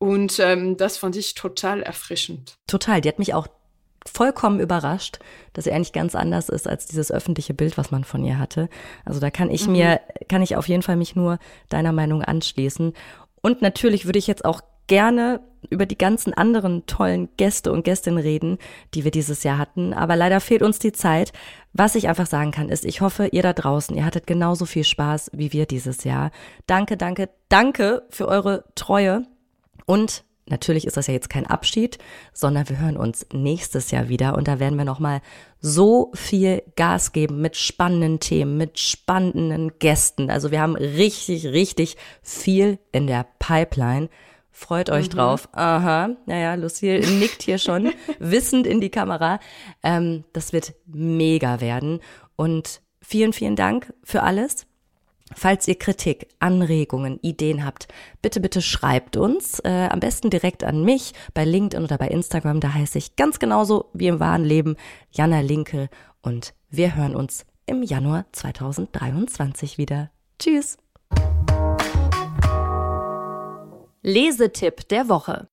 Und 0.00 0.38
ähm, 0.40 0.78
das 0.78 0.96
fand 0.96 1.14
ich 1.14 1.34
total 1.34 1.82
erfrischend. 1.82 2.54
Total. 2.66 3.02
Die 3.02 3.08
hat 3.08 3.18
mich 3.18 3.34
auch 3.34 3.48
vollkommen 4.06 4.58
überrascht, 4.58 5.18
dass 5.52 5.64
sie 5.64 5.72
eigentlich 5.72 5.92
ganz 5.92 6.14
anders 6.14 6.48
ist 6.48 6.66
als 6.66 6.86
dieses 6.86 7.12
öffentliche 7.12 7.52
Bild, 7.52 7.76
was 7.76 7.90
man 7.90 8.04
von 8.04 8.24
ihr 8.24 8.38
hatte. 8.38 8.70
Also 9.04 9.20
da 9.20 9.30
kann 9.30 9.50
ich 9.50 9.66
mhm. 9.66 9.72
mir, 9.72 10.00
kann 10.30 10.40
ich 10.40 10.56
auf 10.56 10.68
jeden 10.68 10.82
Fall 10.82 10.96
mich 10.96 11.16
nur 11.16 11.38
deiner 11.68 11.92
Meinung 11.92 12.22
anschließen. 12.22 12.94
Und 13.42 13.60
natürlich 13.60 14.06
würde 14.06 14.18
ich 14.18 14.26
jetzt 14.26 14.46
auch 14.46 14.62
gerne 14.86 15.40
über 15.68 15.84
die 15.84 15.98
ganzen 15.98 16.32
anderen 16.32 16.86
tollen 16.86 17.28
Gäste 17.36 17.70
und 17.70 17.84
Gästinnen 17.84 18.18
reden, 18.18 18.56
die 18.94 19.04
wir 19.04 19.10
dieses 19.10 19.42
Jahr 19.42 19.58
hatten. 19.58 19.92
Aber 19.92 20.16
leider 20.16 20.40
fehlt 20.40 20.62
uns 20.62 20.78
die 20.78 20.92
Zeit. 20.92 21.34
Was 21.74 21.94
ich 21.94 22.08
einfach 22.08 22.26
sagen 22.26 22.52
kann, 22.52 22.70
ist, 22.70 22.86
ich 22.86 23.02
hoffe, 23.02 23.26
ihr 23.26 23.42
da 23.42 23.52
draußen, 23.52 23.94
ihr 23.94 24.06
hattet 24.06 24.26
genauso 24.26 24.64
viel 24.64 24.84
Spaß 24.84 25.32
wie 25.34 25.52
wir 25.52 25.66
dieses 25.66 26.04
Jahr. 26.04 26.30
Danke, 26.66 26.96
danke, 26.96 27.28
danke 27.50 28.02
für 28.08 28.26
eure 28.26 28.64
Treue 28.74 29.26
und 29.90 30.24
Natürlich 30.46 30.84
ist 30.84 30.96
das 30.96 31.06
ja 31.06 31.14
jetzt 31.14 31.30
kein 31.30 31.46
Abschied, 31.46 31.98
sondern 32.32 32.68
wir 32.68 32.80
hören 32.80 32.96
uns 32.96 33.24
nächstes 33.32 33.92
Jahr 33.92 34.08
wieder 34.08 34.34
und 34.34 34.48
da 34.48 34.58
werden 34.58 34.76
wir 34.76 34.84
nochmal 34.84 35.20
so 35.60 36.10
viel 36.12 36.64
Gas 36.74 37.12
geben 37.12 37.40
mit 37.40 37.56
spannenden 37.56 38.18
Themen, 38.18 38.56
mit 38.56 38.80
spannenden 38.80 39.78
Gästen. 39.78 40.28
Also 40.28 40.50
wir 40.50 40.60
haben 40.60 40.74
richtig, 40.74 41.46
richtig 41.46 41.96
viel 42.20 42.80
in 42.90 43.06
der 43.06 43.26
Pipeline. 43.38 44.08
Freut 44.50 44.90
euch 44.90 45.06
mhm. 45.06 45.12
drauf. 45.12 45.48
Aha, 45.52 46.16
naja, 46.26 46.54
Lucille 46.54 47.06
nickt 47.06 47.42
hier 47.42 47.58
schon 47.58 47.92
wissend 48.18 48.66
in 48.66 48.80
die 48.80 48.90
Kamera. 48.90 49.38
Ähm, 49.84 50.24
das 50.32 50.52
wird 50.52 50.74
mega 50.86 51.60
werden. 51.60 52.00
Und 52.34 52.80
vielen, 53.00 53.32
vielen 53.32 53.54
Dank 53.54 53.94
für 54.02 54.24
alles. 54.24 54.66
Falls 55.34 55.68
ihr 55.68 55.76
Kritik, 55.76 56.28
Anregungen, 56.40 57.18
Ideen 57.22 57.64
habt, 57.64 57.88
bitte, 58.20 58.40
bitte 58.40 58.60
schreibt 58.60 59.16
uns. 59.16 59.60
Äh, 59.60 59.88
am 59.90 60.00
besten 60.00 60.28
direkt 60.28 60.64
an 60.64 60.84
mich 60.84 61.12
bei 61.34 61.44
LinkedIn 61.44 61.84
oder 61.84 61.98
bei 61.98 62.08
Instagram. 62.08 62.60
Da 62.60 62.74
heiße 62.74 62.98
ich 62.98 63.16
ganz 63.16 63.38
genauso 63.38 63.90
wie 63.92 64.08
im 64.08 64.20
wahren 64.20 64.44
Leben 64.44 64.76
Jana 65.10 65.40
Linke. 65.40 65.88
Und 66.20 66.54
wir 66.68 66.96
hören 66.96 67.14
uns 67.14 67.46
im 67.66 67.82
Januar 67.82 68.26
2023 68.32 69.78
wieder. 69.78 70.10
Tschüss. 70.38 70.78
Lesetipp 74.02 74.88
der 74.88 75.08
Woche. 75.08 75.48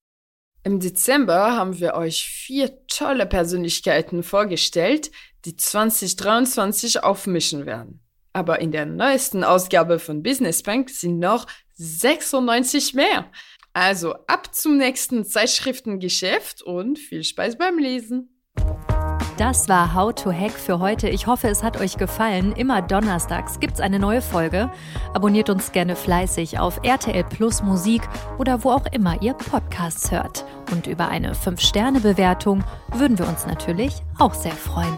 Im 0.64 0.80
Dezember 0.80 1.56
haben 1.56 1.80
wir 1.80 1.94
euch 1.94 2.26
vier 2.26 2.86
tolle 2.88 3.26
Persönlichkeiten 3.26 4.24
vorgestellt, 4.24 5.12
die 5.46 5.56
2023 5.56 7.04
aufmischen 7.04 7.66
werden. 7.66 8.07
Aber 8.34 8.60
in 8.60 8.72
der 8.72 8.86
neuesten 8.86 9.44
Ausgabe 9.44 10.00
von 10.00 10.24
Business 10.24 10.64
Bank 10.64 10.90
sind 10.90 11.20
noch 11.20 11.48
96 11.74 12.94
mehr. 12.94 13.26
Also 13.74 14.16
ab 14.28 14.56
zum 14.56 14.78
nächsten 14.78 15.26
Zeitschriftengeschäft 15.26 16.62
und 16.64 16.98
viel 16.98 17.24
Spaß 17.24 17.58
beim 17.58 17.78
Lesen. 17.78 18.38
Das 19.38 19.70
war 19.70 19.94
How 19.94 20.12
to 20.16 20.32
Hack 20.32 20.54
für 20.54 20.80
heute. 20.80 21.10
Ich 21.10 21.28
hoffe, 21.28 21.48
es 21.48 21.62
hat 21.62 21.80
euch 21.80 21.98
gefallen. 21.98 22.54
Immer 22.54 22.82
donnerstags 22.82 23.60
gibt 23.60 23.76
es 23.76 23.82
eine 23.82 24.00
neue 24.00 24.24
Folge. 24.24 24.72
Abonniert 25.14 25.52
uns 25.52 25.72
gerne 25.72 25.96
fleißig 25.96 26.58
auf 26.58 26.80
RTL 26.82 27.24
Plus 27.24 27.62
Musik 27.62 28.02
oder 28.40 28.64
wo 28.64 28.72
auch 28.72 28.88
immer 28.92 29.22
ihr 29.22 29.36
Podcasts 29.36 30.10
hört. 30.10 30.44
Und 30.72 30.88
über 30.88 31.10
eine 31.10 31.34
5-Sterne-Bewertung 31.34 32.64
würden 32.94 33.20
wir 33.20 33.28
uns 33.28 33.46
natürlich 33.46 34.02
auch 34.18 34.34
sehr 34.34 34.54
freuen. 34.54 34.98